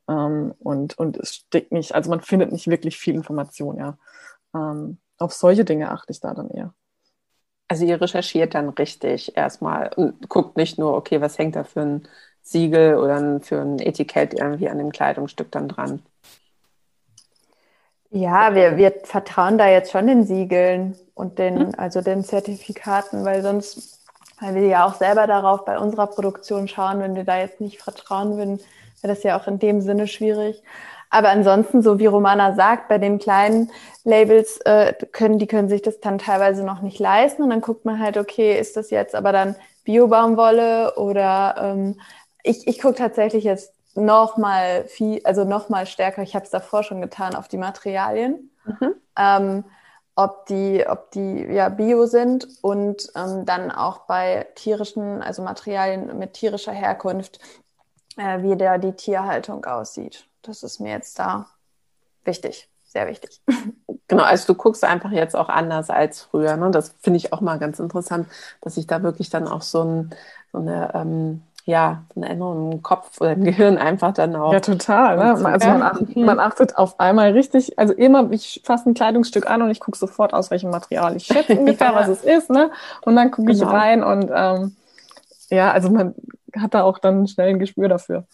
Ähm, 0.10 0.54
und, 0.60 0.98
und 0.98 1.18
es 1.18 1.36
steckt 1.36 1.72
nicht, 1.72 1.94
also 1.94 2.10
man 2.10 2.22
findet 2.22 2.52
nicht 2.52 2.68
wirklich 2.68 2.98
viel 2.98 3.14
Information, 3.14 3.78
ja. 3.78 3.98
Ähm, 4.56 4.98
auf 5.20 5.34
solche 5.34 5.66
Dinge 5.66 5.92
achte 5.92 6.12
ich 6.12 6.20
da 6.20 6.34
dann 6.34 6.50
eher. 6.50 6.74
Also 7.68 7.86
ihr 7.86 8.02
recherchiert 8.02 8.56
dann 8.56 8.70
richtig 8.70 9.38
erstmal 9.38 9.92
und 9.96 10.28
guckt 10.28 10.58
nicht 10.58 10.80
nur, 10.80 10.96
okay, 10.96 11.22
was 11.22 11.38
hängt 11.38 11.56
da 11.56 11.64
für 11.64 11.82
ein 11.82 12.08
Siegel 12.42 12.98
oder 12.98 13.40
für 13.42 13.62
ein 13.62 13.78
Etikett 13.78 14.34
irgendwie 14.34 14.70
an 14.70 14.80
dem 14.80 14.92
Kleidungsstück 14.92 15.52
dann 15.52 15.68
dran. 15.68 16.02
Ja, 18.10 18.56
wir, 18.56 18.78
wir 18.78 18.92
vertrauen 19.04 19.60
da 19.60 19.70
jetzt 19.70 19.92
schon 19.92 20.08
den 20.08 20.24
Siegeln 20.24 20.96
und 21.14 21.38
den, 21.38 21.60
hm. 21.60 21.72
also 21.78 22.02
den 22.02 22.24
Zertifikaten, 22.24 23.24
weil 23.24 23.44
sonst, 23.44 24.00
weil 24.40 24.56
wir 24.56 24.66
ja 24.66 24.88
auch 24.88 24.96
selber 24.96 25.28
darauf 25.28 25.64
bei 25.64 25.78
unserer 25.78 26.08
Produktion 26.08 26.68
schauen, 26.68 27.02
wenn 27.02 27.16
wir 27.16 27.24
da 27.24 27.38
jetzt 27.38 27.62
nicht 27.62 27.80
vertrauen 27.80 28.36
würden, 28.38 28.60
wäre 29.02 29.14
das 29.14 29.24
ja 29.24 29.40
auch 29.40 29.48
in 29.48 29.60
dem 29.60 29.82
Sinne 29.82 30.08
schwierig. 30.08 30.62
Aber 31.10 31.30
ansonsten, 31.30 31.82
so 31.82 31.98
wie 32.00 32.06
Romana 32.06 32.54
sagt, 32.54 32.88
bei 32.88 33.00
den 33.00 33.18
kleinen 33.18 33.72
Labels 34.04 34.60
äh, 34.66 34.94
können, 35.12 35.40
die 35.40 35.48
können 35.48 35.70
sich 35.70 35.82
das 35.82 36.00
dann 36.00 36.20
teilweise 36.20 36.64
noch 36.64 36.82
nicht 36.82 37.00
leisten. 37.00 37.44
Und 37.44 37.50
dann 37.50 37.62
guckt 37.62 37.86
man 37.86 38.00
halt, 38.00 38.18
okay, 38.18 38.60
ist 38.60 38.78
das 38.78 38.92
jetzt 38.92 39.16
aber 39.16 39.32
dann 39.32 39.56
Biobaumwolle 39.86 40.96
oder 40.98 41.56
ähm, 41.58 42.00
ich, 42.44 42.68
ich 42.68 42.80
gucke 42.80 42.96
tatsächlich 42.96 43.44
jetzt 43.44 43.74
noch 43.96 44.38
mal 44.38 44.86
viel, 44.86 45.20
also 45.24 45.46
noch 45.46 45.70
mal 45.70 45.88
stärker, 45.88 46.22
ich 46.22 46.36
habe 46.36 46.46
es 46.46 46.52
davor 46.52 46.84
schon 46.84 47.02
getan, 47.02 47.36
auf 47.36 47.48
die 47.48 47.58
Materialien. 47.58 48.52
Mhm. 48.66 48.96
Ähm, 49.18 49.64
ob 50.16 50.48
die, 50.48 50.86
ob 50.86 51.12
die 51.12 51.46
ja 51.46 51.70
bio 51.70 52.06
sind 52.06 52.48
und 52.62 53.10
ähm, 53.16 53.46
dann 53.46 53.72
auch 53.72 54.00
bei 54.00 54.48
tierischen, 54.56 55.22
also 55.22 55.42
Materialien 55.42 56.20
mit 56.20 56.34
tierischer 56.34 56.74
Herkunft, 56.74 57.40
äh, 58.20 58.44
wie 58.44 58.56
da 58.56 58.78
die 58.78 58.94
Tierhaltung 58.94 59.66
aussieht. 59.66 60.26
Das 60.42 60.64
ist 60.64 60.80
mir 60.80 60.92
jetzt 60.92 61.18
da 61.20 61.48
wichtig, 62.24 62.70
sehr 62.86 63.08
wichtig. 63.08 63.42
Genau, 64.08 64.24
also 64.24 64.54
du 64.54 64.58
guckst 64.58 64.84
einfach 64.84 65.12
jetzt 65.12 65.36
auch 65.36 65.50
anders 65.50 65.92
als 65.92 66.24
früher. 66.24 66.58
Ne? 66.58 66.72
Das 66.72 66.96
finde 67.00 67.18
ich 67.18 67.32
auch 67.32 67.42
mal 67.42 67.60
ganz 67.60 67.78
interessant, 67.78 68.28
dass 68.60 68.74
sich 68.74 68.88
da 68.88 69.04
wirklich 69.04 69.30
dann 69.30 69.48
auch 69.48 69.62
so, 69.62 69.84
ein, 69.84 70.10
so 70.52 70.58
eine 70.58 70.90
ähm, 70.96 71.44
ja, 71.70 72.04
eine 72.16 72.30
Änderung 72.30 72.72
im 72.72 72.82
Kopf 72.82 73.22
oder 73.22 73.34
im 73.34 73.44
Gehirn 73.44 73.78
einfach 73.78 74.14
dann 74.14 74.36
auch. 74.36 74.52
Ja, 74.52 74.60
total. 74.60 75.18
Ne? 75.18 75.24
Also 75.26 75.44
man 75.44 75.84
achtet, 75.84 76.16
man 76.16 76.40
achtet, 76.40 76.78
auf 76.78 77.00
einmal 77.00 77.32
richtig, 77.32 77.78
also 77.78 77.94
immer, 77.94 78.32
ich 78.32 78.62
fasse 78.64 78.90
ein 78.90 78.96
Kleidungsstück 78.96 79.48
an 79.48 79.62
und 79.62 79.70
ich 79.70 79.80
gucke 79.80 79.96
sofort 79.98 80.34
aus 80.34 80.50
welchem 80.50 80.72
Material. 80.72 81.16
Ich 81.16 81.26
schätze 81.26 81.56
ungefähr, 81.60 81.92
ja. 81.92 81.96
was 81.96 82.08
es 82.08 82.24
ist, 82.24 82.50
ne? 82.50 82.72
Und 83.02 83.16
dann 83.16 83.30
gucke 83.30 83.52
ich 83.52 83.60
genau. 83.60 83.72
rein 83.72 84.04
und 84.04 84.32
ähm, 84.34 84.76
ja, 85.52 85.72
also 85.72 85.92
man 85.92 86.16
hat 86.56 86.74
da 86.74 86.84
auch 86.84 87.00
dann 87.00 87.28
schnell 87.28 87.50
ein 87.50 87.60
Gespür 87.60 87.90
dafür. 87.90 88.26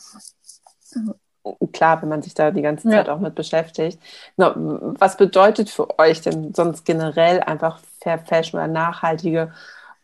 Klar, 1.73 2.01
wenn 2.01 2.09
man 2.09 2.21
sich 2.23 2.33
da 2.33 2.51
die 2.51 2.61
ganze 2.61 2.89
Zeit 2.89 3.07
ja. 3.07 3.13
auch 3.13 3.19
mit 3.19 3.35
beschäftigt. 3.35 3.99
Was 4.37 5.17
bedeutet 5.17 5.69
für 5.69 5.99
euch 5.99 6.21
denn 6.21 6.53
sonst 6.53 6.85
generell 6.85 7.39
einfach 7.41 7.79
Fair 8.01 8.17
Fashion 8.17 8.59
oder 8.59 8.67
nachhaltige 8.67 9.51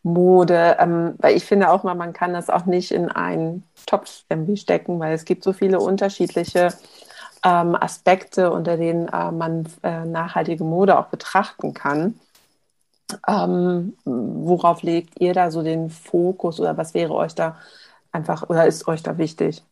Mode? 0.04 0.76
Ähm, 0.78 1.14
weil 1.18 1.36
ich 1.36 1.44
finde 1.44 1.70
auch 1.70 1.82
mal, 1.82 1.94
man 1.94 2.12
kann 2.12 2.32
das 2.32 2.48
auch 2.48 2.66
nicht 2.66 2.92
in 2.92 3.08
einen 3.08 3.64
Topf 3.86 4.22
irgendwie 4.28 4.56
stecken, 4.56 5.00
weil 5.00 5.14
es 5.14 5.24
gibt 5.24 5.42
so 5.42 5.52
viele 5.52 5.80
unterschiedliche 5.80 6.68
ähm, 7.44 7.74
Aspekte, 7.74 8.52
unter 8.52 8.76
denen 8.76 9.08
äh, 9.08 9.32
man 9.32 9.66
äh, 9.82 10.04
nachhaltige 10.04 10.62
Mode 10.62 10.98
auch 10.98 11.06
betrachten 11.06 11.74
kann. 11.74 12.20
Ähm, 13.26 13.96
worauf 14.04 14.82
legt 14.82 15.20
ihr 15.20 15.34
da 15.34 15.50
so 15.50 15.62
den 15.62 15.90
Fokus 15.90 16.60
oder 16.60 16.76
was 16.76 16.94
wäre 16.94 17.14
euch 17.14 17.34
da 17.34 17.56
einfach 18.12 18.48
oder 18.48 18.66
ist 18.66 18.86
euch 18.86 19.02
da 19.02 19.18
wichtig? 19.18 19.64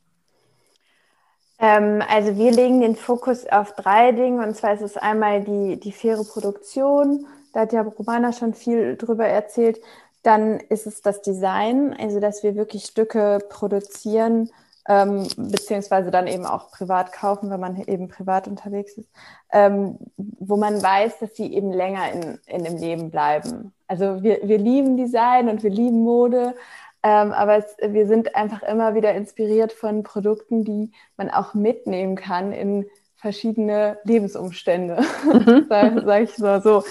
Ähm, 1.59 2.03
also 2.09 2.37
wir 2.37 2.51
legen 2.53 2.81
den 2.81 2.97
Fokus 2.97 3.47
auf 3.47 3.75
drei 3.75 4.13
Dinge 4.13 4.45
und 4.47 4.57
zwar 4.57 4.73
ist 4.73 4.83
es 4.83 4.97
einmal 4.97 5.43
die, 5.45 5.79
die 5.79 5.93
faire 5.93 6.25
Produktion, 6.25 7.27
da 7.53 7.61
hat 7.61 7.73
ja 7.73 7.83
Romana 7.83 8.33
schon 8.33 8.55
viel 8.55 8.97
drüber 8.97 9.27
erzählt. 9.27 9.81
Dann 10.23 10.61
ist 10.61 10.87
es 10.87 11.03
das 11.03 11.23
Design, 11.23 11.95
also 11.99 12.21
dass 12.21 12.43
wir 12.43 12.55
wirklich 12.55 12.85
Stücke 12.85 13.39
produzieren, 13.49 14.51
ähm, 14.89 15.27
beziehungsweise 15.37 16.11
dann 16.11 16.27
eben 16.27 16.47
auch 16.47 16.71
privat 16.71 17.13
kaufen, 17.13 17.51
wenn 17.51 17.61
man 17.61 17.77
eben 17.87 18.09
privat 18.09 18.47
unterwegs 18.47 18.95
ist, 18.99 19.09
ähm, 19.51 19.99
wo 20.17 20.57
man 20.57 20.83
weiß, 20.83 21.19
dass 21.21 21.37
sie 21.37 21.53
eben 21.55 21.73
länger 21.73 22.13
in, 22.13 22.39
in 22.47 22.65
dem 22.65 22.77
Leben 22.77 23.11
bleiben. 23.11 23.73
Also 23.87 24.23
wir, 24.23 24.41
wir 24.43 24.59
lieben 24.59 24.97
Design 24.97 25.49
und 25.49 25.63
wir 25.63 25.71
lieben 25.71 26.03
Mode, 26.03 26.55
ähm, 27.03 27.33
aber 27.33 27.57
es, 27.57 27.77
wir 27.81 28.07
sind 28.07 28.37
einfach 28.37 28.63
immer 28.63 28.95
wieder 28.95 29.15
inspiriert 29.15 29.73
von 29.73 30.03
Produkten, 30.03 30.65
die 30.65 30.93
man 31.17 31.31
auch 31.31 31.55
mitnehmen 31.55 32.17
kann 32.17 32.53
in 32.53 32.87
verschiedene 33.17 33.99
Lebensumstände, 34.05 35.03
mhm. 35.25 35.67
sage 35.69 36.03
sag 36.05 36.23
ich 36.23 36.35
so. 36.35 36.61
so. 36.61 36.85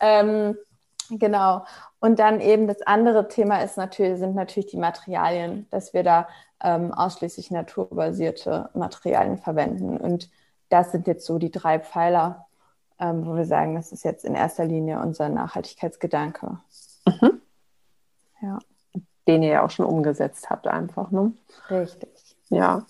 Ähm, 0.00 0.56
genau. 1.10 1.64
Und 2.00 2.18
dann 2.18 2.40
eben 2.40 2.66
das 2.66 2.82
andere 2.82 3.28
Thema 3.28 3.62
ist 3.62 3.76
natürlich, 3.76 4.18
sind 4.18 4.34
natürlich 4.34 4.70
die 4.70 4.76
Materialien, 4.76 5.66
dass 5.70 5.94
wir 5.94 6.02
da 6.02 6.28
ähm, 6.62 6.92
ausschließlich 6.92 7.50
naturbasierte 7.50 8.70
Materialien 8.74 9.38
verwenden. 9.38 9.96
Und 9.96 10.30
das 10.68 10.92
sind 10.92 11.06
jetzt 11.06 11.26
so 11.26 11.38
die 11.38 11.50
drei 11.50 11.78
Pfeiler, 11.78 12.46
ähm, 12.98 13.26
wo 13.26 13.36
wir 13.36 13.44
sagen, 13.44 13.74
das 13.74 13.92
ist 13.92 14.04
jetzt 14.04 14.24
in 14.24 14.34
erster 14.34 14.64
Linie 14.64 15.00
unser 15.00 15.28
Nachhaltigkeitsgedanke. 15.28 16.58
Mhm. 17.06 17.40
Ja. 18.40 18.58
Den 19.28 19.42
ihr 19.42 19.50
ja 19.50 19.64
auch 19.64 19.70
schon 19.70 19.86
umgesetzt 19.86 20.50
habt, 20.50 20.66
einfach, 20.66 21.10
ne? 21.10 21.32
Richtig. 21.70 22.10
Ja. 22.48 22.86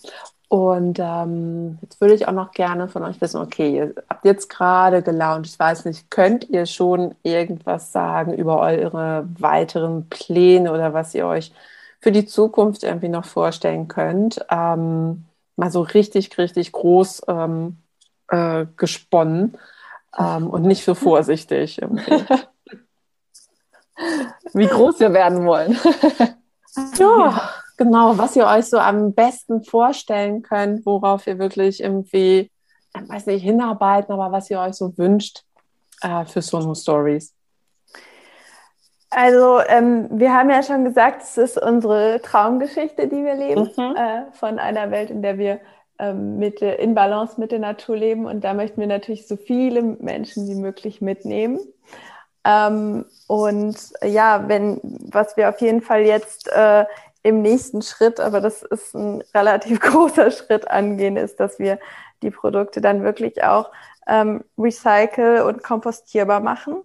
Und 0.49 0.99
ähm, 1.01 1.78
jetzt 1.80 1.99
würde 2.01 2.12
ich 2.12 2.28
auch 2.28 2.33
noch 2.33 2.53
gerne 2.53 2.87
von 2.89 3.03
euch 3.05 3.20
wissen, 3.22 3.41
okay, 3.41 3.74
ihr 3.74 3.95
habt 4.11 4.26
jetzt 4.26 4.51
gerade 4.51 5.03
gelauncht, 5.03 5.47
ich 5.47 5.59
weiß 5.59 5.87
nicht, 5.87 6.11
könnt 6.11 6.51
ihr 6.51 6.66
schon 6.66 7.14
irgendwas 7.22 7.91
sagen 7.91 8.35
über 8.35 8.61
eure 8.61 9.26
weiteren 9.39 10.11
Pläne 10.11 10.70
oder 10.72 10.93
was 10.93 11.14
ihr 11.14 11.26
euch 11.26 11.53
für 12.01 12.12
die 12.12 12.26
Zukunft 12.26 12.83
irgendwie 12.83 13.09
noch 13.09 13.24
vorstellen 13.24 13.89
könnt. 13.89 14.45
Ähm, 14.51 15.24
mal 15.57 15.70
so 15.70 15.80
richtig, 15.80 16.37
richtig 16.37 16.72
groß 16.72 17.22
ähm, 17.28 17.78
äh, 18.28 18.66
gesponnen 18.76 19.57
ähm, 20.18 20.51
und 20.51 20.62
nicht 20.64 20.85
so 20.85 20.95
vorsichtig. 20.95 21.80
Wie 24.53 24.66
groß 24.66 25.01
wir 25.01 25.12
werden 25.12 25.45
wollen. 25.47 25.78
ja, 26.99 27.51
genau, 27.76 28.16
was 28.18 28.36
ihr 28.36 28.47
euch 28.47 28.66
so 28.66 28.78
am 28.78 29.12
besten 29.12 29.62
vorstellen 29.62 30.43
könnt, 30.43 30.84
worauf 30.86 31.26
ihr 31.26 31.38
wirklich 31.38 31.82
irgendwie, 31.82 32.51
ich 32.95 33.09
weiß 33.09 33.26
nicht, 33.26 33.43
hinarbeiten, 33.43 34.12
aber 34.12 34.32
was 34.32 34.51
ihr 34.51 34.61
euch 34.61 34.74
so 34.74 34.97
wünscht 34.97 35.45
äh, 36.03 36.24
für 36.24 36.43
Sono 36.43 36.74
Stories. 36.74 37.34
Also 39.11 39.61
ähm, 39.68 40.09
wir 40.11 40.32
haben 40.32 40.49
ja 40.49 40.62
schon 40.62 40.84
gesagt, 40.84 41.22
es 41.22 41.36
ist 41.36 41.61
unsere 41.61 42.20
Traumgeschichte, 42.22 43.09
die 43.09 43.22
wir 43.22 43.34
leben, 43.34 43.70
mhm. 43.76 43.95
äh, 43.95 44.32
von 44.32 44.59
einer 44.59 44.90
Welt, 44.90 45.11
in 45.11 45.20
der 45.20 45.36
wir 45.36 45.61
ähm, 45.99 46.38
mit, 46.38 46.62
in 46.62 46.95
Balance 46.95 47.38
mit 47.38 47.53
der 47.53 47.59
Natur 47.59 47.97
leben. 47.97 48.24
Und 48.24 48.43
da 48.43 48.55
möchten 48.55 48.80
wir 48.80 48.86
natürlich 48.86 49.28
so 49.28 49.36
viele 49.36 49.82
Menschen 49.82 50.49
wie 50.49 50.55
möglich 50.55 51.03
mitnehmen. 51.03 51.61
Ähm, 52.45 53.05
und 53.26 53.76
ja, 54.03 54.49
wenn, 54.49 54.80
was 54.82 55.36
wir 55.36 55.49
auf 55.49 55.61
jeden 55.61 55.80
Fall 55.80 56.03
jetzt 56.03 56.49
äh, 56.49 56.84
im 57.22 57.43
nächsten 57.43 57.82
Schritt, 57.82 58.20
aber 58.20 58.40
das 58.40 58.62
ist 58.62 58.95
ein 58.95 59.22
relativ 59.34 59.80
großer 59.80 60.30
Schritt 60.30 60.68
angehen, 60.68 61.16
ist, 61.16 61.40
dass 61.40 61.59
wir 61.59 61.78
die 62.22 62.30
Produkte 62.30 62.80
dann 62.80 63.03
wirklich 63.03 63.43
auch 63.45 63.70
ähm, 64.07 64.45
recycle 64.59 65.43
und 65.43 65.62
kompostierbar 65.62 66.40
machen. 66.40 66.82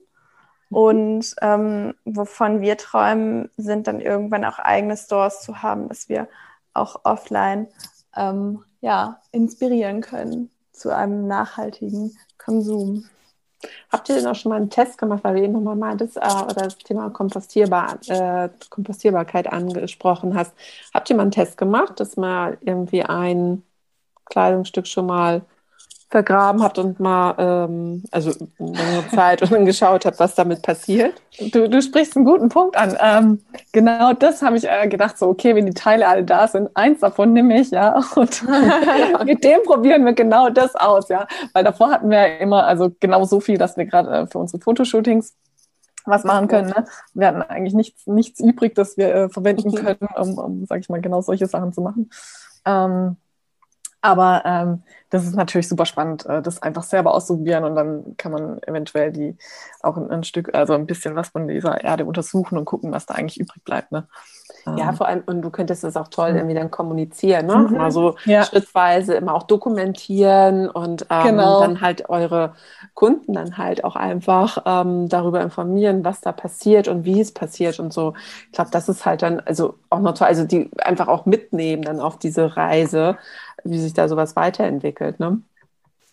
Mhm. 0.69 0.77
Und 0.77 1.35
ähm, 1.41 1.93
wovon 2.05 2.61
wir 2.61 2.77
träumen, 2.77 3.49
sind 3.57 3.87
dann 3.87 4.01
irgendwann 4.01 4.45
auch 4.45 4.59
eigene 4.59 4.97
Stores 4.97 5.41
zu 5.41 5.61
haben, 5.61 5.89
dass 5.89 6.09
wir 6.09 6.27
auch 6.73 7.01
offline 7.03 7.67
ähm, 8.15 8.63
ja, 8.81 9.21
inspirieren 9.31 10.01
können 10.01 10.51
zu 10.71 10.95
einem 10.95 11.27
nachhaltigen 11.27 12.15
Konsum. 12.37 13.05
Habt 13.91 14.09
ihr 14.09 14.15
denn 14.15 14.27
auch 14.27 14.35
schon 14.35 14.51
mal 14.51 14.57
einen 14.57 14.69
Test 14.69 14.97
gemacht, 14.97 15.23
weil 15.23 15.35
du 15.35 15.43
eben 15.43 15.53
nochmal 15.53 15.75
meintest, 15.75 16.17
äh, 16.17 16.19
oder 16.19 16.53
das 16.53 16.77
Thema 16.77 17.09
Kompostierbar, 17.09 17.97
äh, 18.07 18.49
Kompostierbarkeit 18.69 19.47
angesprochen 19.51 20.35
hast? 20.35 20.53
Habt 20.93 21.09
ihr 21.09 21.15
mal 21.15 21.23
einen 21.23 21.31
Test 21.31 21.57
gemacht, 21.57 21.99
dass 21.99 22.17
mal 22.17 22.57
irgendwie 22.61 23.03
ein 23.03 23.63
Kleidungsstück 24.25 24.87
schon 24.87 25.07
mal 25.07 25.41
vergraben 26.09 26.63
habt 26.63 26.77
und 26.77 26.99
mal, 27.01 27.35
ähm, 27.37 28.03
also 28.11 28.31
längere 28.57 29.07
Zeit 29.13 29.41
und 29.41 29.51
dann 29.51 29.65
geschaut 29.65 30.05
habt, 30.05 30.19
was 30.19 30.35
damit 30.35 30.61
passiert. 30.61 31.21
Du, 31.51 31.67
du 31.67 31.81
sprichst 31.81 32.15
einen 32.15 32.25
guten 32.25 32.47
Punkt 32.49 32.77
an. 32.77 32.97
Ähm, 33.01 33.41
genau 33.73 34.13
das 34.13 34.41
habe 34.41 34.55
ich 34.57 34.67
äh, 34.67 34.87
gedacht, 34.87 35.17
so, 35.17 35.27
okay, 35.27 35.53
wenn 35.55 35.65
die 35.65 35.73
Teile 35.73 36.07
alle 36.07 36.23
da 36.23 36.47
sind, 36.47 36.69
eins 36.75 37.01
davon 37.01 37.33
nehme 37.33 37.59
ich, 37.59 37.71
ja, 37.71 38.01
und 38.15 38.43
mit 39.25 39.43
dem 39.43 39.63
probieren 39.63 40.05
wir 40.05 40.13
genau 40.13 40.49
das 40.49 40.75
aus, 40.75 41.09
ja, 41.09 41.27
weil 41.53 41.65
davor 41.65 41.91
hatten 41.91 42.09
wir 42.09 42.19
ja 42.19 42.37
immer, 42.37 42.65
also 42.65 42.91
genau 42.99 43.25
so 43.25 43.41
viel, 43.41 43.57
dass 43.57 43.75
wir 43.75 43.85
gerade 43.85 44.09
äh, 44.09 44.27
für 44.27 44.39
unsere 44.39 44.61
Fotoshootings 44.61 45.35
was 46.05 46.23
machen 46.23 46.47
können. 46.47 46.69
Ne? 46.69 46.85
Wir 47.13 47.27
hatten 47.27 47.41
eigentlich 47.41 47.73
nichts, 47.73 48.07
nichts 48.07 48.39
übrig, 48.39 48.75
das 48.75 48.95
wir 48.95 49.13
äh, 49.13 49.29
verwenden 49.29 49.75
können, 49.75 50.07
um, 50.15 50.37
um 50.37 50.65
sage 50.65 50.79
ich 50.79 50.87
mal, 50.87 51.01
genau 51.01 51.21
solche 51.21 51.47
Sachen 51.47 51.73
zu 51.73 51.81
machen. 51.81 52.09
Ähm, 52.65 53.17
aber 54.01 54.43
ähm, 54.45 54.83
das 55.09 55.25
ist 55.25 55.35
natürlich 55.35 55.67
super 55.67 55.85
spannend, 55.85 56.25
äh, 56.25 56.41
das 56.41 56.61
einfach 56.61 56.83
selber 56.83 57.13
auszuprobieren 57.13 57.63
und 57.63 57.75
dann 57.75 58.15
kann 58.17 58.31
man 58.31 58.61
eventuell 58.63 59.11
die 59.11 59.37
auch 59.81 59.97
ein, 59.97 60.09
ein, 60.11 60.23
Stück, 60.23 60.53
also 60.53 60.73
ein 60.73 60.85
bisschen 60.85 61.15
was 61.15 61.29
von 61.29 61.47
dieser 61.47 61.83
Erde 61.83 62.05
untersuchen 62.05 62.57
und 62.57 62.65
gucken, 62.65 62.91
was 62.91 63.05
da 63.05 63.15
eigentlich 63.15 63.39
übrig 63.39 63.63
bleibt. 63.63 63.91
Ne? 63.91 64.07
Ja, 64.75 64.89
ähm. 64.89 64.95
vor 64.95 65.07
allem, 65.07 65.23
und 65.25 65.41
du 65.41 65.49
könntest 65.49 65.83
das 65.83 65.95
auch 65.95 66.09
toll 66.09 66.31
irgendwie 66.35 66.55
dann 66.55 66.71
kommunizieren, 66.71 67.45
ne? 67.45 67.67
Mhm. 67.69 67.79
Also 67.79 68.15
ja. 68.25 68.43
schrittweise 68.43 69.13
immer 69.13 69.33
auch 69.33 69.43
dokumentieren 69.43 70.69
und 70.69 71.05
ähm, 71.09 71.23
genau. 71.23 71.61
dann 71.61 71.81
halt 71.81 72.09
eure 72.09 72.53
Kunden 72.93 73.33
dann 73.33 73.57
halt 73.57 73.83
auch 73.83 73.95
einfach 73.95 74.63
ähm, 74.65 75.07
darüber 75.07 75.41
informieren, 75.41 76.03
was 76.03 76.21
da 76.21 76.31
passiert 76.31 76.87
und 76.87 77.05
wie 77.05 77.21
es 77.21 77.33
passiert 77.33 77.79
und 77.79 77.93
so. 77.93 78.13
Ich 78.47 78.53
glaube, 78.53 78.71
das 78.71 78.89
ist 78.89 79.05
halt 79.05 79.21
dann 79.21 79.39
also 79.41 79.75
auch 79.89 79.99
noch 79.99 80.13
toll, 80.13 80.27
also 80.27 80.43
die 80.43 80.69
einfach 80.79 81.07
auch 81.07 81.25
mitnehmen 81.25 81.83
dann 81.83 82.01
auf 82.01 82.17
diese 82.17 82.57
Reise, 82.57 83.17
wie 83.63 83.79
sich 83.79 83.93
da 83.93 84.07
sowas 84.07 84.35
weiterentwickelt, 84.35 85.19
ne? 85.19 85.41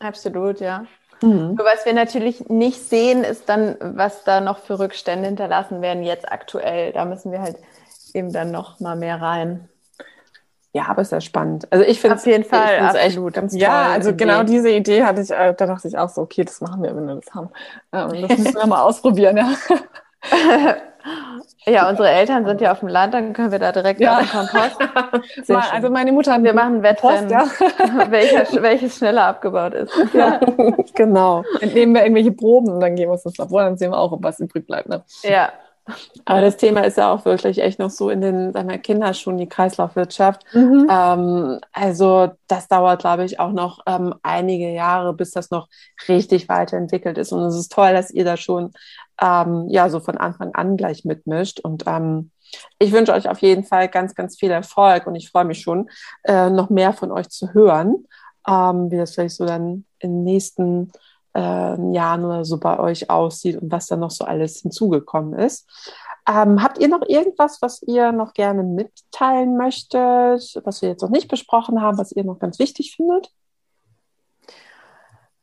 Absolut, 0.01 0.61
ja. 0.61 0.85
Mhm. 1.23 1.59
Was 1.59 1.87
wir 1.87 1.95
natürlich 1.95 2.49
nicht 2.49 2.81
sehen, 2.89 3.25
ist 3.25 3.49
dann, 3.49 3.77
was 3.81 4.25
da 4.25 4.41
noch 4.41 4.59
für 4.59 4.79
Rückstände 4.79 5.27
hinterlassen 5.27 5.81
werden 5.81 6.03
jetzt 6.03 6.31
aktuell. 6.31 6.93
Da 6.93 7.05
müssen 7.05 7.33
wir 7.33 7.41
halt 7.41 7.57
eben 8.13 8.33
dann 8.33 8.51
noch 8.51 8.81
mal 8.81 8.97
mehr 8.97 9.21
rein. 9.21 9.69
Ja, 10.73 10.87
aber 10.89 11.03
ist 11.03 11.13
ja 11.13 11.21
spannend. 11.21 11.71
Also 11.71 11.85
ich 11.85 12.01
finde 12.01 12.17
es 12.17 12.23
auf 12.23 12.27
jeden 12.27 12.45
Fall 12.45 12.81
absolut 12.81 13.35
ganz 13.35 13.53
toll. 13.53 13.61
Ja, 13.61 13.93
also 13.93 14.11
Idee. 14.11 14.25
genau 14.25 14.43
diese 14.43 14.71
Idee 14.71 15.05
hatte 15.05 15.21
ich, 15.21 15.29
da 15.29 15.53
dachte 15.53 15.87
ich 15.87 15.97
auch 15.97 16.09
so, 16.09 16.23
okay, 16.23 16.45
das 16.45 16.61
machen 16.61 16.83
wir, 16.83 16.97
wenn 16.97 17.07
wir 17.07 17.15
das 17.15 17.33
haben. 17.33 17.51
Ähm, 17.93 18.27
das 18.29 18.39
müssen 18.39 18.55
wir 18.57 18.67
mal 18.67 18.83
ausprobieren, 18.83 19.37
ja. 19.37 19.53
Ja, 21.67 21.89
unsere 21.89 22.11
Eltern 22.11 22.45
sind 22.45 22.61
ja 22.61 22.73
auf 22.73 22.81
dem 22.81 22.89
Land, 22.89 23.15
dann 23.15 23.33
können 23.33 23.51
wir 23.51 23.59
da 23.59 23.73
direkt 23.73 24.01
ja. 24.01 24.19
auf 24.19 24.21
den 24.21 24.29
Kompost. 24.29 25.49
Mal, 25.49 25.65
also 25.73 25.91
meine 25.91 26.13
Mutter 26.13 26.35
hat 26.35 26.43
Wir 26.43 26.53
machen 26.53 26.83
Wettrennen, 26.83 27.31
ja. 27.31 27.47
welches, 28.11 28.61
welches 28.61 28.97
schneller 28.99 29.25
abgebaut 29.25 29.75
ist. 29.75 29.93
Ja, 30.15 30.39
genau. 30.95 31.43
Entnehmen 31.61 31.95
wir 31.95 32.03
irgendwelche 32.03 32.33
Proben 32.33 32.71
und 32.71 32.81
dann 32.81 32.95
gehen 32.95 33.09
wir 33.09 33.13
uns 33.13 33.23
das 33.23 33.37
Labor, 33.37 33.63
dann 33.63 33.77
sehen 33.77 33.91
wir 33.91 33.99
auch, 33.99 34.13
ob 34.13 34.23
was 34.23 34.39
übrig 34.39 34.67
bleibt. 34.67 34.89
Ne? 34.89 35.03
Ja, 35.23 35.51
aber 36.25 36.41
das 36.41 36.57
Thema 36.57 36.81
ist 36.81 36.97
ja 36.97 37.13
auch 37.13 37.27
wirklich 37.27 37.61
echt 37.61 37.79
noch 37.79 37.91
so 37.91 38.09
in 38.09 38.23
den 38.23 38.53
sagen 38.53 38.71
Kinderschuhen, 38.81 39.37
die 39.37 39.49
Kreislaufwirtschaft. 39.49 40.43
Mhm. 40.55 40.89
Ähm, 40.91 41.61
also 41.73 42.31
das 42.47 42.69
dauert, 42.69 43.01
glaube 43.01 43.25
ich, 43.25 43.39
auch 43.39 43.53
noch 43.53 43.81
ähm, 43.87 44.15
einige 44.23 44.71
Jahre, 44.71 45.13
bis 45.13 45.33
das 45.33 45.51
noch 45.51 45.69
richtig 46.09 46.49
weiterentwickelt 46.49 47.19
ist. 47.19 47.33
Und 47.33 47.43
es 47.45 47.57
ist 47.57 47.71
toll, 47.71 47.93
dass 47.93 48.11
ihr 48.11 48.25
da 48.25 48.39
schon 48.39 48.73
ähm, 49.21 49.69
ja 49.69 49.89
so 49.89 50.01
von 50.01 50.17
Anfang 50.17 50.55
an 50.55 50.77
gleich 50.77 51.05
mitmischt. 51.05 51.61
Und 51.61 51.85
ähm, 51.87 52.31
ich 52.79 52.93
wünsche 52.93 53.13
euch 53.13 53.29
auf 53.29 53.39
jeden 53.39 53.65
Fall 53.65 53.89
ganz, 53.89 54.15
ganz 54.15 54.39
viel 54.39 54.51
Erfolg 54.51 55.07
und 55.07 55.15
ich 55.15 55.31
freue 55.31 55.45
mich 55.45 55.61
schon, 55.61 55.89
äh, 56.25 56.51
noch 56.51 56.71
mehr 56.71 56.93
von 56.93 57.11
euch 57.11 57.29
zu 57.29 57.53
hören, 57.53 58.07
ähm, 58.47 58.91
wie 58.91 58.97
das 58.97 59.15
vielleicht 59.15 59.37
so 59.37 59.47
dann 59.47 59.85
in 59.99 60.11
den 60.11 60.25
nächsten 60.25 60.93
äh, 61.35 61.93
Jahren 61.93 62.25
oder 62.25 62.45
so 62.45 62.59
bei 62.59 62.79
euch 62.79 63.11
aussieht 63.11 63.61
und 63.61 63.73
was 63.73 63.87
da 63.87 63.97
noch 63.97 64.11
so 64.11 64.25
alles 64.25 64.61
hinzugekommen 64.61 65.39
ist. 65.39 65.69
Ähm, 66.27 66.63
habt 66.63 66.79
ihr 66.79 66.89
noch 66.89 67.03
irgendwas, 67.07 67.61
was 67.61 67.83
ihr 67.83 68.13
noch 68.13 68.33
gerne 68.33 68.63
mitteilen 68.63 69.59
möchtet, 69.59 70.61
was 70.65 70.81
wir 70.81 70.89
jetzt 70.89 71.03
noch 71.03 71.11
nicht 71.11 71.29
besprochen 71.29 71.83
haben, 71.83 71.99
was 71.99 72.13
ihr 72.13 72.25
noch 72.25 72.39
ganz 72.39 72.59
wichtig 72.59 72.97
findet? 72.97 73.31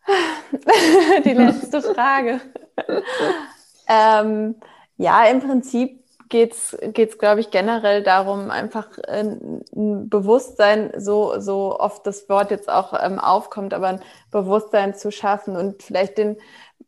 Die 1.25 1.33
letzte 1.33 1.81
Frage. 1.81 2.41
ähm, 3.91 4.55
ja, 4.97 5.25
im 5.25 5.41
Prinzip 5.41 6.01
geht 6.29 6.53
es, 6.53 7.17
glaube 7.17 7.41
ich, 7.41 7.51
generell 7.51 8.03
darum, 8.03 8.51
einfach 8.51 8.87
ein 9.07 9.63
Bewusstsein, 10.09 10.91
so, 10.97 11.39
so 11.39 11.77
oft 11.77 12.07
das 12.07 12.29
Wort 12.29 12.51
jetzt 12.51 12.69
auch 12.69 12.93
ähm, 13.03 13.19
aufkommt, 13.19 13.73
aber 13.73 13.87
ein 13.89 14.01
Bewusstsein 14.31 14.95
zu 14.95 15.11
schaffen 15.11 15.57
und 15.57 15.83
vielleicht 15.83 16.17
den, 16.17 16.37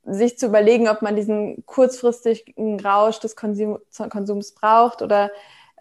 sich 0.06 0.38
zu 0.39 0.47
überlegen, 0.47 0.88
ob 0.88 1.01
man 1.01 1.16
diesen 1.18 1.66
kurzfristigen 1.66 2.80
Rausch 2.80 3.20
des 3.20 3.36
Konsum, 3.36 3.80
Konsums 4.10 4.54
braucht 4.54 5.01
oder 5.01 5.30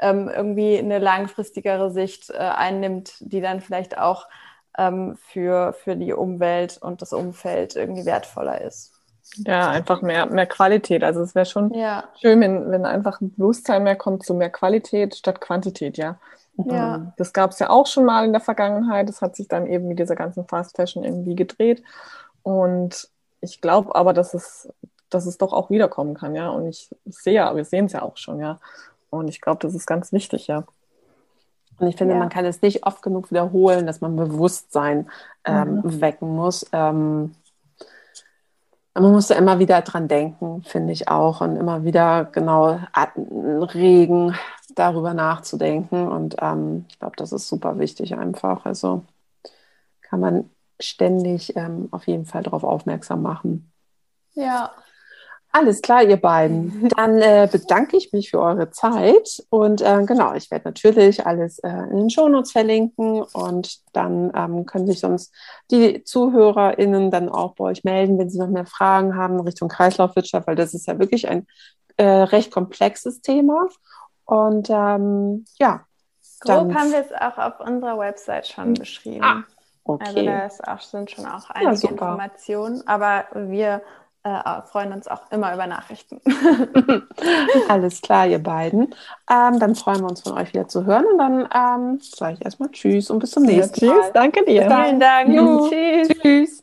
ähm, 0.01 0.29
irgendwie 0.29 0.79
eine 0.79 0.99
langfristigere 0.99 1.93
Sicht 1.93 2.31
äh, 2.31 2.39
einnimmt, 2.39 3.15
die 3.21 3.41
dann 3.41 3.61
vielleicht 3.61 3.97
auch 3.97 4.27
ähm, 4.77 5.17
für, 5.17 5.73
für 5.73 5.97
die 5.97 6.13
Umwelt 6.13 6.79
und 6.83 7.03
das 7.03 7.13
Umfeld 7.13 7.77
irgendwie 7.77 8.07
wertvoller 8.07 8.61
ist. 8.61 8.92
Ja, 9.37 9.71
einfach 9.71 10.03
mehr, 10.03 10.27
mehr 10.27 10.47
Qualität. 10.47 11.03
Also 11.03 11.23
es 11.23 11.35
wäre 11.35 11.47
schon 11.47 11.73
ja. 11.73 12.05
schön, 12.21 12.41
wenn, 12.41 12.71
wenn 12.71 12.85
einfach 12.85 13.21
ein 13.21 13.35
Bewusstsein 13.35 13.83
mehr 13.83 13.97
kommt 13.97 14.25
zu 14.25 14.35
mehr 14.35 14.51
Qualität 14.51 15.15
statt 15.15 15.41
Quantität, 15.41 15.97
ja. 15.97 16.19
ja. 16.57 16.97
Ähm, 16.97 17.13
das 17.17 17.33
gab 17.33 17.53
es 17.53 17.59
ja 17.59 17.71
auch 17.71 17.87
schon 17.87 18.05
mal 18.05 18.25
in 18.25 18.33
der 18.33 18.41
Vergangenheit. 18.41 19.09
Das 19.09 19.23
hat 19.23 19.37
sich 19.37 19.49
dann 19.49 19.67
eben 19.67 19.89
mit 19.89 19.99
dieser 19.99 20.17
ganzen 20.17 20.47
Fast 20.47 20.77
Fashion 20.77 21.05
irgendwie 21.05 21.35
gedreht. 21.35 21.83
Und 22.43 23.09
ich 23.41 23.61
glaube 23.61 23.95
aber, 23.95 24.13
dass 24.13 24.35
es, 24.35 24.69
dass 25.09 25.27
es 25.27 25.39
doch 25.39 25.53
auch 25.53 25.71
wiederkommen 25.71 26.15
kann, 26.15 26.35
ja. 26.35 26.51
Und 26.51 26.67
ich 26.67 26.91
sehe 27.07 27.35
ja, 27.35 27.57
wir 27.57 27.65
sehen 27.65 27.87
es 27.87 27.93
ja 27.93 28.03
auch 28.03 28.17
schon, 28.17 28.39
ja. 28.39 28.61
Und 29.11 29.29
ich 29.29 29.41
glaube, 29.41 29.59
das 29.61 29.75
ist 29.75 29.87
ganz 29.87 30.13
wichtig, 30.13 30.47
ja. 30.47 30.65
Und 31.79 31.89
ich 31.89 31.97
finde, 31.97 32.15
ja. 32.15 32.21
man 32.21 32.29
kann 32.29 32.45
es 32.45 32.63
nicht 32.63 32.87
oft 32.87 33.03
genug 33.03 33.31
wiederholen, 33.31 33.87
dass 33.87 34.01
man 34.01 34.15
Bewusstsein 34.15 35.11
ähm, 35.45 35.81
mhm. 35.83 36.01
wecken 36.01 36.37
muss. 36.37 36.67
Ähm, 36.73 37.35
man 38.95 39.13
muss 39.13 39.29
da 39.29 39.37
immer 39.37 39.59
wieder 39.59 39.81
dran 39.83 40.09
denken, 40.09 40.63
finde 40.65 40.93
ich 40.93 41.09
auch, 41.09 41.41
und 41.41 41.57
immer 41.57 41.85
wieder 41.85 42.27
genau 42.27 42.79
regen, 42.95 44.35
darüber 44.75 45.15
nachzudenken. 45.15 46.09
Und 46.09 46.37
ähm, 46.41 46.85
ich 46.89 46.99
glaube, 46.99 47.17
das 47.17 47.33
ist 47.33 47.49
super 47.49 47.79
wichtig 47.79 48.17
einfach. 48.17 48.67
Also 48.67 49.05
kann 50.03 50.21
man 50.21 50.51
ständig 50.79 51.57
ähm, 51.57 51.89
auf 51.91 52.07
jeden 52.07 52.27
Fall 52.27 52.43
darauf 52.43 52.65
aufmerksam 52.65 53.23
machen. 53.23 53.73
Ja, 54.35 54.73
alles 55.53 55.83
klar, 55.83 56.03
ihr 56.03 56.17
beiden. 56.17 56.89
Dann 56.97 57.21
äh, 57.21 57.47
bedanke 57.51 57.99
ich 57.99 58.13
mich 58.13 58.31
für 58.31 58.41
eure 58.41 58.71
Zeit 58.71 59.45
und 59.51 59.83
äh, 59.83 60.03
genau, 60.07 60.33
ich 60.33 60.51
werde 60.51 60.65
natürlich 60.67 61.27
alles 61.27 61.59
äh, 61.59 61.69
in 61.69 61.99
den 61.99 62.11
Shownotes 62.11 62.53
verlinken 62.53 63.23
und 63.23 63.81
dann 63.93 64.33
ähm, 64.35 64.65
können 64.65 64.87
sich 64.87 65.01
sonst 65.01 65.33
die 65.71 66.05
ZuhörerInnen 66.05 67.11
dann 67.11 67.29
auch 67.29 67.55
bei 67.55 67.65
euch 67.65 67.85
melden, 67.85 68.19
wenn 68.19 68.31
sie 68.31 68.39
noch 68.39 68.49
mehr 68.49 68.65
Fragen 68.65 69.15
haben 69.15 69.41
Richtung 69.41 69.69
Kreislaufwirtschaft, 69.69 70.47
weil 70.47 70.57
das 70.57 70.73
ist 70.73 70.87
ja 70.87 70.99
wirklich 70.99 71.29
ein 71.29 71.47
äh, 71.99 72.05
recht 72.07 72.51
komplexes 72.51 73.21
Thema. 73.21 73.69
Und 74.25 74.71
ähm, 74.71 75.45
ja. 75.59 75.85
Grob 76.41 76.75
haben 76.75 76.91
wir 76.91 77.01
es 77.01 77.13
auch 77.13 77.39
auf 77.39 77.61
unserer 77.61 77.99
Website 77.99 78.49
schon 78.49 78.75
beschrieben. 78.75 79.23
Ah, 79.23 79.45
okay. 79.85 80.29
Also 80.29 80.63
da 80.65 80.75
auch, 80.75 80.81
sind 80.81 81.11
schon 81.11 81.27
auch 81.27 81.51
einige 81.51 81.83
ja, 81.83 81.91
Informationen, 81.91 82.83
aber 82.87 83.27
wir 83.35 83.83
äh, 84.25 84.63
freuen 84.71 84.93
uns 84.93 85.09
auch 85.09 85.23
immer 85.31 85.53
über 85.53 85.67
Nachrichten. 85.67 86.21
Alles 87.69 88.01
klar, 88.03 88.27
ihr 88.27 88.39
beiden. 88.39 88.95
Ähm, 89.31 89.59
dann 89.59 89.75
freuen 89.75 90.01
wir 90.01 90.09
uns 90.09 90.23
von 90.23 90.33
euch 90.39 90.53
wieder 90.53 90.69
zu 90.69 90.87
hören 90.87 91.05
und 91.07 91.19
dann 91.19 91.49
ähm, 91.53 91.99
sage 92.01 92.35
ich 92.35 92.45
erstmal 92.45 92.71
Tschüss 92.71 93.11
und 93.11 93.19
bis 93.19 93.33
zum 93.33 93.43
nächsten 93.43 93.85
ja, 93.85 93.93
Mal. 93.93 94.01
Tschüss, 94.01 94.13
danke 94.13 94.45
dir. 94.45 94.63
Vielen 94.63 95.01
Dank. 95.01 95.71
Tschüss. 95.71 96.09
Tschüss. 96.21 96.63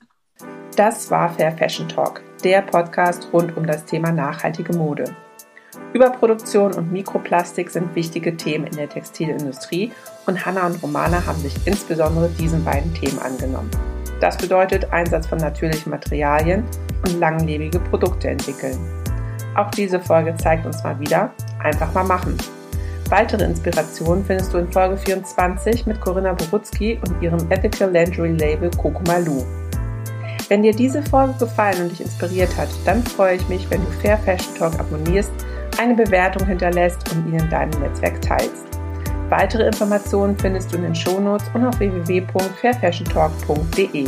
Das 0.77 1.11
war 1.11 1.29
Fair 1.29 1.51
Fashion 1.51 1.89
Talk, 1.89 2.21
der 2.43 2.61
Podcast 2.61 3.27
rund 3.33 3.57
um 3.57 3.67
das 3.67 3.83
Thema 3.83 4.11
nachhaltige 4.11 4.77
Mode. 4.77 5.13
Überproduktion 5.91 6.73
und 6.73 6.91
Mikroplastik 6.91 7.69
sind 7.69 7.93
wichtige 7.95 8.37
Themen 8.37 8.67
in 8.67 8.77
der 8.77 8.87
Textilindustrie 8.87 9.91
und 10.27 10.45
Hanna 10.45 10.65
und 10.67 10.81
Romana 10.81 11.25
haben 11.25 11.39
sich 11.39 11.55
insbesondere 11.65 12.29
diesen 12.29 12.63
beiden 12.63 12.93
Themen 12.93 13.19
angenommen. 13.19 13.71
Das 14.21 14.37
bedeutet 14.37 14.93
Einsatz 14.93 15.27
von 15.27 15.39
natürlichen 15.39 15.89
Materialien 15.89 16.63
und 17.03 17.19
langlebige 17.19 17.79
Produkte 17.79 18.29
entwickeln. 18.29 18.77
Auch 19.55 19.71
diese 19.71 19.99
Folge 19.99 20.35
zeigt 20.35 20.65
uns 20.65 20.83
mal 20.83 20.99
wieder, 20.99 21.31
einfach 21.63 21.93
mal 21.93 22.03
machen. 22.03 22.37
Weitere 23.09 23.43
Inspirationen 23.43 24.23
findest 24.23 24.53
du 24.53 24.59
in 24.59 24.71
Folge 24.71 24.97
24 24.97 25.87
mit 25.87 25.99
Corinna 25.99 26.33
Borutzki 26.33 26.99
und 27.03 27.19
ihrem 27.21 27.51
Ethical 27.51 27.91
Lingerie 27.91 28.37
Label 28.37 28.69
Kokomalu. 28.77 29.43
Wenn 30.47 30.63
dir 30.63 30.73
diese 30.73 31.03
Folge 31.03 31.33
gefallen 31.39 31.83
und 31.83 31.91
dich 31.91 32.01
inspiriert 32.01 32.55
hat, 32.57 32.69
dann 32.85 33.03
freue 33.03 33.35
ich 33.35 33.47
mich, 33.49 33.69
wenn 33.69 33.83
du 33.83 33.91
Fair 34.01 34.17
Fashion 34.17 34.55
Talk 34.55 34.79
abonnierst, 34.79 35.31
eine 35.79 35.95
Bewertung 35.95 36.47
hinterlässt 36.47 37.11
und 37.11 37.27
ihn 37.27 37.39
in 37.39 37.49
deinem 37.49 37.77
Netzwerk 37.81 38.21
teilst. 38.21 38.69
Weitere 39.29 39.67
Informationen 39.67 40.37
findest 40.37 40.71
du 40.71 40.77
in 40.77 40.83
den 40.83 40.95
Shownotes 40.95 41.49
und 41.53 41.65
auf 41.65 41.77
www.fairfashiontalk.de. 41.79 44.07